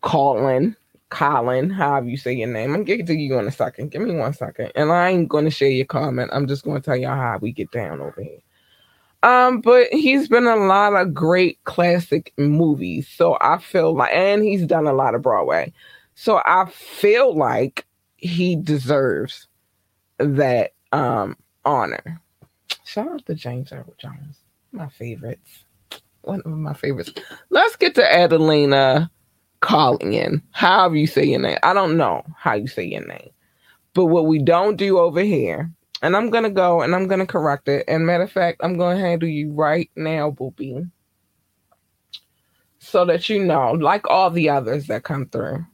Collin 0.00 0.74
Colin, 1.10 1.70
however 1.70 2.08
you 2.08 2.16
say 2.16 2.34
your 2.34 2.48
name. 2.48 2.74
I'm 2.74 2.84
getting 2.84 3.06
to 3.06 3.12
get 3.14 3.18
to 3.18 3.20
you 3.20 3.38
in 3.38 3.46
a 3.46 3.52
second. 3.52 3.90
Give 3.90 4.02
me 4.02 4.14
one 4.14 4.32
second. 4.34 4.72
And 4.74 4.92
I 4.92 5.10
ain't 5.10 5.28
gonna 5.28 5.50
share 5.50 5.70
your 5.70 5.86
comment. 5.86 6.30
I'm 6.32 6.46
just 6.46 6.64
gonna 6.64 6.80
tell 6.80 6.96
y'all 6.96 7.16
how 7.16 7.38
we 7.40 7.52
get 7.52 7.70
down 7.70 8.00
over 8.00 8.22
here. 8.22 8.40
Um, 9.22 9.60
but 9.60 9.88
he's 9.92 10.28
been 10.28 10.46
a 10.46 10.56
lot 10.56 10.94
of 10.94 11.12
great 11.12 11.62
classic 11.64 12.32
movies. 12.36 13.08
So 13.08 13.36
I 13.40 13.58
feel 13.58 13.94
like 13.94 14.12
and 14.12 14.42
he's 14.44 14.64
done 14.64 14.86
a 14.86 14.92
lot 14.92 15.14
of 15.14 15.22
Broadway. 15.22 15.72
So 16.14 16.40
I 16.44 16.66
feel 16.70 17.36
like 17.36 17.86
he 18.16 18.56
deserves 18.56 19.48
that 20.18 20.72
um 20.92 21.36
honor. 21.64 22.20
Shout 22.84 23.08
out 23.08 23.26
to 23.26 23.34
James 23.34 23.72
Earl 23.72 23.94
Jones. 23.98 24.38
My 24.72 24.88
favorites. 24.88 25.64
One 26.22 26.42
of 26.44 26.52
my 26.52 26.74
favorites. 26.74 27.12
Let's 27.50 27.76
get 27.76 27.94
to 27.96 28.02
Adelina 28.02 29.10
calling 29.60 30.12
in, 30.12 30.42
however 30.52 30.96
you 30.96 31.06
say 31.06 31.24
your 31.24 31.40
name. 31.40 31.58
I 31.62 31.74
don't 31.74 31.96
know 31.96 32.24
how 32.36 32.54
you 32.54 32.66
say 32.66 32.84
your 32.84 33.06
name. 33.06 33.30
But 33.94 34.06
what 34.06 34.26
we 34.26 34.38
don't 34.38 34.76
do 34.76 34.98
over 34.98 35.20
here, 35.20 35.70
and 36.02 36.16
I'm 36.16 36.30
gonna 36.30 36.50
go 36.50 36.82
and 36.82 36.94
I'm 36.94 37.08
gonna 37.08 37.26
correct 37.26 37.68
it. 37.68 37.84
And 37.88 38.06
matter 38.06 38.24
of 38.24 38.32
fact, 38.32 38.60
I'm 38.62 38.76
gonna 38.76 38.98
handle 38.98 39.28
you 39.28 39.52
right 39.52 39.90
now, 39.96 40.30
Boopy. 40.30 40.90
So 42.78 43.04
that 43.06 43.28
you 43.28 43.44
know, 43.44 43.72
like 43.72 44.08
all 44.08 44.30
the 44.30 44.50
others 44.50 44.86
that 44.86 45.04
come 45.04 45.26
through. 45.26 45.66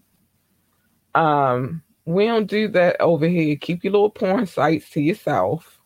Um, 1.15 1.83
we 2.07 2.27
don't 2.27 2.47
do 2.47 2.69
that 2.69 3.01
over 3.01 3.27
here. 3.27 3.57
Keep 3.57 3.85
your 3.85 3.93
little 3.93 4.11
porn 4.11 4.47
sites 4.47 4.91
to 4.91 5.01
yourself. 5.01 5.79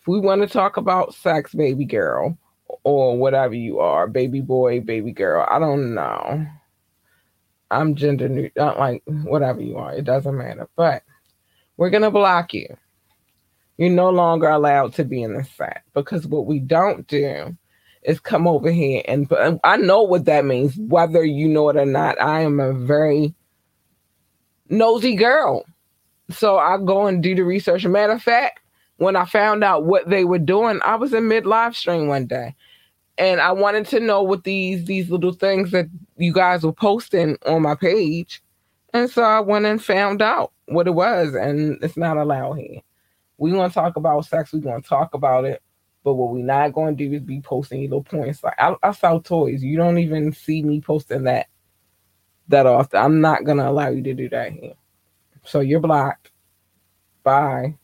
If 0.00 0.08
we 0.08 0.20
want 0.20 0.42
to 0.42 0.48
talk 0.48 0.76
about 0.76 1.14
sex, 1.14 1.54
baby 1.54 1.84
girl, 1.84 2.36
or 2.84 3.16
whatever 3.16 3.54
you 3.54 3.78
are, 3.78 4.06
baby 4.06 4.40
boy, 4.40 4.80
baby 4.80 5.12
girl, 5.12 5.46
I 5.48 5.58
don't 5.58 5.94
know 5.94 6.46
I'm 7.70 7.94
gender 7.94 8.28
neutral, 8.28 8.74
like 8.78 9.02
whatever 9.06 9.60
you 9.60 9.76
are, 9.76 9.94
it 9.94 10.04
doesn't 10.04 10.36
matter. 10.36 10.68
But 10.76 11.02
we're 11.76 11.90
gonna 11.90 12.10
block 12.10 12.54
you. 12.54 12.76
You're 13.78 13.90
no 13.90 14.10
longer 14.10 14.48
allowed 14.48 14.94
to 14.94 15.04
be 15.04 15.22
in 15.22 15.34
the 15.34 15.44
set 15.44 15.82
because 15.94 16.26
what 16.26 16.46
we 16.46 16.58
don't 16.58 17.06
do 17.06 17.56
is 18.02 18.20
come 18.20 18.46
over 18.46 18.70
here 18.70 19.02
and 19.06 19.30
um, 19.32 19.60
I 19.64 19.76
know 19.76 20.02
what 20.02 20.24
that 20.26 20.44
means, 20.44 20.76
whether 20.76 21.24
you 21.24 21.48
know 21.48 21.68
it 21.68 21.76
or 21.76 21.86
not. 21.86 22.20
I 22.20 22.40
am 22.40 22.60
a 22.60 22.72
very 22.72 23.34
nosy 24.68 25.14
girl. 25.14 25.64
So 26.30 26.58
I 26.58 26.76
go 26.78 27.06
and 27.06 27.22
do 27.22 27.34
the 27.34 27.42
research. 27.42 27.86
Matter 27.86 28.12
of 28.12 28.22
fact, 28.22 28.60
when 28.96 29.16
I 29.16 29.24
found 29.24 29.64
out 29.64 29.84
what 29.84 30.10
they 30.10 30.24
were 30.24 30.38
doing, 30.38 30.80
I 30.84 30.96
was 30.96 31.14
in 31.14 31.28
mid 31.28 31.46
live 31.46 31.76
stream 31.76 32.08
one 32.08 32.26
day 32.26 32.54
and 33.18 33.40
I 33.40 33.52
wanted 33.52 33.86
to 33.88 34.00
know 34.00 34.22
what 34.22 34.44
these 34.44 34.84
these 34.84 35.10
little 35.10 35.32
things 35.32 35.72
that 35.72 35.86
you 36.16 36.32
guys 36.32 36.64
were 36.64 36.72
posting 36.72 37.36
on 37.46 37.62
my 37.62 37.74
page. 37.74 38.42
And 38.94 39.10
so 39.10 39.22
I 39.22 39.40
went 39.40 39.66
and 39.66 39.82
found 39.82 40.22
out 40.22 40.52
what 40.66 40.86
it 40.86 40.94
was, 40.94 41.34
and 41.34 41.82
it's 41.82 41.96
not 41.96 42.16
allowed 42.16 42.54
here. 42.54 42.80
We 43.38 43.52
to 43.70 43.74
talk 43.74 43.96
about 43.96 44.26
sex, 44.26 44.52
going 44.60 44.82
to 44.82 44.88
talk 44.88 45.14
about 45.14 45.44
it, 45.44 45.62
but 46.04 46.14
what 46.14 46.32
we're 46.32 46.44
not 46.44 46.72
going 46.72 46.96
to 46.96 47.08
do 47.08 47.14
is 47.14 47.22
be 47.22 47.40
posting 47.40 47.82
little 47.82 48.02
points. 48.02 48.42
Like 48.42 48.54
I, 48.58 48.74
I 48.82 48.92
sell 48.92 49.20
toys. 49.20 49.62
You 49.62 49.76
don't 49.76 49.98
even 49.98 50.32
see 50.32 50.62
me 50.62 50.80
posting 50.80 51.24
that 51.24 51.46
that 52.48 52.66
often. 52.66 53.00
I'm 53.00 53.20
not 53.20 53.44
going 53.44 53.58
to 53.58 53.68
allow 53.68 53.88
you 53.88 54.02
to 54.02 54.14
do 54.14 54.28
that 54.30 54.52
here. 54.52 54.74
So 55.44 55.60
you're 55.60 55.80
blocked. 55.80 56.30
Bye. 57.22 57.76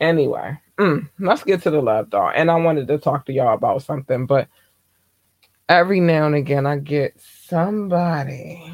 Anyway, 0.00 0.58
mm, 0.78 1.08
let's 1.18 1.44
get 1.44 1.62
to 1.62 1.70
the 1.70 1.80
love 1.80 2.10
doll. 2.10 2.32
And 2.34 2.50
I 2.50 2.56
wanted 2.56 2.88
to 2.88 2.98
talk 2.98 3.26
to 3.26 3.32
y'all 3.32 3.54
about 3.54 3.82
something, 3.82 4.26
but 4.26 4.48
every 5.68 6.00
now 6.00 6.26
and 6.26 6.34
again 6.34 6.66
I 6.66 6.78
get 6.78 7.20
somebody. 7.20 8.72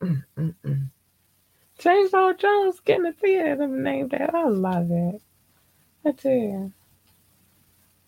Mm-mm-mm. 0.00 0.90
James 1.78 2.14
Earl 2.14 2.34
Jones 2.34 2.80
getting 2.80 3.06
a 3.06 3.12
theater 3.12 3.66
name 3.66 4.08
that. 4.08 4.34
I 4.34 4.44
love 4.44 4.88
it. 4.90 5.20
I 6.04 6.12
do. 6.12 6.72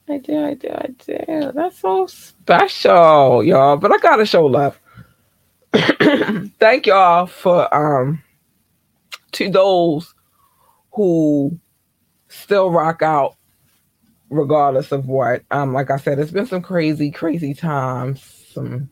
I 0.09 0.19
do, 0.19 0.45
I 0.45 0.55
do, 0.55 0.69
I 0.69 0.89
do. 1.07 1.53
That's 1.55 1.79
so 1.79 2.07
special, 2.07 3.43
y'all. 3.43 3.77
But 3.77 3.93
I 3.93 3.99
gotta 3.99 4.27
show 4.27 4.47
love. 4.47 4.79
Thank 6.59 6.87
y'all 6.87 7.27
for 7.27 7.73
um 7.75 8.23
to 9.33 9.51
those 9.51 10.15
who 10.93 11.59
still 12.29 12.71
rock 12.71 13.03
out 13.03 13.37
regardless 14.31 14.93
of 14.93 15.07
what. 15.07 15.43
Um, 15.51 15.73
like 15.73 15.91
I 15.91 15.97
said, 15.97 16.19
it's 16.19 16.31
been 16.31 16.47
some 16.47 16.63
crazy, 16.63 17.11
crazy 17.11 17.55
times, 17.55 18.23
some 18.53 18.91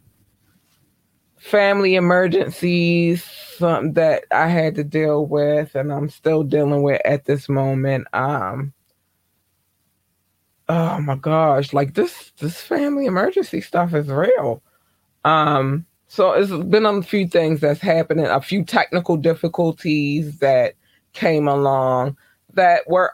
family 1.37 1.97
emergencies, 1.97 3.25
something 3.59 3.93
that 3.95 4.25
I 4.31 4.49
had 4.49 4.77
to 4.77 4.85
deal 4.85 5.27
with, 5.27 5.75
and 5.75 5.93
I'm 5.93 6.09
still 6.09 6.43
dealing 6.43 6.83
with 6.83 7.01
at 7.05 7.25
this 7.25 7.49
moment. 7.49 8.07
Um, 8.13 8.73
oh 10.73 11.01
my 11.03 11.17
gosh, 11.17 11.73
like 11.73 11.95
this, 11.95 12.33
this 12.39 12.61
family 12.61 13.07
emergency 13.07 13.61
stuff 13.61 13.95
is 13.95 14.09
real. 14.09 14.63
Um, 15.25 15.87
so 16.09 16.33
it's 16.33 16.53
been 16.53 16.87
a 16.87 17.03
few 17.03 17.29
things 17.29 17.61
that's 17.61 17.81
happening, 17.81 18.27
a 18.27 18.41
few 18.41 18.65
technical 18.65 19.17
difficulties 19.17 20.39
that 20.39 20.75
came 21.15 21.49
along 21.49 22.17
that 22.55 22.83
were 22.89 23.13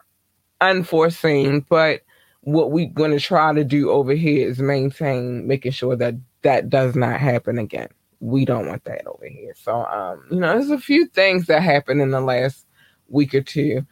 unforeseen, 0.61 1.65
but 1.69 2.01
what 2.41 2.71
we're 2.71 2.87
going 2.89 3.11
to 3.11 3.19
try 3.19 3.53
to 3.53 3.63
do 3.63 3.89
over 3.91 4.13
here 4.13 4.47
is 4.47 4.59
maintain 4.59 5.47
making 5.47 5.71
sure 5.71 5.95
that 5.95 6.15
that 6.43 6.69
does 6.69 6.95
not 6.95 7.19
happen 7.19 7.57
again. 7.57 7.89
We 8.21 8.45
don't 8.45 8.67
want 8.67 8.85
that 8.85 9.05
over 9.07 9.27
here. 9.27 9.53
So, 9.55 9.85
um, 9.85 10.25
you 10.31 10.39
know, 10.39 10.53
there's 10.53 10.69
a 10.69 10.79
few 10.79 11.07
things 11.07 11.47
that 11.47 11.61
happened 11.61 12.01
in 12.01 12.11
the 12.11 12.21
last 12.21 12.65
week 13.09 13.33
or 13.33 13.41
two. 13.41 13.85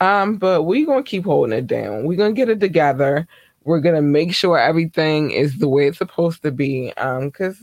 Um, 0.00 0.36
but 0.36 0.64
we're 0.64 0.86
to 1.04 1.08
keep 1.08 1.24
holding 1.24 1.56
it 1.56 1.66
down. 1.66 2.04
We're 2.04 2.16
to 2.34 2.36
get 2.36 2.48
it 2.48 2.60
together. 2.60 3.26
We're 3.64 3.80
to 3.94 4.02
make 4.02 4.34
sure 4.34 4.58
everything 4.58 5.30
is 5.30 5.58
the 5.58 5.68
way 5.68 5.86
it's 5.86 5.98
supposed 5.98 6.42
to 6.42 6.50
be. 6.50 6.92
Um, 6.96 7.30
cause 7.30 7.58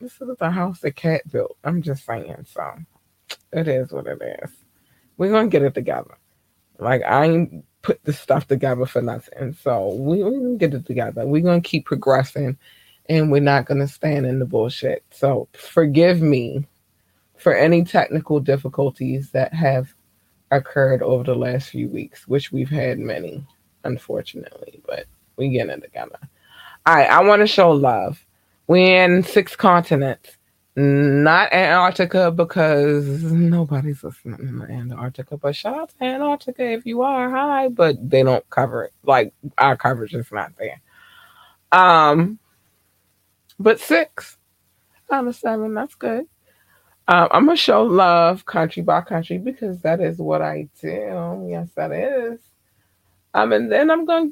this 0.00 0.20
is 0.20 0.36
the 0.38 0.50
house 0.50 0.80
that 0.80 0.96
Cat 0.96 1.30
built. 1.30 1.56
I'm 1.64 1.82
just 1.82 2.04
saying. 2.04 2.46
So 2.52 2.74
it 3.52 3.68
is 3.68 3.92
what 3.92 4.06
it 4.06 4.20
is. 4.42 4.50
We're 5.16 5.32
to 5.46 5.50
get 5.50 5.62
it 5.62 5.74
together. 5.74 6.16
Like 6.78 7.02
I 7.02 7.26
ain't 7.26 7.64
put 7.82 8.02
the 8.04 8.12
stuff 8.12 8.46
together 8.46 8.86
for 8.86 9.02
nothing. 9.02 9.54
So 9.54 9.94
we, 9.94 10.22
we're 10.22 10.30
gonna 10.40 10.56
get 10.56 10.74
it 10.74 10.86
together. 10.86 11.26
We're 11.26 11.42
gonna 11.42 11.60
keep 11.60 11.84
progressing 11.86 12.56
and 13.08 13.30
we're 13.30 13.40
not 13.40 13.66
gonna 13.66 13.88
stand 13.88 14.26
in 14.26 14.38
the 14.38 14.46
bullshit. 14.46 15.04
So 15.10 15.48
forgive 15.52 16.22
me 16.22 16.66
for 17.36 17.54
any 17.54 17.84
technical 17.84 18.40
difficulties 18.40 19.30
that 19.32 19.52
have 19.54 19.94
occurred 20.50 21.02
over 21.02 21.24
the 21.24 21.34
last 21.34 21.70
few 21.70 21.88
weeks, 21.88 22.26
which 22.26 22.52
we've 22.52 22.70
had 22.70 22.98
many, 22.98 23.46
unfortunately, 23.84 24.82
but 24.86 25.06
we 25.36 25.48
get 25.48 25.68
it 25.68 25.82
together. 25.82 26.18
All 26.86 26.94
right, 26.94 27.10
I 27.10 27.22
want 27.22 27.40
to 27.40 27.46
show 27.46 27.70
love. 27.70 28.24
We're 28.66 29.04
in 29.04 29.22
six 29.22 29.56
continents 29.56 30.38
not 30.76 31.52
Antarctica 31.52 32.30
because 32.30 33.04
nobody's 33.24 34.02
listening 34.04 34.38
in 34.40 34.62
Antarctica. 34.62 35.36
But 35.36 35.56
shout 35.56 35.76
out 35.76 35.90
to 35.90 36.04
Antarctica 36.04 36.64
if 36.64 36.86
you 36.86 37.02
are. 37.02 37.30
Hi, 37.30 37.68
but 37.68 37.96
they 38.08 38.22
don't 38.22 38.48
cover 38.50 38.84
it. 38.84 38.92
Like 39.04 39.32
our 39.58 39.76
coverage 39.76 40.14
is 40.14 40.30
not 40.30 40.52
there. 40.58 40.80
Um, 41.72 42.38
but 43.58 43.80
six 43.80 44.36
out 45.10 45.26
of 45.26 45.34
seven, 45.34 45.74
that's 45.74 45.96
good. 45.96 46.26
Um, 47.08 47.28
I'm 47.32 47.46
gonna 47.46 47.56
show 47.56 47.82
love 47.82 48.44
country 48.46 48.82
by 48.82 49.00
country 49.00 49.38
because 49.38 49.80
that 49.80 50.00
is 50.00 50.18
what 50.18 50.42
I 50.42 50.68
do. 50.80 51.46
Yes, 51.50 51.68
that 51.76 51.92
is. 51.92 52.40
Um, 53.34 53.52
and 53.52 53.70
then 53.70 53.90
I'm 53.90 54.04
gonna 54.04 54.30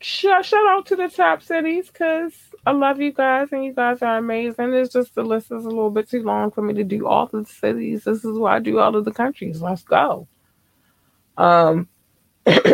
shout 0.00 0.44
shout 0.44 0.66
out 0.68 0.86
to 0.86 0.96
the 0.96 1.08
top 1.08 1.42
cities 1.42 1.88
because 1.88 2.32
I 2.66 2.72
love 2.72 3.00
you 3.00 3.12
guys 3.12 3.48
and 3.52 3.64
you 3.64 3.72
guys 3.72 4.02
are 4.02 4.18
amazing. 4.18 4.74
It's 4.74 4.92
just 4.92 5.14
the 5.14 5.22
list 5.22 5.52
is 5.52 5.64
a 5.64 5.68
little 5.68 5.90
bit 5.90 6.08
too 6.08 6.22
long 6.22 6.50
for 6.50 6.62
me 6.62 6.74
to 6.74 6.84
do 6.84 7.06
all 7.06 7.26
the 7.26 7.44
cities. 7.44 8.04
This 8.04 8.24
is 8.24 8.38
why 8.38 8.56
I 8.56 8.58
do 8.58 8.78
all 8.78 8.96
of 8.96 9.04
the 9.04 9.12
countries. 9.12 9.62
Let's 9.62 9.82
go. 9.82 10.28
Um, 11.36 11.88
hold, 12.46 12.64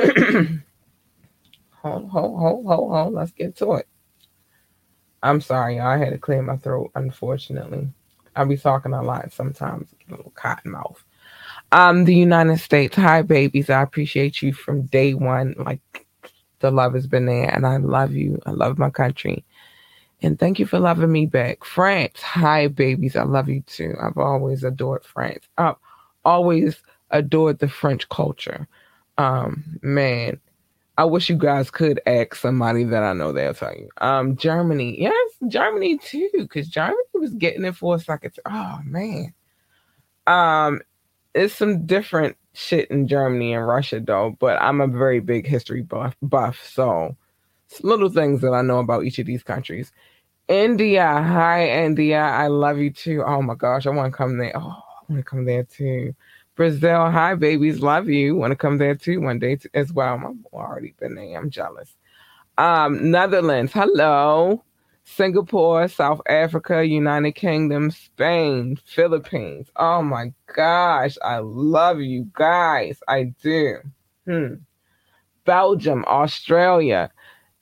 hold, 1.83 2.11
hold, 2.11 2.67
hold, 2.67 2.93
hold. 2.93 3.15
Let's 3.15 3.33
get 3.33 3.57
to 3.57 3.75
it. 3.75 3.89
I'm 5.23 5.41
sorry, 5.41 5.77
y'all. 5.77 5.87
I 5.87 5.99
had 5.99 6.11
to 6.11 6.19
clear 6.19 6.43
my 6.43 6.57
throat. 6.57 6.91
Unfortunately, 6.95 7.93
I'll 8.37 8.47
be 8.47 8.57
talking 8.57 8.93
a 8.93 9.03
lot 9.03 9.33
sometimes. 9.33 9.95
A 10.09 10.13
little 10.13 10.33
cotton 10.35 10.73
mouth. 10.73 11.03
Um, 11.73 12.05
the 12.05 12.15
United 12.15 12.59
States. 12.59 12.97
Hi, 12.97 13.23
babies. 13.23 13.71
I 13.71 13.83
appreciate 13.83 14.43
you 14.43 14.53
from 14.53 14.83
day 14.83 15.15
one. 15.15 15.55
Like 15.59 16.07
the 16.61 16.71
love 16.71 16.95
has 16.95 17.07
been 17.07 17.27
there, 17.27 17.53
and 17.55 17.67
I 17.67 17.77
love 17.79 18.13
you. 18.13 18.41
I 18.47 18.51
love 18.51 18.79
my 18.79 18.91
country. 18.91 19.45
And 20.23 20.39
thank 20.39 20.59
you 20.59 20.67
for 20.67 20.79
loving 20.79 21.11
me 21.11 21.27
back. 21.27 21.65
France, 21.65 22.21
hi, 22.21 22.69
babies. 22.69 23.17
I 23.17 23.23
love 23.23 23.49
you 23.49 23.63
too. 23.63 23.95
I've 24.03 24.19
always 24.19 24.65
adored 24.65 25.05
France. 25.05 25.49
I've 25.57 25.77
always 26.25 26.83
adored 27.11 27.59
the 27.59 27.69
French 27.69 28.09
culture. 28.11 28.69
Um, 29.17 29.79
man, 29.83 30.39
I 31.01 31.05
wish 31.05 31.31
you 31.31 31.37
guys 31.37 31.71
could 31.71 31.99
ask 32.05 32.35
somebody 32.35 32.85
that 32.85 33.03
I 33.03 33.15
know 33.15 33.33
they'll 33.33 33.55
tell 33.55 33.75
you. 33.75 33.89
Um, 34.03 34.37
Germany, 34.37 35.01
yes, 35.01 35.31
Germany 35.49 35.97
too, 35.97 36.29
because 36.35 36.69
Germany 36.69 36.99
was 37.15 37.33
getting 37.33 37.65
it 37.65 37.75
for 37.75 37.95
a 37.95 37.99
second. 37.99 38.35
Oh 38.45 38.81
man. 38.85 39.33
Um, 40.27 40.83
it's 41.35 41.55
some 41.55 41.87
different 41.87 42.37
shit 42.53 42.91
in 42.91 43.09
Germany 43.09 43.55
and 43.55 43.67
Russia 43.67 43.99
though, 43.99 44.37
but 44.39 44.61
I'm 44.61 44.83
a 44.83 44.87
very 44.89 45.21
big 45.21 45.47
history 45.47 45.81
buff, 45.81 46.15
buff 46.21 46.61
so 46.71 47.17
little 47.83 48.11
things 48.11 48.43
that 48.43 48.53
I 48.53 48.61
know 48.61 48.81
about 48.81 49.05
each 49.07 49.19
of 49.19 49.25
these 49.25 49.43
countries. 49.43 49.93
India, 50.49 51.07
hi 51.07 51.67
India, 51.83 52.21
I 52.21 52.49
love 52.49 52.77
you 52.77 52.91
too. 52.91 53.25
Oh 53.27 53.41
my 53.41 53.55
gosh, 53.55 53.87
I 53.87 53.91
want 53.91 54.13
to 54.13 54.17
come 54.19 54.37
there. 54.37 54.53
Oh, 54.55 54.61
I 54.61 55.13
want 55.13 55.21
to 55.21 55.23
come 55.23 55.47
there 55.47 55.65
too. 55.65 56.15
Brazil, 56.61 57.11
hi 57.11 57.35
babies, 57.35 57.81
love 57.81 58.11
you. 58.11 58.37
Want 58.37 58.51
to 58.51 58.55
come 58.55 58.77
there 58.77 58.95
too 58.95 59.23
one 59.23 59.39
day 59.39 59.57
too, 59.57 59.71
as 59.73 59.95
well. 59.95 60.17
I've 60.23 60.45
already 60.53 60.93
been 61.01 61.15
there. 61.15 61.39
I'm 61.39 61.49
jealous. 61.49 61.97
Um, 62.59 63.11
Netherlands, 63.11 63.73
hello. 63.73 64.63
Singapore, 65.05 65.89
South 65.89 66.21
Africa, 66.29 66.85
United 66.85 67.33
Kingdom, 67.33 67.91
Spain, 67.91 68.77
Philippines. 68.85 69.71
Oh 69.77 70.03
my 70.03 70.35
gosh, 70.55 71.17
I 71.25 71.39
love 71.39 72.01
you 72.01 72.29
guys. 72.35 73.01
I 73.09 73.33
do. 73.43 73.79
Hmm. 74.27 74.57
Belgium, 75.47 76.05
Australia, 76.09 77.11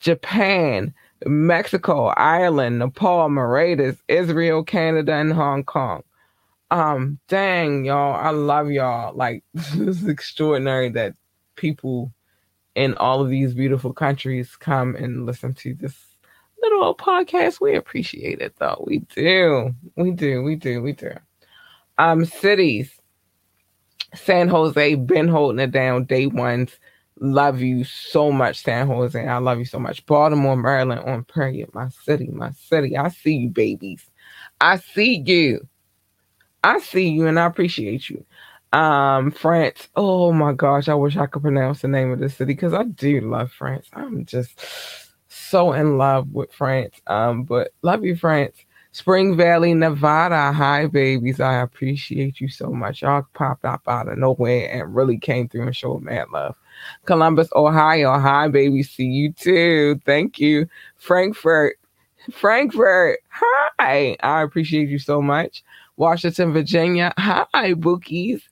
Japan, 0.01 0.93
Mexico, 1.25 2.07
Ireland, 2.17 2.81
Nepal, 2.81 3.29
Mauritius, 3.29 4.03
Israel, 4.09 4.65
Canada, 4.65 5.13
and 5.13 5.33
Hong 5.33 5.63
Kong. 5.63 6.03
Um, 6.71 7.19
dang, 7.29 7.85
y'all, 7.85 8.15
I 8.15 8.31
love 8.31 8.71
y'all. 8.71 9.15
Like, 9.15 9.43
this 9.55 9.75
is 9.75 10.07
extraordinary 10.07 10.91
that 10.91 11.15
people 11.57 12.13
in 12.75 12.95
all 12.95 13.21
of 13.21 13.29
these 13.31 13.55
beautiful 13.55 13.93
countries 13.93 14.55
come 14.57 14.95
and 14.95 15.27
listen 15.27 15.55
to 15.55 15.75
this 15.75 15.97
little 16.63 16.85
old 16.85 16.99
podcast. 16.99 17.61
We 17.61 17.75
appreciate 17.75 18.41
it 18.41 18.55
though. 18.59 18.85
We 18.87 19.01
do. 19.15 19.75
We 19.97 20.13
do. 20.13 20.43
We 20.43 20.57
do. 20.57 20.83
We 20.83 20.93
do. 20.93 21.13
Um, 21.99 22.25
cities. 22.25 22.93
San 24.15 24.49
Jose, 24.49 24.95
been 24.95 25.29
holding 25.29 25.59
it 25.59 25.71
down 25.71 26.05
day 26.05 26.27
ones. 26.27 26.79
Love 27.21 27.61
you 27.61 27.85
so 27.85 28.31
much, 28.31 28.63
San 28.63 28.87
Jose. 28.87 29.27
I 29.27 29.39
love 29.39 29.59
you 29.59 29.65
so 29.65 29.79
much. 29.79 30.07
Baltimore, 30.07 30.57
Maryland, 30.57 31.01
on 31.01 31.25
prayer, 31.25 31.67
my 31.75 31.89
city, 31.89 32.29
my 32.33 32.53
city. 32.53 32.97
I 32.97 33.09
see 33.09 33.35
you, 33.35 33.49
babies. 33.51 34.09
I 34.61 34.79
see 34.79 35.23
you. 35.27 35.67
I 36.65 36.79
see 36.81 37.09
you 37.09 37.27
and 37.27 37.39
I 37.39 37.47
appreciate 37.47 38.11
you. 38.11 38.25
Um, 38.73 39.31
France. 39.31 39.89
Oh 39.97 40.33
my 40.33 40.53
gosh, 40.53 40.89
I 40.89 40.95
wish 40.95 41.17
I 41.17 41.27
could 41.27 41.43
pronounce 41.43 41.81
the 41.83 41.89
name 41.89 42.11
of 42.11 42.19
the 42.19 42.29
city 42.29 42.55
because 42.55 42.75
I 42.75 42.85
do 42.85 43.21
love 43.21 43.51
France. 43.53 43.89
I'm 43.95 44.27
just 44.27 44.61
so 45.29 45.73
in 45.73 45.97
love 45.99 46.33
with 46.33 46.53
France. 46.53 47.01
Um, 47.07 47.45
but 47.45 47.73
love 47.83 48.05
you, 48.05 48.17
France. 48.17 48.57
Spring 48.93 49.37
Valley, 49.37 49.75
Nevada. 49.75 50.53
Hi, 50.53 50.87
babies. 50.87 51.41
I 51.41 51.61
appreciate 51.61 52.41
you 52.41 52.49
so 52.49 52.71
much. 52.71 53.03
Y'all 53.03 53.27
popped 53.35 53.65
up 53.65 53.83
out 53.87 54.09
of 54.09 54.19
nowhere 54.19 54.71
and 54.73 54.95
really 54.95 55.19
came 55.19 55.49
through 55.49 55.67
and 55.67 55.77
showed 55.77 56.03
mad 56.03 56.29
love. 56.33 56.57
Columbus, 57.05 57.49
Ohio. 57.55 58.19
Hi, 58.19 58.49
baby. 58.49 58.83
See 58.83 59.05
you 59.05 59.33
too. 59.33 60.01
Thank 60.05 60.39
you. 60.39 60.67
Frankfurt. 60.97 61.77
Frankfurt. 62.33 63.21
Hi. 63.31 64.17
I 64.21 64.43
appreciate 64.43 64.89
you 64.89 64.99
so 64.99 65.23
much. 65.23 65.63
Washington, 65.99 66.53
Virginia. 66.53 67.13
Hi, 67.19 67.75
bookies. 67.75 68.49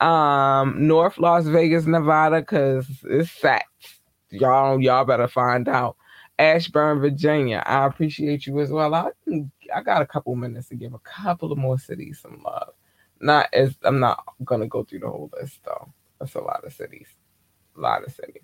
Um, 0.00 0.86
North 0.86 1.18
Las 1.18 1.46
Vegas, 1.46 1.84
Nevada, 1.84 2.40
because 2.40 2.86
it's 3.04 3.28
facts. 3.30 4.00
Y'all, 4.30 4.80
y'all 4.80 5.04
better 5.04 5.28
find 5.28 5.68
out. 5.68 5.96
Ashburn, 6.38 7.00
Virginia. 7.00 7.62
I 7.66 7.86
appreciate 7.86 8.46
you 8.46 8.58
as 8.60 8.70
well. 8.70 8.94
I 8.94 9.10
I 9.74 9.82
got 9.82 10.02
a 10.02 10.06
couple 10.06 10.34
minutes 10.36 10.68
to 10.68 10.74
give 10.74 10.94
a 10.94 10.98
couple 11.00 11.52
of 11.52 11.58
more 11.58 11.78
cities 11.78 12.20
some 12.20 12.42
love. 12.44 12.72
Not 13.20 13.48
as 13.52 13.76
I'm 13.82 14.00
not 14.00 14.24
gonna 14.44 14.66
go 14.66 14.84
through 14.84 15.00
the 15.00 15.08
whole 15.08 15.30
list 15.38 15.60
though. 15.64 15.92
That's 16.18 16.34
a 16.34 16.40
lot 16.40 16.64
of 16.64 16.72
cities. 16.72 17.08
A 17.76 17.80
lot 17.80 18.04
of 18.04 18.12
cities. 18.12 18.42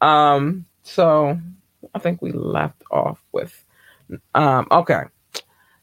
Um, 0.00 0.66
so 0.82 1.38
I 1.94 1.98
think 1.98 2.22
we 2.22 2.32
left 2.32 2.82
off 2.90 3.22
with 3.32 3.64
um 4.34 4.66
okay. 4.70 5.02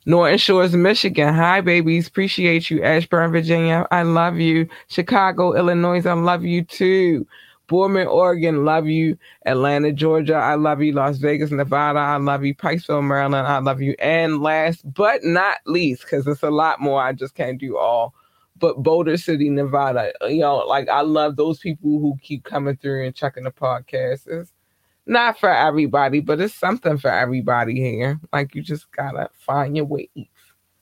Norton 0.06 0.38
Shores, 0.38 0.76
Michigan. 0.76 1.34
Hi, 1.34 1.62
babies. 1.62 2.08
Appreciate 2.08 2.70
you. 2.70 2.84
Ashburn, 2.84 3.32
Virginia. 3.32 3.88
I 3.92 4.04
love 4.04 4.38
you. 4.38 4.68
Chicago, 4.88 5.54
Illinois. 5.54 6.06
I 6.06 6.14
love 6.14 6.44
you 6.44 6.64
too. 6.64 7.28
Boardman, 7.70 8.08
Oregon, 8.08 8.66
love 8.66 8.88
you. 8.88 9.18
Atlanta, 9.46 9.94
Georgia, 9.94 10.34
I 10.34 10.56
love 10.56 10.82
you. 10.82 10.92
Las 10.92 11.20
Vegas, 11.20 11.52
Nevada, 11.52 12.00
I 12.00 12.18
love 12.18 12.44
you. 12.44 12.56
Pikesville, 12.56 13.06
Maryland, 13.06 13.48
I 13.48 13.60
love 13.60 13.80
you. 13.80 13.96
And 14.00 14.42
last 14.42 14.82
but 14.92 15.24
not 15.24 15.58
least, 15.68 16.02
because 16.02 16.26
it's 16.26 16.44
a 16.44 16.50
lot 16.50 16.82
more, 16.82 17.02
I 17.02 17.14
just 17.14 17.36
can't 17.36 17.60
do 17.60 17.78
all. 17.78 18.16
But 18.58 18.82
Boulder 18.82 19.18
City, 19.18 19.50
Nevada, 19.50 20.12
you 20.28 20.40
know, 20.40 20.58
like 20.58 20.90
I 20.90 21.02
love 21.02 21.36
those 21.36 21.60
people 21.60 22.00
who 22.00 22.18
keep 22.22 22.44
coming 22.44 22.76
through 22.76 23.06
and 23.06 23.16
checking 23.16 23.44
the 23.44 23.52
podcasts. 23.52 24.28
It's 24.28 24.52
not 25.10 25.40
for 25.40 25.50
everybody, 25.50 26.22
but 26.22 26.40
it's 26.40 26.54
something 26.54 26.98
for 26.98 27.12
everybody 27.12 27.76
here. 27.76 28.20
Like 28.32 28.56
you 28.56 28.62
just 28.62 28.92
gotta 28.92 29.30
find 29.40 29.76
your 29.76 29.86
wave. 29.86 30.10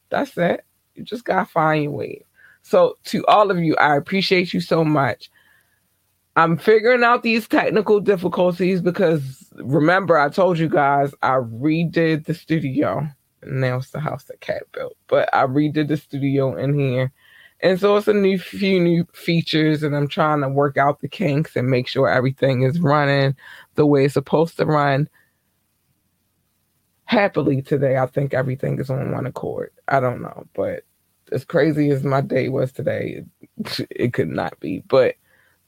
That's 0.09 0.37
it. 0.37 0.65
You 0.95 1.03
just 1.03 1.25
gotta 1.25 1.45
find 1.45 1.83
your 1.85 1.93
wave. 1.93 2.23
So 2.61 2.97
to 3.05 3.25
all 3.27 3.49
of 3.49 3.59
you, 3.59 3.75
I 3.77 3.95
appreciate 3.95 4.53
you 4.53 4.59
so 4.59 4.83
much. 4.83 5.31
I'm 6.35 6.57
figuring 6.57 7.03
out 7.03 7.23
these 7.23 7.47
technical 7.47 7.99
difficulties 7.99 8.81
because 8.81 9.51
remember, 9.55 10.17
I 10.19 10.29
told 10.29 10.59
you 10.59 10.69
guys 10.69 11.13
I 11.23 11.37
redid 11.37 12.25
the 12.25 12.33
studio. 12.33 13.07
Now 13.43 13.77
it's 13.77 13.91
the 13.91 13.99
house 13.99 14.25
that 14.25 14.41
Cat 14.41 14.63
built, 14.73 14.97
but 15.07 15.29
I 15.33 15.45
redid 15.45 15.87
the 15.87 15.97
studio 15.97 16.55
in 16.55 16.77
here. 16.77 17.11
And 17.61 17.79
so 17.79 17.95
it's 17.97 18.07
a 18.07 18.13
new 18.13 18.37
few 18.37 18.79
new 18.79 19.05
features, 19.13 19.81
and 19.81 19.95
I'm 19.95 20.07
trying 20.07 20.41
to 20.41 20.49
work 20.49 20.77
out 20.77 20.99
the 20.99 21.07
kinks 21.07 21.55
and 21.55 21.67
make 21.67 21.87
sure 21.87 22.07
everything 22.07 22.61
is 22.61 22.79
running 22.79 23.35
the 23.75 23.85
way 23.85 24.05
it's 24.05 24.13
supposed 24.13 24.57
to 24.57 24.65
run. 24.65 25.09
Happily 27.05 27.61
today, 27.61 27.97
I 27.97 28.05
think 28.05 28.33
everything 28.33 28.79
is 28.79 28.89
on 28.89 29.11
one 29.11 29.25
accord. 29.25 29.71
I 29.87 29.99
don't 29.99 30.21
know, 30.21 30.45
but 30.53 30.83
as 31.31 31.45
crazy 31.45 31.89
as 31.89 32.03
my 32.03 32.21
day 32.21 32.49
was 32.49 32.71
today, 32.71 33.23
it, 33.57 33.87
it 33.89 34.13
could 34.13 34.29
not 34.29 34.59
be. 34.59 34.83
But 34.87 35.15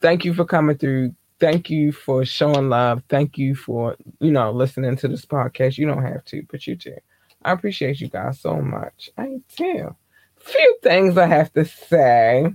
thank 0.01 0.25
you 0.25 0.33
for 0.33 0.45
coming 0.45 0.77
through. 0.77 1.15
Thank 1.39 1.69
you 1.69 1.91
for 1.91 2.25
showing 2.25 2.69
love. 2.69 3.01
Thank 3.09 3.37
you 3.37 3.55
for, 3.55 3.95
you 4.19 4.31
know, 4.31 4.51
listening 4.51 4.97
to 4.97 5.07
this 5.07 5.25
podcast. 5.25 5.77
You 5.77 5.87
don't 5.87 6.03
have 6.03 6.25
to, 6.25 6.43
but 6.51 6.67
you 6.67 6.75
do. 6.75 6.95
I 7.43 7.53
appreciate 7.53 8.01
you 8.01 8.09
guys 8.09 8.39
so 8.41 8.61
much. 8.61 9.09
I 9.17 9.39
do. 9.55 9.95
Few 10.39 10.77
things 10.81 11.17
I 11.17 11.27
have 11.27 11.51
to 11.53 11.65
say. 11.65 12.53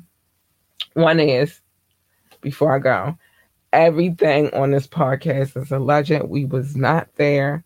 One 0.95 1.20
is, 1.20 1.61
before 2.41 2.74
I 2.74 2.78
go, 2.78 3.18
everything 3.72 4.53
on 4.55 4.70
this 4.70 4.87
podcast 4.87 5.61
is 5.61 5.70
a 5.70 5.78
legend. 5.78 6.28
We 6.28 6.45
was 6.45 6.76
not 6.76 7.09
there. 7.16 7.64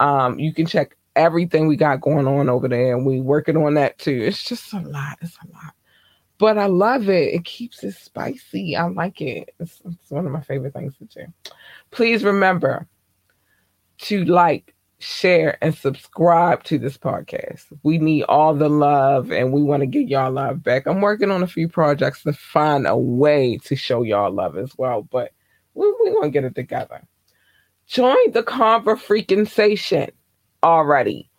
Um, 0.00 0.38
you 0.38 0.54
can 0.54 0.66
check 0.66 0.96
everything 1.16 1.66
we 1.68 1.76
got 1.76 2.00
going 2.00 2.26
on 2.26 2.48
over 2.48 2.68
there, 2.68 2.96
and 2.96 3.04
we 3.04 3.20
working 3.20 3.56
on 3.56 3.74
that 3.74 3.98
too. 3.98 4.22
It's 4.22 4.44
just 4.44 4.72
a 4.72 4.80
lot. 4.80 5.18
It's 5.20 5.36
a 5.44 5.48
lot. 5.52 5.74
But 6.38 6.56
I 6.56 6.66
love 6.66 7.10
it. 7.10 7.34
It 7.34 7.44
keeps 7.44 7.84
it 7.84 7.92
spicy. 7.92 8.74
I 8.74 8.86
like 8.86 9.20
it. 9.20 9.54
It's, 9.58 9.82
it's 9.84 10.10
one 10.10 10.24
of 10.24 10.32
my 10.32 10.40
favorite 10.40 10.72
things 10.72 10.96
to 10.96 11.04
do. 11.04 11.26
Please 11.90 12.24
remember 12.24 12.86
to 13.98 14.24
like, 14.24 14.74
share, 15.00 15.56
and 15.62 15.74
subscribe 15.74 16.62
to 16.64 16.78
this 16.78 16.98
podcast. 16.98 17.64
We 17.82 17.98
need 17.98 18.24
all 18.24 18.54
the 18.54 18.68
love 18.68 19.32
and 19.32 19.52
we 19.52 19.62
want 19.62 19.80
to 19.80 19.86
get 19.86 20.08
y'all 20.08 20.30
love 20.30 20.62
back. 20.62 20.86
I'm 20.86 21.00
working 21.00 21.30
on 21.30 21.42
a 21.42 21.46
few 21.46 21.68
projects 21.68 22.22
to 22.24 22.32
find 22.34 22.86
a 22.86 22.96
way 22.96 23.58
to 23.64 23.76
show 23.76 24.02
y'all 24.02 24.30
love 24.30 24.56
as 24.58 24.76
well, 24.76 25.02
but 25.02 25.32
we're 25.74 25.92
we 26.02 26.10
going 26.10 26.24
to 26.24 26.30
get 26.30 26.44
it 26.44 26.54
together. 26.54 27.02
Join 27.86 28.30
the 28.32 28.42
Conver 28.42 28.96
freaking 28.96 29.48
station 29.48 30.10
already. 30.62 31.30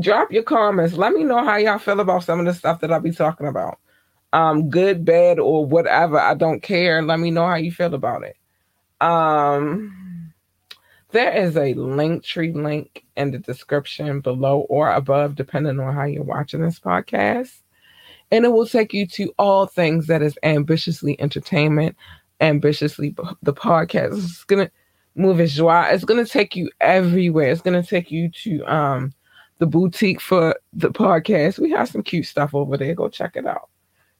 Drop 0.00 0.32
your 0.32 0.42
comments. 0.42 0.94
Let 0.94 1.12
me 1.12 1.24
know 1.24 1.44
how 1.44 1.56
y'all 1.56 1.78
feel 1.78 2.00
about 2.00 2.24
some 2.24 2.40
of 2.40 2.46
the 2.46 2.54
stuff 2.54 2.80
that 2.80 2.90
I'll 2.90 3.00
be 3.00 3.12
talking 3.12 3.46
about. 3.46 3.78
Um, 4.32 4.70
good, 4.70 5.04
bad, 5.04 5.38
or 5.38 5.66
whatever. 5.66 6.18
I 6.18 6.34
don't 6.34 6.62
care. 6.62 7.02
Let 7.02 7.18
me 7.18 7.30
know 7.30 7.46
how 7.46 7.56
you 7.56 7.72
feel 7.72 7.94
about 7.94 8.22
it. 8.24 8.36
Um, 9.00 10.07
there 11.10 11.32
is 11.32 11.56
a 11.56 11.74
link 11.74 12.22
tree 12.22 12.52
link 12.52 13.04
in 13.16 13.30
the 13.30 13.38
description 13.38 14.20
below 14.20 14.60
or 14.68 14.90
above, 14.90 15.34
depending 15.34 15.80
on 15.80 15.94
how 15.94 16.04
you're 16.04 16.22
watching 16.22 16.60
this 16.60 16.78
podcast. 16.78 17.60
And 18.30 18.44
it 18.44 18.48
will 18.48 18.66
take 18.66 18.92
you 18.92 19.06
to 19.08 19.32
all 19.38 19.66
things 19.66 20.06
that 20.06 20.20
is 20.20 20.38
ambitiously 20.42 21.18
entertainment, 21.20 21.96
ambitiously 22.40 23.14
the 23.42 23.54
podcast. 23.54 24.18
It's 24.18 24.44
gonna 24.44 24.70
move 25.14 25.40
as 25.40 25.54
joie. 25.54 25.88
It's 25.90 26.04
gonna 26.04 26.26
take 26.26 26.54
you 26.54 26.70
everywhere. 26.80 27.50
It's 27.50 27.62
gonna 27.62 27.82
take 27.82 28.10
you 28.10 28.30
to 28.42 28.62
um 28.64 29.14
the 29.58 29.66
boutique 29.66 30.20
for 30.20 30.54
the 30.74 30.90
podcast. 30.90 31.58
We 31.58 31.70
have 31.70 31.88
some 31.88 32.02
cute 32.02 32.26
stuff 32.26 32.54
over 32.54 32.76
there. 32.76 32.94
Go 32.94 33.08
check 33.08 33.34
it 33.34 33.46
out. 33.46 33.70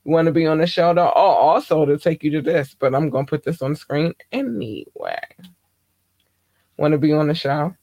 You 0.05 0.13
want 0.13 0.27
to 0.27 0.33
be 0.33 0.47
on 0.47 0.59
the 0.59 0.67
show? 0.67 0.95
Oh, 0.97 1.11
also 1.11 1.85
to 1.85 1.99
take 1.99 2.25
you 2.25 2.31
to 2.31 2.41
this, 2.41 2.75
but 2.79 2.95
I'm 2.95 3.11
gonna 3.11 3.27
put 3.27 3.45
this 3.45 3.61
on 3.61 3.77
screen 3.77 4.15
anyway. 4.33 5.21
Want 6.79 6.93
to 6.93 6.99
be 6.99 7.13
on 7.13 7.29
the 7.29 7.35
show? 7.35 7.75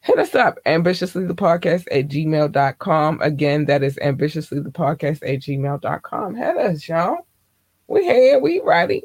Hit 0.00 0.18
us 0.18 0.34
up, 0.34 0.58
ambitiously 0.66 1.26
the 1.26 1.34
podcast 1.34 1.84
at 1.90 2.08
gmail.com. 2.08 3.20
Again, 3.20 3.64
that 3.66 3.82
is 3.82 3.98
ambitiously 3.98 4.60
the 4.60 4.70
podcast 4.70 5.22
at 5.22 5.40
gmail.com. 5.40 6.34
Hit 6.34 6.56
us, 6.56 6.88
y'all. 6.88 7.26
We 7.88 8.04
here, 8.04 8.38
we 8.38 8.60
ready. 8.60 9.04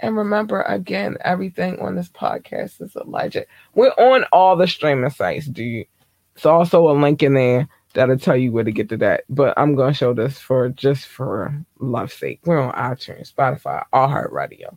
And 0.00 0.16
remember, 0.16 0.62
again, 0.62 1.16
everything 1.24 1.78
on 1.80 1.94
this 1.94 2.08
podcast 2.08 2.82
is 2.82 2.96
Elijah. 2.96 3.46
We're 3.74 3.90
on 3.90 4.24
all 4.32 4.56
the 4.56 4.66
streaming 4.66 5.10
sites, 5.10 5.46
dude. 5.46 5.86
It's 6.34 6.46
also 6.46 6.90
a 6.90 6.98
link 6.98 7.22
in 7.22 7.34
there 7.34 7.68
that'll 7.94 8.18
tell 8.18 8.36
you 8.36 8.50
where 8.52 8.64
to 8.64 8.72
get 8.72 8.88
to 8.90 8.96
that. 8.98 9.24
But 9.28 9.54
I'm 9.56 9.74
gonna 9.74 9.94
show 9.94 10.12
this 10.12 10.38
for 10.38 10.68
just 10.70 11.06
for 11.06 11.54
love's 11.78 12.14
sake. 12.14 12.40
We're 12.44 12.60
on 12.60 12.74
iTunes, 12.74 13.32
Spotify, 13.32 13.84
iHeartRadio. 13.92 14.76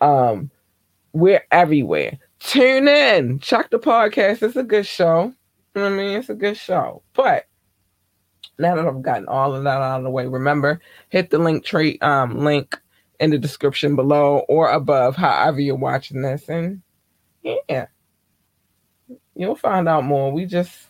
Um, 0.00 0.50
we're 1.12 1.44
everywhere. 1.50 2.18
Tune 2.44 2.88
in, 2.88 3.38
check 3.38 3.70
the 3.70 3.78
podcast. 3.78 4.42
It's 4.42 4.56
a 4.56 4.64
good 4.64 4.84
show. 4.84 5.32
You 5.74 5.80
know 5.80 5.82
what 5.82 5.92
I 5.92 5.96
mean? 5.96 6.18
It's 6.18 6.28
a 6.28 6.34
good 6.34 6.56
show. 6.56 7.02
But 7.14 7.46
now 8.58 8.74
that 8.74 8.86
I've 8.86 9.02
gotten 9.02 9.28
all 9.28 9.54
of 9.54 9.62
that 9.62 9.80
out 9.80 9.98
of 9.98 10.04
the 10.04 10.10
way, 10.10 10.26
remember 10.26 10.80
hit 11.08 11.30
the 11.30 11.38
link 11.38 11.64
tree 11.64 11.98
um 12.00 12.38
link 12.38 12.78
in 13.20 13.30
the 13.30 13.38
description 13.38 13.94
below 13.94 14.38
or 14.48 14.70
above, 14.70 15.14
however 15.14 15.60
you're 15.60 15.76
watching 15.76 16.22
this, 16.22 16.48
and 16.48 16.82
yeah, 17.42 17.86
you'll 19.36 19.54
find 19.54 19.88
out 19.88 20.04
more. 20.04 20.32
We 20.32 20.46
just 20.46 20.88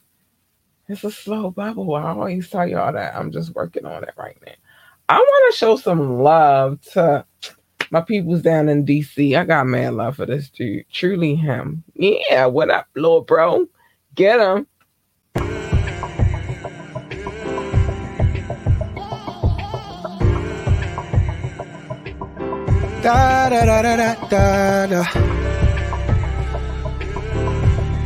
it's 0.88 1.05
a 1.05 1.11
slow 1.11 1.50
bubble. 1.50 1.94
I 1.94 2.11
always 2.11 2.48
tell 2.48 2.66
y'all 2.66 2.92
that. 2.94 3.14
I'm 3.14 3.30
just 3.30 3.55
working 3.55 3.84
on 3.84 4.05
it 4.05 4.14
right 4.16 4.38
now. 4.44 4.53
I 5.09 5.18
want 5.18 5.53
to 5.53 5.59
show 5.59 5.76
some 5.76 6.22
love 6.22 6.80
to 6.92 7.26
my 7.93 8.01
peoples 8.01 8.40
down 8.40 8.70
in 8.70 8.86
DC. 8.86 9.38
I 9.38 9.45
got 9.45 9.66
mad 9.66 9.93
love 9.93 10.16
for 10.16 10.24
this 10.24 10.49
dude. 10.49 10.86
Truly 10.90 11.36
him. 11.36 11.84
Yeah, 11.95 12.47
what 12.47 12.70
up, 12.70 12.88
little 12.97 13.20
bro? 13.20 13.66
Get 14.14 14.40
him. 14.40 14.66
Da 23.03 23.49
da 23.51 23.64
da 23.66 23.82
da 23.82 23.97
da 23.97 24.14
da 24.28 24.86
da. 24.86 25.03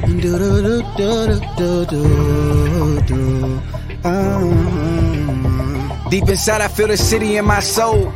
Do 0.07 0.21
do 0.21 0.63
do 0.63 0.83
do 0.97 1.41
do 1.57 1.85
do 1.87 3.01
do. 3.03 3.63
Deep 6.11 6.29
inside, 6.29 6.61
I 6.61 6.69
feel 6.69 6.89
the 6.89 6.97
city 6.97 7.37
in 7.37 7.45
my 7.45 7.61
soul. 7.61 8.13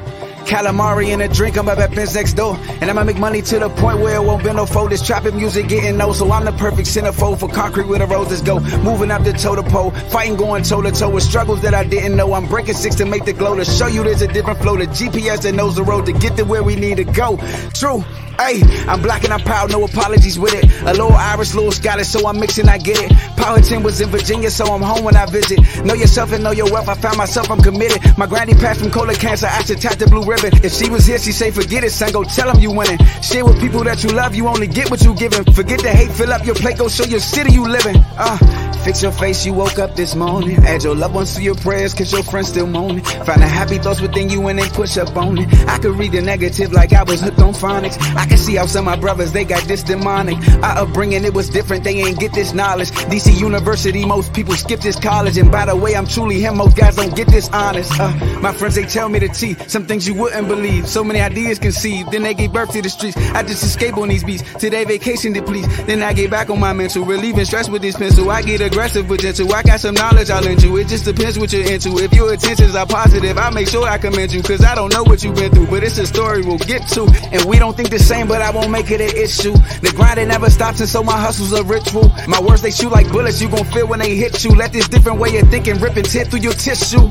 Calamari 0.51 1.13
in 1.13 1.21
a 1.21 1.29
drink, 1.29 1.57
I'm 1.57 1.69
up 1.69 1.79
at 1.79 1.95
Ben's 1.95 2.17
next 2.17 2.33
door. 2.33 2.57
And 2.81 2.91
I'ma 2.91 3.05
make 3.05 3.19
money 3.19 3.41
to 3.41 3.61
the 3.61 3.69
point 3.69 4.01
where 4.01 4.17
it 4.17 4.25
won't 4.25 4.43
be 4.43 4.53
no 4.53 4.67
fold. 4.67 4.91
This 4.91 5.07
trapping 5.07 5.37
music 5.37 5.69
getting 5.69 6.01
old, 6.01 6.17
so 6.17 6.29
I'm 6.33 6.45
the 6.45 6.51
perfect 6.51 6.89
centerfold 6.89 7.39
for 7.39 7.49
concrete 7.49 7.87
where 7.87 8.01
the 8.01 8.07
roses 8.09 8.41
go. 8.41 8.59
Moving 8.83 9.13
up 9.13 9.23
the 9.23 9.33
toe 9.33 9.55
to 9.55 9.63
pole, 9.63 9.93
fighting 10.11 10.35
going 10.35 10.65
toe 10.65 10.83
to 10.83 10.91
toe 10.91 11.09
with 11.09 11.23
struggles 11.23 11.63
that 11.63 11.73
I 11.73 11.85
didn't 11.85 12.17
know. 12.17 12.35
I'm 12.35 12.47
breaking 12.47 12.75
six 12.75 12.97
to 12.97 13.07
make 13.07 13.27
the 13.27 13.33
glow 13.33 13.55
to 13.55 13.65
show 13.65 13.87
you 13.87 14.03
there's 14.03 14.23
a 14.23 14.27
different 14.27 14.59
flow. 14.59 14.77
The 14.77 14.87
GPS 14.87 15.43
that 15.43 15.55
knows 15.55 15.77
the 15.77 15.85
road 15.85 16.07
to 16.07 16.13
get 16.13 16.37
to 16.37 16.43
where 16.43 16.65
we 16.65 16.75
need 16.75 16.97
to 16.97 17.05
go. 17.05 17.37
True. 17.73 18.05
Hey, 18.41 18.63
I'm 18.89 19.03
black 19.03 19.25
and 19.25 19.35
I'm 19.35 19.41
proud, 19.41 19.71
no 19.71 19.85
apologies 19.85 20.39
with 20.39 20.55
it. 20.55 20.65
A 20.83 20.93
little 20.93 21.13
Irish, 21.13 21.53
little 21.53 21.71
Scottish, 21.71 22.09
so 22.09 22.27
I'm 22.27 22.41
mixing, 22.41 22.71
I 22.71 22.79
get 22.79 22.97
it. 22.99 23.13
Powhatan 23.37 23.83
was 23.83 24.01
in 24.01 24.09
Virginia, 24.09 24.51
so 24.51 24.65
I'm 24.65 24.81
home 24.81 25.05
when 25.05 25.15
I 25.15 25.27
visit. 25.27 25.61
Know 25.85 25.93
yourself 25.93 26.33
and 26.33 26.43
know 26.43 26.51
your 26.51 26.73
wealth, 26.73 26.89
I 26.89 26.95
found 26.95 27.19
myself, 27.19 27.51
I'm 27.51 27.61
committed. 27.61 28.01
My 28.17 28.27
granny 28.27 28.55
passed 28.55 28.81
from 28.81 28.91
colon 28.91 29.15
cancer, 29.17 29.47
I 29.47 29.63
should 29.65 29.79
tap 29.79 29.99
the 29.99 30.07
blue 30.07 30.25
ribbon. 30.25 30.53
If 30.65 30.73
she 30.73 30.89
was 30.89 31.05
here, 31.05 31.19
she'd 31.19 31.33
say 31.33 31.51
forget 31.51 31.85
it, 31.85 31.91
son, 31.91 32.13
go 32.13 32.25
tell 32.25 32.51
them 32.51 32.63
you 32.63 32.73
winning. 32.73 32.99
Share 33.21 33.45
with 33.45 33.61
people 33.61 33.85
that 33.85 34.03
you 34.03 34.09
love, 34.11 34.35
you 34.35 34.49
only 34.49 34.67
get 34.67 34.91
what 34.91 35.03
you 35.03 35.15
giving. 35.15 35.45
Forget 35.53 35.81
the 35.81 35.91
hate, 35.91 36.11
fill 36.11 36.33
up 36.33 36.47
your 36.47 36.55
plate, 36.55 36.79
go 36.79 36.89
show 36.89 37.05
your 37.05 37.21
city 37.21 37.53
you 37.53 37.69
living. 37.69 37.97
Uh, 38.17 38.39
fix 38.85 39.03
your 39.03 39.13
face, 39.13 39.45
you 39.45 39.53
woke 39.53 39.79
up 39.79 39.97
this 39.97 40.15
morning. 40.15 40.57
Add 40.65 40.85
your 40.85 40.95
loved 40.95 41.15
ones 41.15 41.35
to 41.37 41.43
your 41.43 41.55
prayers, 41.55 41.95
cause 41.95 42.13
your 42.13 42.23
friends 42.23 42.49
still 42.49 42.67
moaning. 42.67 43.05
Find 43.05 43.43
the 43.43 43.47
happy 43.47 43.79
thoughts 43.79 44.01
within 44.01 44.29
you 44.29 44.47
and 44.49 44.59
then 44.59 44.71
push 44.71 44.97
up 44.97 45.17
on 45.17 45.39
it. 45.39 45.49
I 45.69 45.79
could 45.79 45.97
read 45.97 46.13
the 46.13 46.23
negative 46.23 46.73
like 46.73 46.93
I 46.93 47.03
was 47.03 47.21
hooked 47.21 47.41
on 47.41 47.53
phonics. 47.53 47.99
I 48.17 48.27
can 48.27 48.39
see 48.39 48.57
how 48.57 48.67
some 48.67 48.89
of 48.89 48.95
my 48.95 49.01
brothers, 49.01 49.33
they 49.33 49.45
got 49.45 49.63
this 49.65 49.83
demonic. 49.83 50.37
Our 50.63 50.85
upbringing, 50.85 51.25
it 51.25 51.35
was 51.35 51.49
different, 51.49 51.85
they 51.85 51.97
ain't 51.99 52.19
get 52.19 52.33
this 52.33 52.53
knowledge. 52.53 52.91
DC 52.91 53.39
University, 53.39 54.05
most 54.05 54.33
people 54.33 54.55
skip 54.55 54.81
this 54.81 54.99
college. 54.99 55.37
And 55.37 55.51
by 55.51 55.67
the 55.67 55.77
way, 55.77 55.95
I'm 55.97 56.07
truly 56.07 56.41
him, 56.41 56.57
most 56.57 56.77
guys 56.77 56.97
don't 56.97 57.15
get 57.15 57.29
this 57.29 57.49
honest. 57.51 57.93
Uh, 57.99 58.13
my 58.41 58.53
friends, 58.53 58.75
they 58.75 58.85
tell 58.85 59.09
me 59.09 59.19
the 59.19 59.29
T, 59.29 59.55
some 59.69 59.87
things 59.87 60.07
you 60.09 60.15
wouldn't 60.15 60.49
believe. 60.49 60.89
So 60.89 61.05
many 61.05 61.21
ideas 61.21 61.59
conceived, 61.59 62.13
then 62.13 62.23
they 62.23 62.35
gave 62.35 62.53
birth 62.53 62.73
to 62.73 62.83
the 62.83 62.91
streets. 62.91 63.17
I 63.17 63.43
just 63.43 63.63
escape 63.63 63.97
on 63.97 64.09
these 64.09 64.25
beats, 64.25 64.43
today 64.55 64.85
vacation 64.85 65.33
depletes. 65.33 65.69
Then 65.85 66.03
I 66.03 66.13
get 66.13 66.31
back 66.31 66.51
on 66.51 66.61
my 66.61 66.73
mental, 66.73 67.05
relieving 67.05 67.45
stress 67.45 67.69
with 67.69 67.83
this 67.83 67.97
pencil. 67.97 68.31
I 68.31 68.43
get 68.43 68.61
aggressive 68.71 69.09
gentle, 69.19 69.53
I 69.53 69.63
got 69.63 69.81
some 69.81 69.95
knowledge 69.95 70.31
I'll 70.31 70.43
lend 70.43 70.63
you. 70.63 70.77
It 70.77 70.89
just 70.89 71.05
depends 71.05 71.39
what 71.39 71.53
you're 71.53 71.69
into. 71.71 71.99
If 71.99 72.13
your 72.13 72.33
intentions 72.33 72.75
are 72.75 72.87
positive, 72.87 73.37
I 73.37 73.51
make 73.51 73.69
sure 73.69 73.87
I 73.87 73.99
commend 73.99 74.33
you. 74.33 74.43
Cause 74.43 74.65
I 74.65 74.75
don't 74.75 74.93
know 74.93 75.03
what 75.03 75.23
you've 75.25 75.35
been 75.35 75.51
through, 75.51 75.67
but 75.67 75.83
it's 75.83 75.99
a 75.99 76.07
story 76.07 76.43
we'll 76.43 76.59
get 76.59 76.87
to. 76.89 77.03
And 77.33 77.45
we 77.45 77.59
don't 77.59 77.77
think 77.77 77.91
the 77.91 77.99
same, 77.99 78.29
but 78.29 78.43
I 78.43 78.51
won't 78.51 78.71
make 78.71 78.91
it 78.91 79.01
an 79.01 79.17
issue. 79.17 79.53
The 79.53 79.93
grind 79.95 80.19
it 80.19 80.27
never 80.27 80.51
stops, 80.51 80.81
and 80.81 80.89
so 80.89 81.03
my 81.03 81.19
hustle's 81.19 81.53
a 81.53 81.65
ritual. 81.65 82.13
My 82.29 82.41
words 82.41 82.63
they 82.63 82.71
shoot 82.71 82.91
like 82.91 83.11
bullets, 83.11 83.41
you 83.41 83.49
gon' 83.49 83.65
feel 83.67 83.89
when 83.89 83.99
they 83.99 84.15
hit 84.15 84.45
you. 84.45 84.51
Let 84.51 84.73
this 84.73 84.89
different 84.89 85.19
way 85.19 85.37
of 85.39 85.49
thinking 85.49 85.79
rip 85.81 85.97
and 85.97 86.09
tear 86.09 86.25
through 86.25 86.41
your 86.41 86.53
tissue. 86.55 87.11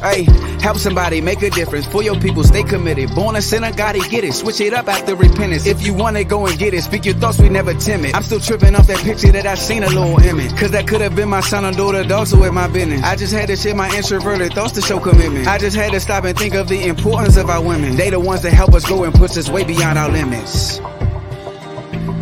Hey, 0.00 0.22
help 0.60 0.76
somebody 0.76 1.20
make 1.20 1.42
a 1.42 1.50
difference 1.50 1.84
for 1.84 2.04
your 2.04 2.18
people. 2.20 2.44
Stay 2.44 2.62
committed. 2.62 3.12
Born 3.14 3.34
a 3.34 3.42
sinner, 3.42 3.72
gotta 3.72 3.98
get 4.08 4.22
it. 4.22 4.32
Switch 4.32 4.60
it 4.60 4.72
up 4.72 4.86
after 4.86 5.16
repentance. 5.16 5.66
If 5.66 5.84
you 5.84 5.92
want 5.92 6.16
it, 6.16 6.24
go 6.24 6.46
and 6.46 6.56
get 6.56 6.72
it. 6.72 6.82
Speak 6.82 7.04
your 7.04 7.14
thoughts, 7.14 7.40
we 7.40 7.48
never 7.48 7.74
timid. 7.74 8.14
I'm 8.14 8.22
still 8.22 8.38
tripping 8.38 8.76
off 8.76 8.86
that 8.86 8.98
picture 8.98 9.32
that 9.32 9.44
I 9.44 9.56
seen 9.56 9.82
a 9.82 9.88
little 9.88 10.20
image. 10.20 10.56
Cause 10.56 10.70
that 10.70 10.86
could 10.86 11.00
have 11.00 11.16
been 11.16 11.28
my 11.28 11.40
son 11.40 11.64
or 11.64 11.72
daughter, 11.72 12.04
dog, 12.04 12.28
so 12.28 12.40
with 12.40 12.52
my 12.52 12.68
business. 12.68 13.02
I 13.02 13.16
just 13.16 13.32
had 13.32 13.48
to 13.48 13.56
share 13.56 13.74
my 13.74 13.94
introverted 13.96 14.52
thoughts 14.52 14.72
to 14.74 14.82
show 14.82 15.00
commitment. 15.00 15.48
I 15.48 15.58
just 15.58 15.76
had 15.76 15.90
to 15.92 16.00
stop 16.00 16.24
and 16.24 16.38
think 16.38 16.54
of 16.54 16.68
the 16.68 16.84
importance 16.84 17.36
of 17.36 17.50
our 17.50 17.62
women. 17.62 17.96
They 17.96 18.10
the 18.10 18.20
ones 18.20 18.42
that 18.42 18.52
help 18.52 18.74
us 18.74 18.86
go 18.86 19.02
and 19.02 19.12
push 19.12 19.36
us 19.36 19.48
way 19.48 19.64
beyond 19.64 19.98
our 19.98 20.10
limits. 20.10 20.78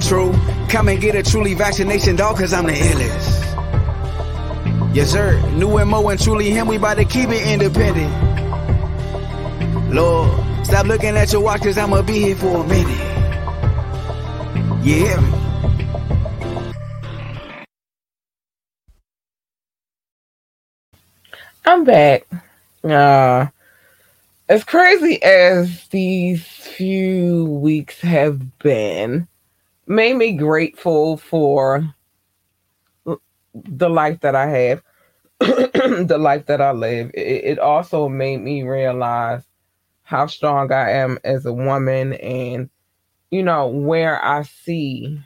True. 0.08 0.32
Come 0.70 0.88
and 0.88 1.00
get 1.00 1.14
a 1.14 1.22
truly 1.22 1.52
vaccination, 1.54 2.16
dog, 2.16 2.38
cause 2.38 2.54
I'm 2.54 2.66
the 2.66 2.72
illest. 2.72 3.35
Yes, 4.96 5.10
sir. 5.10 5.38
New 5.50 5.68
Mo 5.84 6.08
and 6.08 6.18
truly 6.18 6.48
him, 6.48 6.68
we 6.68 6.76
about 6.76 6.94
to 6.94 7.04
keep 7.04 7.28
it 7.28 7.46
independent. 7.46 8.10
Lord, 9.92 10.30
stop 10.64 10.86
looking 10.86 11.18
at 11.18 11.30
your 11.34 11.42
watch, 11.42 11.60
cause 11.60 11.76
I'ma 11.76 12.00
be 12.00 12.14
here 12.14 12.34
for 12.34 12.64
a 12.64 12.66
minute. 12.66 12.96
You 14.82 14.94
hear 14.94 15.20
me? 15.20 15.32
I'm 21.66 21.84
back. 21.84 22.26
Uh, 22.82 23.48
as 24.48 24.64
crazy 24.64 25.22
as 25.22 25.88
these 25.88 26.42
few 26.42 27.44
weeks 27.44 28.00
have 28.00 28.58
been, 28.60 29.28
made 29.86 30.16
me 30.16 30.32
grateful 30.32 31.18
for 31.18 31.94
the 33.64 33.88
life 33.88 34.20
that 34.20 34.34
I 34.34 34.46
have, 34.46 34.82
the 35.40 36.18
life 36.18 36.46
that 36.46 36.60
I 36.60 36.72
live. 36.72 37.10
It, 37.14 37.44
it 37.44 37.58
also 37.58 38.08
made 38.08 38.38
me 38.38 38.62
realize 38.62 39.42
how 40.02 40.26
strong 40.26 40.72
I 40.72 40.90
am 40.92 41.18
as 41.24 41.46
a 41.46 41.52
woman 41.52 42.14
and, 42.14 42.70
you 43.30 43.42
know, 43.42 43.66
where 43.68 44.24
I 44.24 44.42
see 44.42 45.20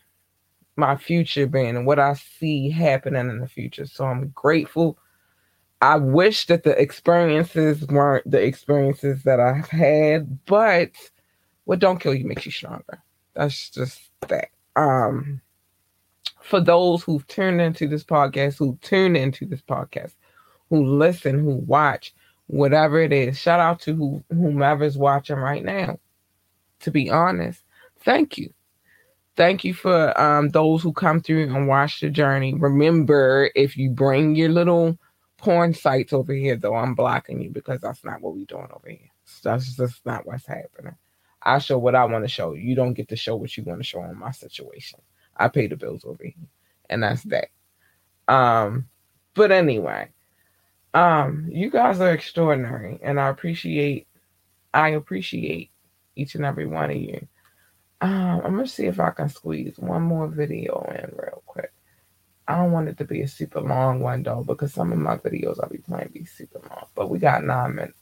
my 0.77 0.97
future 0.97 1.47
being 1.47 1.77
and 1.77 1.87
what 1.87 1.99
I 1.99 2.15
see 2.15 2.71
happening 2.71 3.29
in 3.29 3.41
the 3.41 3.49
future. 3.49 3.87
So 3.87 4.07
I'm 4.07 4.29
grateful. 4.29 4.99
I 5.83 5.97
wish 5.97 6.47
that 6.47 6.63
the 6.63 6.79
experiences 6.81 7.87
weren't 7.87 8.31
the 8.31 8.43
experiences 8.43 9.23
that 9.25 9.41
I've 9.41 9.69
had, 9.69 10.45
but 10.47 10.91
what 11.65 11.79
don't 11.79 12.01
kill 12.01 12.15
you 12.15 12.27
makes 12.27 12.47
you 12.47 12.53
stronger. 12.53 13.03
That's 13.35 13.71
just 13.71 14.11
that. 14.29 14.49
Um, 14.77 15.41
for 16.43 16.61
those 16.61 17.03
who've 17.03 17.27
tuned 17.27 17.61
into 17.61 17.87
this 17.89 18.05
podcast, 18.05 18.59
who 18.59 18.79
tune 18.83 19.17
into 19.17 19.47
this 19.47 19.63
podcast, 19.63 20.15
who 20.69 20.85
listen, 20.85 21.39
who 21.39 21.57
watch, 21.57 22.15
whatever 22.47 23.01
it 23.01 23.13
is, 23.13 23.39
shout 23.39 23.61
out 23.61 23.81
to 23.81 23.95
who, 23.95 24.25
whomever's 24.31 24.99
watching 24.99 25.37
right 25.37 25.65
now. 25.65 25.99
To 26.81 26.91
be 26.91 27.11
honest, 27.11 27.63
thank 28.01 28.39
you. 28.39 28.53
Thank 29.37 29.65
you 29.65 29.75
for 29.75 30.19
um, 30.21 30.49
those 30.51 30.83
who 30.83 30.93
come 30.93 31.21
through 31.21 31.45
and 31.45 31.69
watch 31.69 32.01
the 32.01 32.11
journey. 32.11 32.55
Remember, 32.55 33.51
if 33.55 33.77
you 33.77 33.91
bring 33.91 34.35
your 34.35 34.49
little 34.49 34.99
porn 35.39 35.73
sites 35.73 36.13
over 36.13 36.33
here, 36.33 36.57
though, 36.57 36.75
I'm 36.75 36.95
blocking 36.95 37.41
you 37.41 37.51
because 37.51 37.81
that's 37.81 38.05
not 38.05 38.21
what 38.21 38.35
we're 38.35 38.45
doing 38.45 38.69
over 38.75 38.89
here. 38.89 39.11
That's 39.43 39.77
just 39.77 40.05
not 40.05 40.27
what's 40.27 40.47
happening. 40.47 40.97
I 41.43 41.59
show 41.59 41.79
what 41.79 41.95
I 41.95 42.05
want 42.05 42.25
to 42.25 42.29
show. 42.29 42.53
You 42.53 42.75
don't 42.75 42.95
get 42.95 43.09
to 43.09 43.17
show 43.17 43.37
what 43.37 43.57
you 43.57 43.65
want 43.65 43.81
to 43.81 43.85
show 43.85 44.03
in 44.05 44.19
my 44.19 44.33
situation. 44.33 45.01
I 45.41 45.49
pay 45.49 45.67
the 45.67 45.77
bills 45.77 46.05
over 46.05 46.23
here, 46.23 46.49
and 46.89 47.03
that's 47.03 47.23
that. 47.25 47.49
Um, 48.29 48.89
but 49.35 49.51
anyway, 49.51 50.11
um, 50.95 51.49
you 51.51 51.71
guys 51.71 52.01
are 52.01 52.13
extraordinary, 52.13 53.01
and 53.03 53.19
I 53.19 53.29
appreciate, 53.29 54.07
I 54.75 54.91
appreciate 54.91 55.71
each 56.15 56.35
and 56.35 56.45
every 56.45 56.67
one 56.67 56.91
of 56.91 56.97
you. 56.97 57.27
Um, 58.03 58.43
I'm 58.45 58.57
gonna 58.57 58.67
see 58.67 58.87
if 58.87 59.01
I 59.01 59.11
can 59.11 59.29
squeeze 59.29 59.79
one 59.79 60.03
more 60.03 60.29
video 60.29 60.83
in 60.91 61.11
real 61.17 61.43
quick. 61.47 61.73
I 62.49 62.57
don't 62.57 62.73
want 62.73 62.89
it 62.89 62.99
to 62.99 63.05
be 63.05 63.23
a 63.23 63.29
super 63.29 63.61
long 63.61 64.01
one 64.01 64.23
though, 64.23 64.43
because 64.43 64.75
some 64.75 64.93
of 64.93 64.99
my 64.99 65.17
videos 65.17 65.59
I'll 65.63 65.69
be 65.69 65.79
playing 65.79 66.11
be 66.13 66.25
super 66.25 66.61
long. 66.69 66.87
But 66.95 67.11
we 67.11 67.19
got 67.19 67.45
nine 67.45 67.75
minutes. 67.75 67.99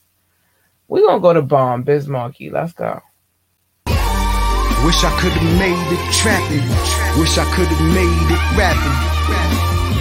We're 0.89 1.07
gonna 1.07 1.21
go 1.21 1.35
to 1.35 1.43
Bomb 1.43 1.83
Biz 1.83 2.09
Markie. 2.09 2.51
Let's 2.51 2.73
go. 2.73 3.01
Wish 4.87 5.03
I 5.03 5.11
could 5.19 5.33
have 5.33 5.59
made 5.59 5.89
it 5.91 6.03
trapping. 6.15 6.63
Wish 7.19 7.37
I 7.39 7.45
could 7.55 7.67
have 7.67 7.85
made 7.91 8.29
it 8.31 8.43
rapping. 8.55 8.99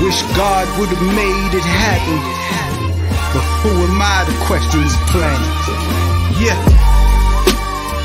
Wish 0.05 0.21
God 0.37 0.69
would 0.77 0.89
have 0.93 1.05
made 1.17 1.51
it 1.57 1.65
happen. 1.65 2.19
But 3.33 3.41
who 3.61 3.73
am 3.73 3.97
I 3.97 4.21
to 4.29 4.33
question 4.45 4.85
this 4.85 4.95
planet? 5.09 5.41
Yeah. 6.37 6.57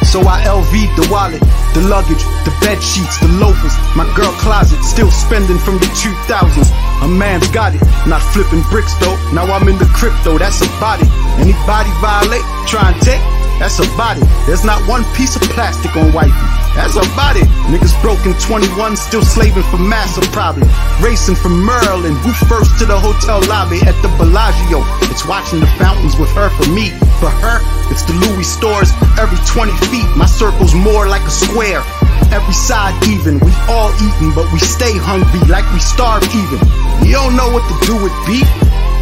So 0.09 0.25
I 0.25 0.41
LV'd 0.49 0.97
the 0.97 1.09
wallet, 1.13 1.41
the 1.77 1.85
luggage, 1.89 2.25
the 2.49 2.53
bed 2.65 2.83
sheets, 2.83 3.21
the 3.21 3.29
loafers, 3.37 3.77
my 3.97 4.09
girl 4.17 4.33
closet, 4.41 4.83
still 4.83 5.11
spending 5.11 5.59
from 5.59 5.77
the 5.77 5.89
2000s. 6.01 6.73
A 7.05 7.09
man's 7.09 7.49
got 7.49 7.75
it, 7.75 7.81
not 8.09 8.21
flipping 8.33 8.65
bricks 8.73 8.93
though. 9.01 9.17
Now 9.33 9.45
I'm 9.49 9.69
in 9.69 9.77
the 9.77 9.89
crypto, 9.93 10.37
that's 10.37 10.61
a 10.61 10.69
body. 10.81 11.09
Anybody 11.37 11.93
violate, 12.01 12.45
try 12.67 12.93
and 12.93 13.01
take, 13.01 13.25
that's 13.61 13.79
a 13.79 13.89
body. 13.97 14.21
There's 14.45 14.65
not 14.65 14.81
one 14.89 15.05
piece 15.15 15.37
of 15.37 15.43
plastic 15.53 15.97
on 15.97 16.13
wifey. 16.13 16.62
That's 16.75 16.97
a 16.97 17.05
body. 17.15 17.45
Niggas 17.69 17.95
broken 18.01 18.33
21, 18.41 18.97
still 18.97 19.23
slaving 19.23 19.63
for 19.65 19.79
massa 19.79 20.21
probably. 20.33 20.69
Racing 21.05 21.37
from 21.37 21.61
Merlin, 21.61 22.17
who 22.25 22.33
first 22.49 22.79
to 22.81 22.87
the 22.87 22.99
hotel 22.99 23.41
lobby 23.49 23.81
at 23.85 23.97
the 24.01 24.09
Bellagio. 24.17 24.81
It's 25.13 25.27
watching 25.29 25.61
the 25.61 25.71
fountains 25.77 26.17
with 26.17 26.31
her 26.33 26.49
for 26.49 26.69
me. 26.73 26.91
For 27.21 27.29
her, 27.29 27.61
it's 27.93 28.03
the 28.03 28.17
Louis 28.25 28.45
stores 28.49 28.91
every 29.21 29.39
20 29.45 29.73
feet. 29.93 30.09
My 30.17 30.27
circle's 30.27 30.75
more 30.75 31.07
like 31.07 31.23
a 31.23 31.31
square. 31.31 31.85
Every 32.33 32.55
side 32.55 32.97
even, 33.07 33.39
we 33.41 33.53
all 33.69 33.93
eating, 34.01 34.33
but 34.33 34.51
we 34.53 34.59
stay 34.59 34.97
hungry 34.97 35.45
like 35.53 35.69
we 35.73 35.81
starve 35.81 36.25
even. 36.33 36.59
You 37.05 37.21
don't 37.21 37.37
know 37.37 37.53
what 37.53 37.65
to 37.69 37.77
do 37.87 37.95
with 38.01 38.15
beef? 38.25 38.49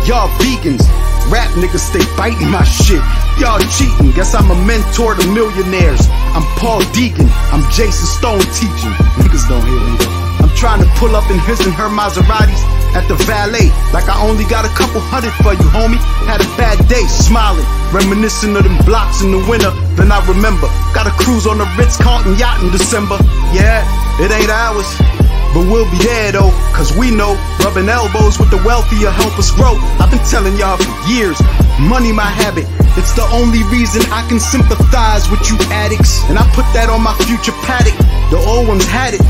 Y'all 0.09 0.29
vegans. 0.43 0.83
Rap 1.29 1.51
niggas 1.61 1.85
stay 1.85 2.03
biting 2.16 2.49
my 2.49 2.64
shit. 2.64 3.03
Y'all 3.39 3.61
cheating. 3.77 4.12
Guess 4.12 4.35
I'm 4.35 4.51
a 4.51 4.59
mentor 4.64 5.14
to 5.14 5.25
millionaires. 5.29 6.07
I'm 6.33 6.47
Paul 6.57 6.81
Deegan. 6.97 7.29
I'm 7.53 7.62
Jason 7.71 8.07
Stone 8.07 8.45
teaching. 8.57 8.95
Niggas 9.21 9.49
don't 9.49 9.64
hear 9.66 9.81
me. 9.81 9.97
I'm 10.41 10.51
trying 10.57 10.81
to 10.81 10.89
pull 10.97 11.14
up 11.14 11.31
in 11.31 11.39
his 11.41 11.61
and 11.61 11.75
her 11.75 11.89
Maseratis 11.89 12.64
at 12.97 13.07
the 13.07 13.14
valet. 13.29 13.71
Like 13.93 14.09
I 14.09 14.16
only 14.27 14.45
got 14.45 14.64
a 14.64 14.73
couple 14.75 15.01
hundred 15.01 15.35
for 15.45 15.53
you, 15.53 15.68
homie. 15.71 16.01
Had 16.27 16.41
a 16.41 16.49
bad 16.57 16.81
day, 16.89 17.05
smiling. 17.07 17.66
Reminiscing 17.93 18.57
of 18.57 18.64
them 18.64 18.79
blocks 18.85 19.23
in 19.23 19.31
the 19.31 19.43
winter. 19.51 19.71
Then 19.95 20.11
I 20.11 20.18
remember. 20.27 20.66
Got 20.95 21.07
a 21.07 21.14
cruise 21.21 21.47
on 21.47 21.59
the 21.59 21.68
Ritz 21.77 21.97
Carlton 21.97 22.39
yacht 22.39 22.62
in 22.62 22.71
December. 22.73 23.18
Yeah, 23.53 23.85
it 24.18 24.33
ain't 24.33 24.51
ours. 24.51 25.20
But 25.53 25.66
we'll 25.66 25.90
be 25.90 25.98
there 25.98 26.30
though, 26.30 26.55
cause 26.70 26.94
we 26.94 27.11
know 27.11 27.34
rubbing 27.66 27.88
elbows 27.88 28.38
with 28.38 28.51
the 28.55 28.62
wealthier 28.62 29.11
help 29.11 29.34
us 29.34 29.51
grow. 29.51 29.74
I've 29.98 30.11
been 30.11 30.22
telling 30.30 30.55
y'all 30.55 30.78
for 30.78 30.94
years, 31.11 31.42
money 31.82 32.12
my 32.12 32.30
habit. 32.30 32.70
It's 32.94 33.14
the 33.18 33.26
only 33.34 33.62
reason 33.70 34.03
I 34.14 34.22
can 34.30 34.38
sympathize 34.38 35.26
with 35.30 35.42
you 35.51 35.59
addicts. 35.74 36.22
And 36.30 36.38
I 36.38 36.46
put 36.55 36.66
that 36.74 36.86
on 36.86 37.03
my 37.03 37.14
future 37.26 37.55
paddock. 37.66 37.98
The 38.30 38.38
old 38.38 38.70
ones 38.70 38.86
had 38.86 39.14
it. 39.14 39.22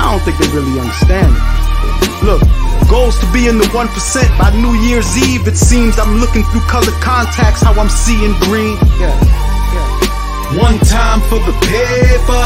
I 0.00 0.08
don't 0.08 0.24
think 0.24 0.40
they 0.40 0.48
really 0.56 0.80
understand 0.80 1.36
it. 1.36 1.42
Look, 2.24 2.40
goals 2.88 3.20
to 3.20 3.28
be 3.32 3.48
in 3.48 3.58
the 3.58 3.68
1% 3.76 3.88
by 4.40 4.56
New 4.56 4.72
Year's 4.88 5.16
Eve. 5.20 5.48
It 5.48 5.56
seems 5.56 5.98
I'm 5.98 6.16
looking 6.16 6.44
through 6.48 6.64
colored 6.64 6.96
contacts, 7.04 7.60
how 7.60 7.76
I'm 7.76 7.92
seeing 7.92 8.32
green. 8.48 8.76
Yeah, 8.96 9.12
yeah. 9.76 10.60
One 10.60 10.80
time 10.80 11.20
for 11.28 11.40
the 11.44 11.52
paper. 11.60 12.44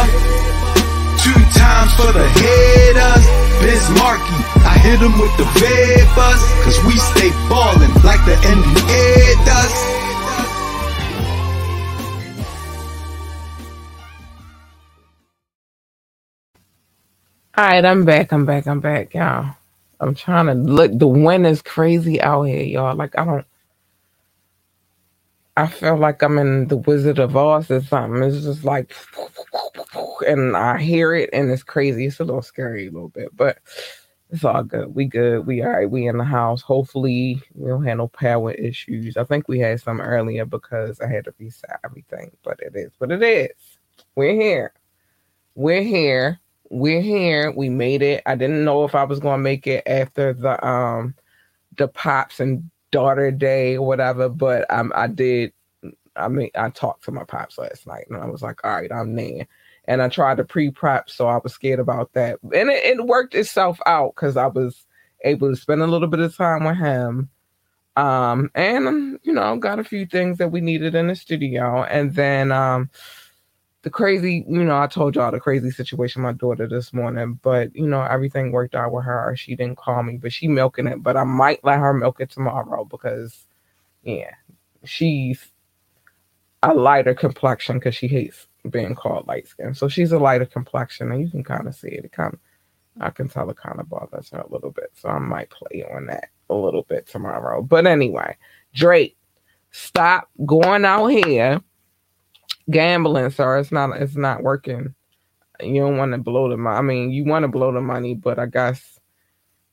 Two 1.27 1.43
times 1.59 1.91
for 1.99 2.12
the 2.14 2.22
haters. 2.39 3.27
Biz 3.59 3.91
Markie, 3.99 4.43
I 4.62 4.79
hit 4.79 5.01
them 5.01 5.18
with 5.18 5.35
the 5.37 5.45
vapors. 5.59 6.43
Cause 6.62 6.79
we 6.87 6.95
stay 6.99 7.31
ballin' 7.51 7.91
like 8.05 8.22
the 8.31 8.37
NBA 8.47 9.45
does. 9.45 9.74
All 17.59 17.64
right, 17.64 17.85
I'm 17.85 18.05
back. 18.05 18.33
I'm 18.33 18.45
back. 18.47 18.68
I'm 18.68 18.79
back, 18.79 19.12
y'all. 19.12 19.57
I'm 19.99 20.14
trying 20.14 20.47
to 20.47 20.55
look. 20.55 20.97
The 20.97 21.09
wind 21.09 21.45
is 21.45 21.61
crazy 21.61 22.20
out 22.20 22.45
here, 22.45 22.62
y'all. 22.62 22.95
Like 22.95 23.18
I 23.18 23.24
don't. 23.24 23.45
I 25.57 25.66
feel 25.66 25.96
like 25.96 26.22
I'm 26.22 26.38
in 26.38 26.68
the 26.68 26.76
Wizard 26.76 27.18
of 27.18 27.36
Oz 27.36 27.70
or 27.70 27.80
something. 27.80 28.22
It's 28.22 28.44
just 28.44 28.64
like, 28.64 28.94
and 30.26 30.57
I 30.57 30.78
hear 30.78 31.14
it, 31.14 31.30
and 31.32 31.50
it's 31.50 31.62
crazy. 31.62 32.07
It's 32.07 32.20
a 32.20 32.24
little 32.24 32.42
scary, 32.42 32.88
a 32.88 32.90
little 32.90 33.09
bit, 33.09 33.34
but 33.34 33.59
it's 34.30 34.44
all 34.44 34.62
good. 34.62 34.94
We 34.94 35.07
good. 35.07 35.46
We 35.46 35.62
all 35.62 35.70
right. 35.70 35.90
We 35.90 36.09
in 36.09 36.18
the 36.18 36.24
house. 36.24 36.61
Hopefully, 36.61 37.40
we 37.54 37.68
don't 37.68 37.84
have 37.84 37.96
no 37.98 38.09
power 38.09 38.52
issues. 38.52 39.16
I 39.16 39.24
think 39.24 39.48
we 39.48 39.59
had 39.59 39.80
some 39.80 40.00
earlier 40.00 40.44
because 40.44 41.00
I 41.00 41.07
had 41.07 41.24
to 41.24 41.34
reset 41.38 41.80
everything, 41.84 42.32
but 42.42 42.61
it 42.61 42.72
is 42.74 42.92
what 42.98 43.12
it 43.12 43.22
is. 43.22 43.78
We're 44.14 44.34
here. 44.34 44.72
We're 45.54 45.82
here. 45.82 46.38
We're 46.68 47.00
here. 47.00 47.50
We 47.52 47.70
made 47.70 48.02
it. 48.02 48.22
I 48.26 48.34
didn't 48.34 48.64
know 48.64 48.84
if 48.84 48.94
I 48.94 49.04
was 49.04 49.20
gonna 49.20 49.42
make 49.42 49.66
it 49.66 49.84
after 49.86 50.34
the 50.34 50.62
um 50.66 51.14
the 51.78 51.88
pops 51.88 52.40
and 52.40 52.70
daughter 52.97 53.30
day 53.30 53.76
or 53.76 53.86
whatever, 53.86 54.28
but 54.28 54.64
um 54.72 54.92
I 54.94 55.07
did. 55.09 55.53
I 56.16 56.28
mean, 56.28 56.51
I 56.55 56.70
talked 56.70 57.05
to 57.05 57.12
my 57.12 57.24
pops 57.24 57.59
last 57.59 57.86
night, 57.86 58.07
and 58.09 58.16
I 58.22 58.26
was 58.26 58.42
like, 58.42 58.64
"All 58.64 58.72
right, 58.74 58.90
I'm 58.92 59.14
there." 59.16 59.47
And 59.88 60.03
I 60.03 60.09
tried 60.09 60.38
to 60.38 60.44
pre-prep, 60.44 61.11
so 61.11 61.28
I 61.28 61.38
was 61.42 61.53
scared 61.53 61.78
about 61.80 62.12
that, 62.14 62.38
and 62.42 62.70
it, 62.70 62.84
it 62.84 63.07
worked 63.07 63.34
itself 63.34 63.78
out 63.86 64.14
because 64.16 64.36
I 64.36 64.47
was 64.47 64.86
able 65.24 65.51
to 65.51 65.57
spend 65.57 65.82
a 65.82 65.86
little 65.86 66.09
bit 66.09 66.20
of 66.20 66.36
time 66.36 66.64
with 66.64 66.78
him. 66.78 67.28
Um, 67.97 68.51
and 68.55 69.18
you 69.22 69.32
know, 69.32 69.57
got 69.59 69.78
a 69.78 69.84
few 69.84 70.07
things 70.07 70.38
that 70.38 70.53
we 70.53 70.61
needed 70.61 70.94
in 70.94 71.09
the 71.09 71.14
studio, 71.14 71.84
and 71.84 72.14
then 72.14 72.53
um 72.53 72.90
the 73.83 73.91
crazy, 73.91 74.45
you 74.49 74.64
know, 74.64 74.77
I 74.79 74.87
told 74.87 75.14
y'all 75.14 75.31
the 75.31 75.41
crazy 75.41 75.70
situation 75.70 76.22
my 76.22 76.33
daughter 76.33 76.66
this 76.66 76.93
morning, 76.93 77.39
but 77.43 77.74
you 77.74 77.87
know, 77.87 78.03
everything 78.03 78.51
worked 78.53 78.74
out 78.74 78.93
with 78.93 79.05
her. 79.05 79.35
She 79.37 79.55
didn't 79.55 79.79
call 79.79 80.03
me, 80.03 80.16
but 80.16 80.33
she 80.33 80.49
milking 80.49 80.87
it. 80.87 81.03
But 81.03 81.16
I 81.16 81.24
might 81.24 81.64
let 81.64 81.79
her 81.79 81.95
milk 81.95 82.20
it 82.20 82.31
tomorrow 82.31 82.85
because, 82.85 83.47
yeah, 84.03 84.33
she's 84.85 85.53
a 86.62 86.74
lighter 86.74 87.14
complexion 87.14 87.79
because 87.79 87.95
she 87.95 88.09
hates 88.09 88.49
being 88.70 88.95
called 88.95 89.27
light 89.29 89.47
skin. 89.47 89.74
So 89.74 89.89
she's 89.89 90.12
a 90.12 90.18
lighter 90.18 90.47
complexion, 90.47 91.12
and 91.12 91.20
you 91.20 91.31
can 91.31 91.45
kind 91.45 91.68
of 91.68 91.74
see 91.74 91.89
it. 91.89 92.05
It 92.05 92.12
kind 92.12 92.35
of, 92.35 92.41
I 93.01 93.11
can 93.11 93.29
tell 93.29 93.49
it 93.51 93.57
kind 93.57 93.79
of 93.79 93.89
bothers 93.89 94.31
her 94.31 94.41
a 94.41 94.51
little 94.51 94.70
bit. 94.70 94.91
So 94.95 95.09
I 95.09 95.18
might 95.18 95.51
play 95.51 95.85
on 95.95 96.07
that 96.07 96.31
a 96.51 96.55
little 96.55 96.83
bit 96.83 97.07
tomorrow. 97.07 97.62
But 97.62 97.87
anyway, 97.87 98.37
Drake, 98.74 99.16
stop 99.70 100.29
going 100.45 100.85
out 100.85 101.07
here 101.07 101.61
gambling, 102.70 103.30
sir. 103.30 103.58
It's 103.58 103.72
not 103.72 104.00
it's 104.00 104.16
not 104.16 104.42
working. 104.42 104.94
You 105.60 105.80
don't 105.80 105.96
want 105.96 106.12
to 106.12 106.18
blow 106.18 106.48
the 106.50 106.56
money. 106.56 106.76
I 106.76 106.82
mean, 106.82 107.10
you 107.10 107.24
want 107.24 107.44
to 107.44 107.48
blow 107.48 107.72
the 107.72 107.80
money, 107.80 108.14
but 108.14 108.38
I 108.38 108.46
guess 108.46 108.98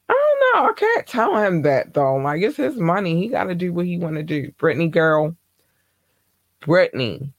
I 0.09 0.13
don't 0.13 0.63
know. 0.63 0.69
I 0.69 0.73
can't 0.73 1.07
tell 1.07 1.37
him 1.37 1.63
that 1.63 1.93
though. 1.93 2.15
Like 2.15 2.41
it's 2.41 2.57
his 2.57 2.77
money. 2.77 3.19
He 3.19 3.27
got 3.27 3.45
to 3.45 3.55
do 3.55 3.73
what 3.73 3.85
he 3.85 3.97
want 3.97 4.15
to 4.15 4.23
do. 4.23 4.51
Brittney 4.59 4.89
girl, 4.89 5.35
Brittney, 6.61 7.33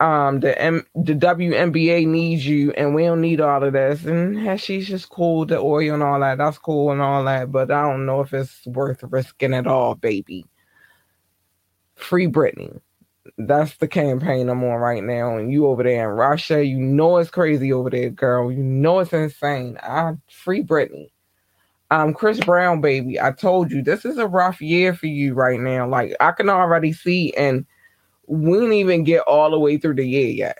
um, 0.00 0.40
the 0.40 0.60
M- 0.60 0.86
the 0.94 1.14
WNBA 1.14 2.06
needs 2.06 2.46
you, 2.46 2.70
and 2.72 2.94
we 2.94 3.04
don't 3.04 3.20
need 3.20 3.40
all 3.40 3.64
of 3.64 3.72
this. 3.72 4.04
And 4.04 4.60
she's 4.60 4.86
just 4.86 5.10
cool, 5.10 5.44
the 5.44 5.58
oil 5.58 5.94
and 5.94 6.02
all 6.02 6.20
that. 6.20 6.38
That's 6.38 6.58
cool 6.58 6.92
and 6.92 7.00
all 7.00 7.24
that, 7.24 7.50
but 7.50 7.70
I 7.70 7.82
don't 7.82 8.06
know 8.06 8.20
if 8.20 8.32
it's 8.32 8.64
worth 8.66 9.02
risking 9.02 9.54
at 9.54 9.66
all, 9.66 9.96
baby. 9.96 10.46
Free 11.96 12.28
Brittney 12.28 12.80
that's 13.36 13.76
the 13.76 13.88
campaign 13.88 14.48
I'm 14.48 14.64
on 14.64 14.76
right 14.76 15.02
now. 15.02 15.36
And 15.36 15.52
you 15.52 15.66
over 15.66 15.82
there 15.82 16.10
in 16.10 16.16
Russia, 16.16 16.64
you 16.64 16.78
know 16.78 17.18
it's 17.18 17.30
crazy 17.30 17.72
over 17.72 17.90
there, 17.90 18.10
girl. 18.10 18.50
You 18.50 18.62
know 18.62 19.00
it's 19.00 19.12
insane. 19.12 19.78
I 19.82 20.14
free 20.30 20.62
Brittney. 20.62 21.10
Um, 21.90 22.12
Chris 22.12 22.38
Brown, 22.40 22.80
baby. 22.80 23.20
I 23.20 23.32
told 23.32 23.70
you 23.70 23.82
this 23.82 24.04
is 24.04 24.18
a 24.18 24.26
rough 24.26 24.60
year 24.60 24.94
for 24.94 25.06
you 25.06 25.34
right 25.34 25.58
now. 25.58 25.88
Like 25.88 26.14
I 26.20 26.32
can 26.32 26.50
already 26.50 26.92
see, 26.92 27.32
and 27.34 27.64
we 28.26 28.52
didn't 28.58 28.74
even 28.74 29.04
get 29.04 29.22
all 29.22 29.50
the 29.50 29.58
way 29.58 29.78
through 29.78 29.94
the 29.94 30.06
year 30.06 30.28
yet, 30.28 30.58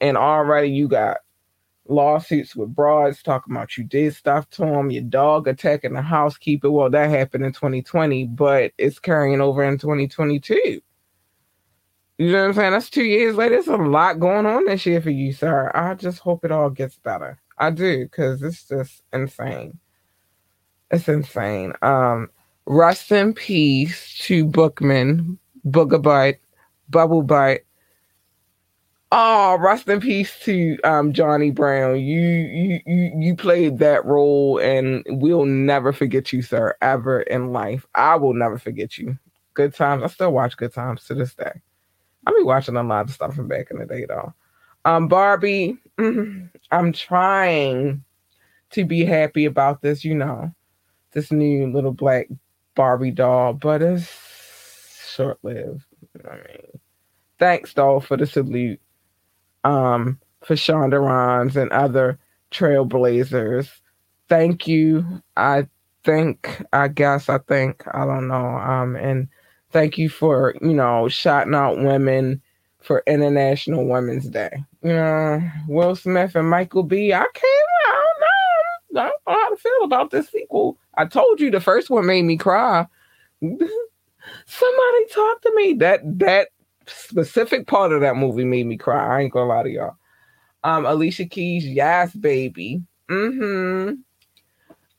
and 0.00 0.16
already 0.16 0.70
you 0.70 0.88
got 0.88 1.18
lawsuits 1.86 2.56
with 2.56 2.74
broads 2.74 3.22
talking 3.22 3.54
about 3.54 3.76
you 3.76 3.84
did 3.84 4.14
stuff 4.14 4.48
to 4.50 4.64
him, 4.64 4.90
your 4.90 5.02
dog 5.02 5.46
attacking 5.46 5.92
the 5.92 6.02
housekeeper. 6.02 6.70
Well, 6.70 6.90
that 6.90 7.10
happened 7.10 7.44
in 7.44 7.52
2020, 7.52 8.26
but 8.26 8.72
it's 8.78 8.98
carrying 8.98 9.40
over 9.40 9.62
in 9.62 9.78
2022. 9.78 10.80
You 12.18 12.30
know 12.30 12.42
what 12.42 12.48
I'm 12.48 12.54
saying? 12.54 12.72
That's 12.72 12.90
two 12.90 13.04
years 13.04 13.34
later. 13.34 13.56
There's 13.56 13.66
a 13.66 13.76
lot 13.76 14.20
going 14.20 14.46
on 14.46 14.66
this 14.66 14.86
year 14.86 15.00
for 15.00 15.10
you, 15.10 15.32
sir. 15.32 15.70
I 15.74 15.94
just 15.94 16.20
hope 16.20 16.44
it 16.44 16.52
all 16.52 16.70
gets 16.70 16.96
better. 16.98 17.40
I 17.58 17.70
do, 17.70 18.04
because 18.04 18.42
it's 18.42 18.68
just 18.68 19.02
insane. 19.12 19.78
It's 20.90 21.08
insane. 21.08 21.72
Um, 21.82 22.30
rest 22.66 23.10
in 23.10 23.34
peace 23.34 24.16
to 24.26 24.44
Bookman, 24.44 25.38
Booger 25.66 26.00
Butt, 26.00 26.36
Bubble 26.88 27.22
Butt. 27.22 27.62
Oh, 29.10 29.56
rest 29.58 29.88
in 29.88 30.00
peace 30.00 30.38
to 30.44 30.78
um, 30.84 31.12
Johnny 31.12 31.50
Brown. 31.50 32.00
You 32.00 32.20
you 32.20 32.80
you 32.86 33.12
you 33.16 33.36
played 33.36 33.78
that 33.78 34.04
role, 34.04 34.58
and 34.58 35.04
we'll 35.08 35.46
never 35.46 35.92
forget 35.92 36.32
you, 36.32 36.42
sir, 36.42 36.76
ever 36.80 37.22
in 37.22 37.52
life. 37.52 37.86
I 37.94 38.16
will 38.16 38.34
never 38.34 38.58
forget 38.58 38.98
you. 38.98 39.18
Good 39.54 39.74
times. 39.74 40.02
I 40.02 40.08
still 40.08 40.32
watch 40.32 40.56
Good 40.56 40.72
Times 40.72 41.04
to 41.06 41.14
this 41.14 41.34
day. 41.34 41.60
I 42.26 42.32
be 42.32 42.42
watching 42.42 42.76
a 42.76 42.82
lot 42.82 43.06
of 43.06 43.14
stuff 43.14 43.34
from 43.34 43.48
back 43.48 43.70
in 43.70 43.78
the 43.78 43.86
day 43.86 44.06
though. 44.06 44.32
Um, 44.84 45.08
Barbie, 45.08 45.78
mm, 45.98 46.50
I'm 46.70 46.92
trying 46.92 48.04
to 48.70 48.84
be 48.84 49.04
happy 49.04 49.44
about 49.44 49.82
this, 49.82 50.04
you 50.04 50.14
know, 50.14 50.52
this 51.12 51.32
new 51.32 51.72
little 51.72 51.92
black 51.92 52.28
Barbie 52.74 53.10
doll, 53.10 53.54
but 53.54 53.82
it's 53.82 54.10
short 55.14 55.38
lived. 55.42 55.84
I 56.28 56.34
mean, 56.34 56.80
thanks 57.38 57.72
though 57.72 58.00
for 58.00 58.16
the 58.16 58.26
salute. 58.26 58.80
Um, 59.64 60.20
for 60.42 60.54
Shonda 60.54 61.00
Rhimes 61.00 61.56
and 61.56 61.70
other 61.72 62.18
trailblazers. 62.50 63.70
Thank 64.28 64.66
you. 64.66 65.22
I 65.36 65.66
think, 66.04 66.62
I 66.72 66.88
guess, 66.88 67.28
I 67.28 67.38
think, 67.38 67.82
I 67.92 68.04
don't 68.04 68.28
know. 68.28 68.34
Um, 68.34 68.96
and 68.96 69.28
thank 69.74 69.98
you 69.98 70.08
for 70.08 70.54
you 70.62 70.72
know 70.72 71.08
shouting 71.08 71.54
out 71.54 71.76
women 71.78 72.40
for 72.80 73.02
International 73.06 73.86
Women's 73.86 74.28
Day. 74.28 74.64
Will 75.68 75.96
Smith 75.96 76.34
and 76.34 76.48
Michael 76.48 76.84
B. 76.84 77.12
I 77.12 77.26
can't. 77.34 77.68
I 77.86 77.92
don't 77.92 78.20
know. 78.20 79.00
I 79.02 79.04
don't 79.04 79.20
know 79.26 79.42
how 79.42 79.50
to 79.50 79.56
feel 79.56 79.84
about 79.84 80.10
this 80.10 80.30
sequel. 80.30 80.78
I 80.96 81.04
told 81.06 81.40
you 81.40 81.50
the 81.50 81.60
first 81.60 81.90
one 81.90 82.06
made 82.06 82.22
me 82.22 82.36
cry. 82.36 82.86
Somebody 83.40 85.06
talk 85.12 85.42
to 85.42 85.52
me. 85.56 85.74
That 85.74 86.00
that 86.18 86.48
specific 86.86 87.66
part 87.66 87.92
of 87.92 88.00
that 88.02 88.16
movie 88.16 88.44
made 88.44 88.66
me 88.66 88.76
cry. 88.76 89.18
I 89.18 89.22
ain't 89.22 89.32
gonna 89.32 89.48
lie 89.48 89.64
to 89.64 89.70
y'all. 89.70 89.96
Um, 90.62 90.86
Alicia 90.86 91.26
Keys, 91.26 91.66
yes, 91.66 92.14
baby. 92.14 92.82
Mm-hmm. 93.10 93.94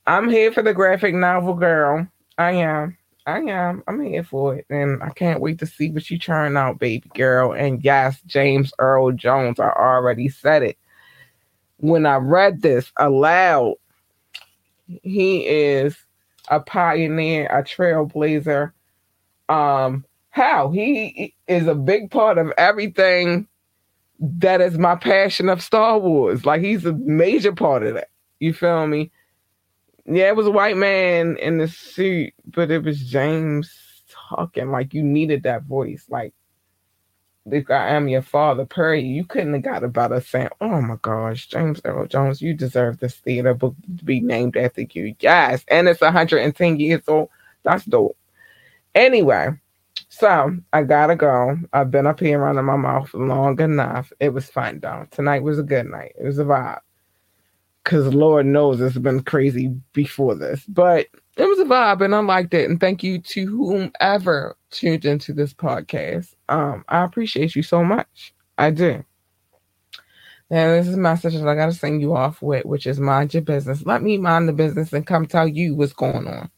I'm 0.05 0.29
here 0.29 0.51
for 0.51 0.61
the 0.61 0.73
graphic 0.73 1.15
novel, 1.15 1.55
girl. 1.55 2.07
I 2.37 2.51
am. 2.51 2.97
I 3.25 3.39
am. 3.39 3.83
I'm 3.87 4.03
here 4.03 4.23
for 4.23 4.55
it. 4.55 4.65
And 4.69 5.01
I 5.01 5.09
can't 5.09 5.41
wait 5.41 5.59
to 5.59 5.65
see 5.65 5.89
what 5.91 6.09
you 6.11 6.19
turn 6.19 6.57
out, 6.57 6.79
baby 6.79 7.09
girl. 7.15 7.53
And 7.53 7.83
yes, 7.83 8.21
James 8.25 8.71
Earl 8.79 9.11
Jones, 9.13 9.59
I 9.59 9.69
already 9.69 10.29
said 10.29 10.63
it. 10.63 10.77
When 11.77 12.05
I 12.05 12.17
read 12.17 12.61
this 12.61 12.91
aloud, 12.97 13.75
he 14.87 15.45
is 15.47 15.97
a 16.49 16.59
pioneer, 16.59 17.47
a 17.47 17.63
trailblazer. 17.63 18.71
Um, 19.49 20.05
how 20.29 20.69
he 20.71 21.33
is 21.47 21.67
a 21.67 21.75
big 21.75 22.11
part 22.11 22.37
of 22.37 22.51
everything 22.57 23.47
that 24.19 24.61
is 24.61 24.77
my 24.77 24.95
passion 24.95 25.49
of 25.49 25.61
Star 25.61 25.97
Wars. 25.99 26.45
Like 26.45 26.61
he's 26.61 26.85
a 26.85 26.93
major 26.93 27.53
part 27.53 27.83
of 27.83 27.95
that. 27.95 28.09
You 28.39 28.53
feel 28.53 28.87
me? 28.87 29.11
Yeah, 30.07 30.27
it 30.27 30.35
was 30.35 30.47
a 30.47 30.51
white 30.51 30.77
man 30.77 31.37
in 31.37 31.57
the 31.57 31.67
suit, 31.67 32.33
but 32.45 32.69
it 32.69 32.83
was 32.83 32.99
James 33.09 33.71
talking. 34.09 34.69
Like 34.71 34.93
you 34.93 35.03
needed 35.03 35.43
that 35.43 35.63
voice. 35.63 36.05
Like 36.09 36.33
if 37.47 37.69
I 37.69 37.89
am 37.89 38.07
your 38.07 38.21
father, 38.21 38.65
Perry, 38.65 39.01
you 39.01 39.25
couldn't 39.25 39.53
have 39.53 39.63
got 39.63 39.83
about 39.83 40.11
us 40.11 40.27
saying, 40.27 40.49
Oh 40.61 40.81
my 40.81 40.97
gosh, 41.01 41.47
James 41.47 41.81
Earl 41.85 42.07
Jones, 42.07 42.41
you 42.41 42.53
deserve 42.53 42.99
this 42.99 43.15
theater 43.15 43.53
book 43.53 43.75
to 43.97 44.05
be 44.05 44.19
named 44.19 44.57
after 44.57 44.81
you. 44.81 45.15
Yes. 45.19 45.63
And 45.69 45.87
it's 45.87 46.01
110 46.01 46.79
years 46.79 47.03
old. 47.07 47.29
That's 47.63 47.85
dope. 47.85 48.17
Anyway, 48.93 49.49
so 50.09 50.55
I 50.71 50.83
gotta 50.83 51.15
go. 51.15 51.57
I've 51.73 51.91
been 51.91 52.07
up 52.07 52.19
here 52.19 52.39
running 52.39 52.63
my 52.65 52.77
mouth 52.77 53.13
long 53.13 53.59
enough. 53.59 54.13
It 54.19 54.29
was 54.29 54.49
fun 54.49 54.79
though. 54.81 55.07
Tonight 55.11 55.43
was 55.43 55.59
a 55.59 55.63
good 55.63 55.87
night. 55.87 56.13
It 56.19 56.25
was 56.25 56.39
a 56.39 56.43
vibe 56.45 56.79
because 57.85 58.13
Lord 58.15 58.47
knows 58.47 58.81
it's 58.81 58.97
been 58.97 59.21
crazy 59.21 59.67
before 59.93 60.33
this, 60.33 60.65
but 60.67 61.07
it 61.37 61.45
was 61.45 61.59
a 61.59 61.65
vibe 61.65 62.03
and 62.03 62.15
I 62.15 62.19
liked 62.19 62.53
it. 62.55 62.67
And 62.67 62.79
thank 62.79 63.03
you 63.03 63.19
to 63.19 63.45
whomever 63.45 64.57
tuned 64.71 65.05
into 65.05 65.33
this 65.33 65.53
podcast. 65.53 66.33
Um, 66.49 66.83
I 66.89 67.03
appreciate 67.03 67.55
you 67.55 67.61
so 67.61 67.83
much. 67.83 68.33
I 68.57 68.71
do. 68.71 69.05
Now, 70.49 70.71
this 70.71 70.87
is 70.87 70.97
message 70.97 71.35
that 71.35 71.47
I 71.47 71.55
got 71.55 71.67
to 71.67 71.73
send 71.73 72.01
you 72.01 72.15
off 72.15 72.41
with, 72.41 72.65
which 72.65 72.87
is 72.87 72.99
mind 72.99 73.33
your 73.33 73.43
business. 73.43 73.85
Let 73.85 74.01
me 74.01 74.17
mind 74.17 74.49
the 74.49 74.53
business 74.53 74.91
and 74.91 75.05
come 75.05 75.27
tell 75.27 75.47
you 75.47 75.75
what's 75.75 75.93
going 75.93 76.27
on. 76.27 76.49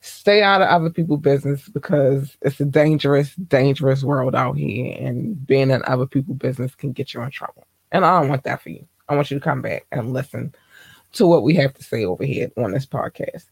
Stay 0.00 0.42
out 0.42 0.62
of 0.62 0.68
other 0.68 0.90
people's 0.90 1.20
business 1.20 1.68
because 1.68 2.36
it's 2.42 2.60
a 2.60 2.64
dangerous, 2.64 3.34
dangerous 3.34 4.02
world 4.04 4.34
out 4.34 4.56
here, 4.56 4.96
and 4.98 5.44
being 5.46 5.70
in 5.70 5.82
other 5.86 6.06
people's 6.06 6.38
business 6.38 6.74
can 6.74 6.92
get 6.92 7.14
you 7.14 7.22
in 7.22 7.30
trouble. 7.30 7.66
And 7.90 8.04
I 8.04 8.20
don't 8.20 8.28
want 8.28 8.44
that 8.44 8.62
for 8.62 8.70
you. 8.70 8.86
I 9.08 9.14
want 9.14 9.30
you 9.30 9.38
to 9.38 9.44
come 9.44 9.62
back 9.62 9.86
and 9.92 10.12
listen 10.12 10.54
to 11.12 11.26
what 11.26 11.42
we 11.42 11.54
have 11.54 11.74
to 11.74 11.82
say 11.82 12.04
over 12.04 12.24
here 12.24 12.50
on 12.56 12.72
this 12.72 12.86
podcast. 12.86 13.44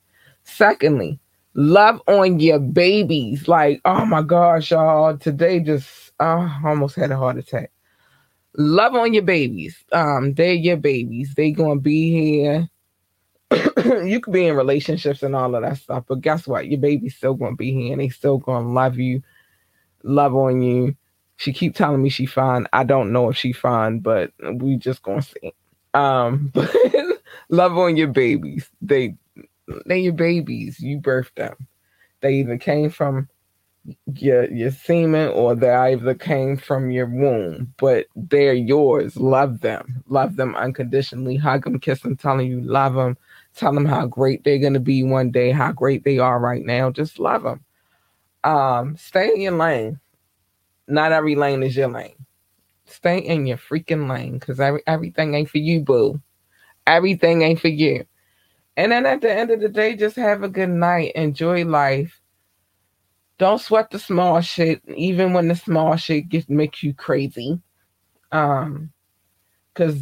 Secondly, 0.45 1.19
love 1.55 2.01
on 2.07 2.41
your 2.41 2.59
babies. 2.59 3.49
Like, 3.49 3.81
oh 3.85 4.05
my 4.05 4.23
gosh, 4.23 4.71
y'all, 4.71 5.17
today 5.17 5.61
just 5.61 6.13
uh, 6.21 6.49
almost 6.65 6.97
had 6.97 7.11
a 7.11 7.17
heart 7.17 7.39
attack. 7.39 7.71
Love 8.57 8.95
on 8.95 9.15
your 9.15 9.23
babies. 9.23 9.83
Um, 9.93 10.35
they're 10.35 10.53
your 10.53 10.77
babies. 10.77 11.35
They 11.35 11.51
gonna 11.51 11.81
be 11.81 12.11
here. 12.11 12.69
you 14.05 14.21
could 14.21 14.33
be 14.33 14.47
in 14.47 14.57
relationships 14.57 15.23
and 15.23 15.35
all 15.35 15.55
of 15.55 15.63
that 15.63 15.79
stuff, 15.79 16.05
but 16.09 16.21
guess 16.21 16.47
what? 16.47 16.69
Your 16.69 16.81
baby's 16.81 17.17
still 17.17 17.35
gonna 17.35 17.57
be 17.57 17.73
here 17.73 17.93
and 17.93 18.01
they 18.01 18.09
still 18.09 18.39
gonna 18.39 18.73
love 18.73 18.99
you, 18.99 19.23
love 20.03 20.35
on 20.35 20.63
you, 20.63 20.97
she 21.37 21.53
keep 21.53 21.75
telling 21.75 22.03
me 22.03 22.11
she 22.11 22.27
fine. 22.27 22.67
I 22.73 22.85
don't 22.85 23.13
know 23.13 23.29
if 23.29 23.37
she 23.37 23.53
fine, 23.53 23.99
but 23.99 24.33
we 24.55 24.77
just 24.77 25.03
gonna 25.03 25.23
see. 25.23 25.53
Um, 25.93 26.51
but 26.55 26.75
love 27.49 27.77
on 27.77 27.97
your 27.97 28.09
babies. 28.09 28.69
They 28.81 29.17
they 29.87 29.99
your 30.01 30.13
babies. 30.13 30.81
You 30.81 30.99
birthed 30.99 31.35
them. 31.37 31.67
They 32.21 32.35
either 32.35 32.59
came 32.59 32.91
from 32.91 33.29
your 34.15 34.51
your 34.51 34.71
semen 34.71 35.29
or 35.31 35.55
they 35.55 35.71
either 35.71 36.15
came 36.15 36.57
from 36.57 36.91
your 36.91 37.07
womb, 37.07 37.75
but 37.79 38.07
they're 38.15 38.55
yours. 38.55 39.17
Love 39.17 39.61
them. 39.61 40.03
Love 40.09 40.37
them 40.37 40.55
unconditionally. 40.55 41.37
Hug 41.37 41.65
them, 41.65 41.81
kiss 41.81 42.01
them, 42.01 42.17
telling 42.17 42.47
you 42.47 42.61
love 42.61 42.95
them. 42.95 43.17
Tell 43.57 43.73
them 43.73 43.85
how 43.85 44.07
great 44.07 44.45
they're 44.45 44.59
gonna 44.59 44.81
be 44.81 45.03
one 45.03 45.31
day, 45.31 45.51
how 45.51 45.73
great 45.73 46.05
they 46.05 46.19
are 46.19 46.39
right 46.39 46.65
now. 46.65 46.91
Just 46.91 47.19
love 47.19 47.43
them. 47.43 47.65
Um, 48.45 48.97
stay 48.97 49.31
in 49.35 49.41
your 49.41 49.53
lane 49.53 49.99
not 50.87 51.13
every 51.13 51.37
lane 51.37 51.63
is 51.63 51.77
your 51.77 51.89
lane. 51.89 52.27
Stay 52.87 53.19
in 53.19 53.47
your 53.47 53.57
freaking 53.57 54.11
lane 54.11 54.39
because 54.39 54.61
every, 54.61 54.83
everything 54.87 55.35
ain't 55.35 55.51
for 55.51 55.59
you, 55.59 55.81
boo. 55.81 56.21
Everything 56.87 57.43
ain't 57.43 57.61
for 57.61 57.69
you. 57.69 58.05
And 58.77 58.93
then 58.93 59.07
at 59.07 59.21
the 59.21 59.33
end 59.33 59.51
of 59.51 59.61
the 59.61 59.69
day, 59.69 59.97
just 59.97 60.17
have 60.17 60.43
a 60.43 60.49
good 60.49 60.69
night. 60.69 61.13
Enjoy 61.15 61.65
life. 61.65 62.21
don't 63.39 63.61
sweat 63.61 63.91
the 63.91 63.99
small 63.99 64.41
shit, 64.41 64.83
even 64.97 65.33
when 65.33 65.49
the 65.49 65.57
small 65.57 65.97
shit 65.97 66.29
gets 66.29 66.49
makes 66.49 66.83
you 66.83 66.95
crazy. 66.95 67.61
Um, 68.33 68.93
because 69.73 70.01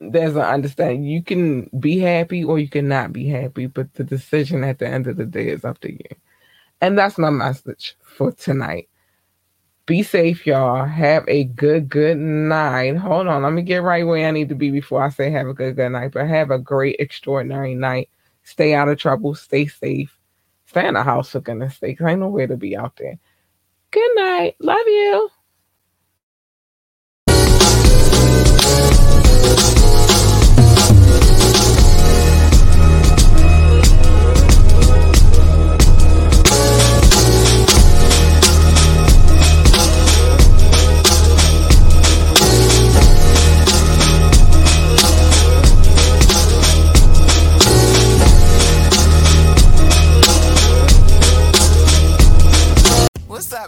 there's 0.00 0.36
an 0.36 0.42
understanding 0.42 1.04
you 1.04 1.22
can 1.22 1.70
be 1.78 1.98
happy 1.98 2.44
or 2.44 2.58
you 2.58 2.68
cannot 2.68 3.12
be 3.12 3.28
happy, 3.28 3.66
but 3.66 3.92
the 3.94 4.04
decision 4.04 4.64
at 4.64 4.78
the 4.78 4.88
end 4.88 5.06
of 5.06 5.16
the 5.16 5.26
day 5.26 5.48
is 5.48 5.64
up 5.64 5.78
to 5.80 5.92
you. 5.92 6.16
And 6.80 6.98
that's 6.98 7.18
my 7.18 7.30
message 7.30 7.96
for 8.02 8.32
tonight. 8.32 8.88
Be 9.84 10.04
safe, 10.04 10.46
y'all. 10.46 10.84
Have 10.84 11.24
a 11.26 11.42
good, 11.42 11.88
good 11.88 12.16
night. 12.16 12.96
Hold 12.96 13.26
on, 13.26 13.42
let 13.42 13.52
me 13.52 13.62
get 13.62 13.82
right 13.82 14.06
where 14.06 14.26
I 14.26 14.30
need 14.30 14.48
to 14.50 14.54
be 14.54 14.70
before 14.70 15.02
I 15.02 15.08
say 15.08 15.28
have 15.30 15.48
a 15.48 15.54
good, 15.54 15.74
good 15.74 15.90
night. 15.90 16.12
But 16.12 16.28
have 16.28 16.52
a 16.52 16.58
great, 16.58 16.96
extraordinary 17.00 17.74
night. 17.74 18.08
Stay 18.44 18.74
out 18.74 18.88
of 18.88 18.98
trouble. 18.98 19.34
Stay 19.34 19.66
safe. 19.66 20.16
Stay 20.66 20.86
in 20.86 20.94
the 20.94 21.02
house 21.02 21.30
for 21.30 21.40
goodness 21.40 21.78
sake. 21.78 22.00
I 22.00 22.14
know 22.14 22.28
where 22.28 22.46
to 22.46 22.56
be 22.56 22.76
out 22.76 22.96
there. 22.96 23.18
Good 23.90 24.10
night. 24.14 24.54
Love 24.60 24.86
you. 24.86 25.30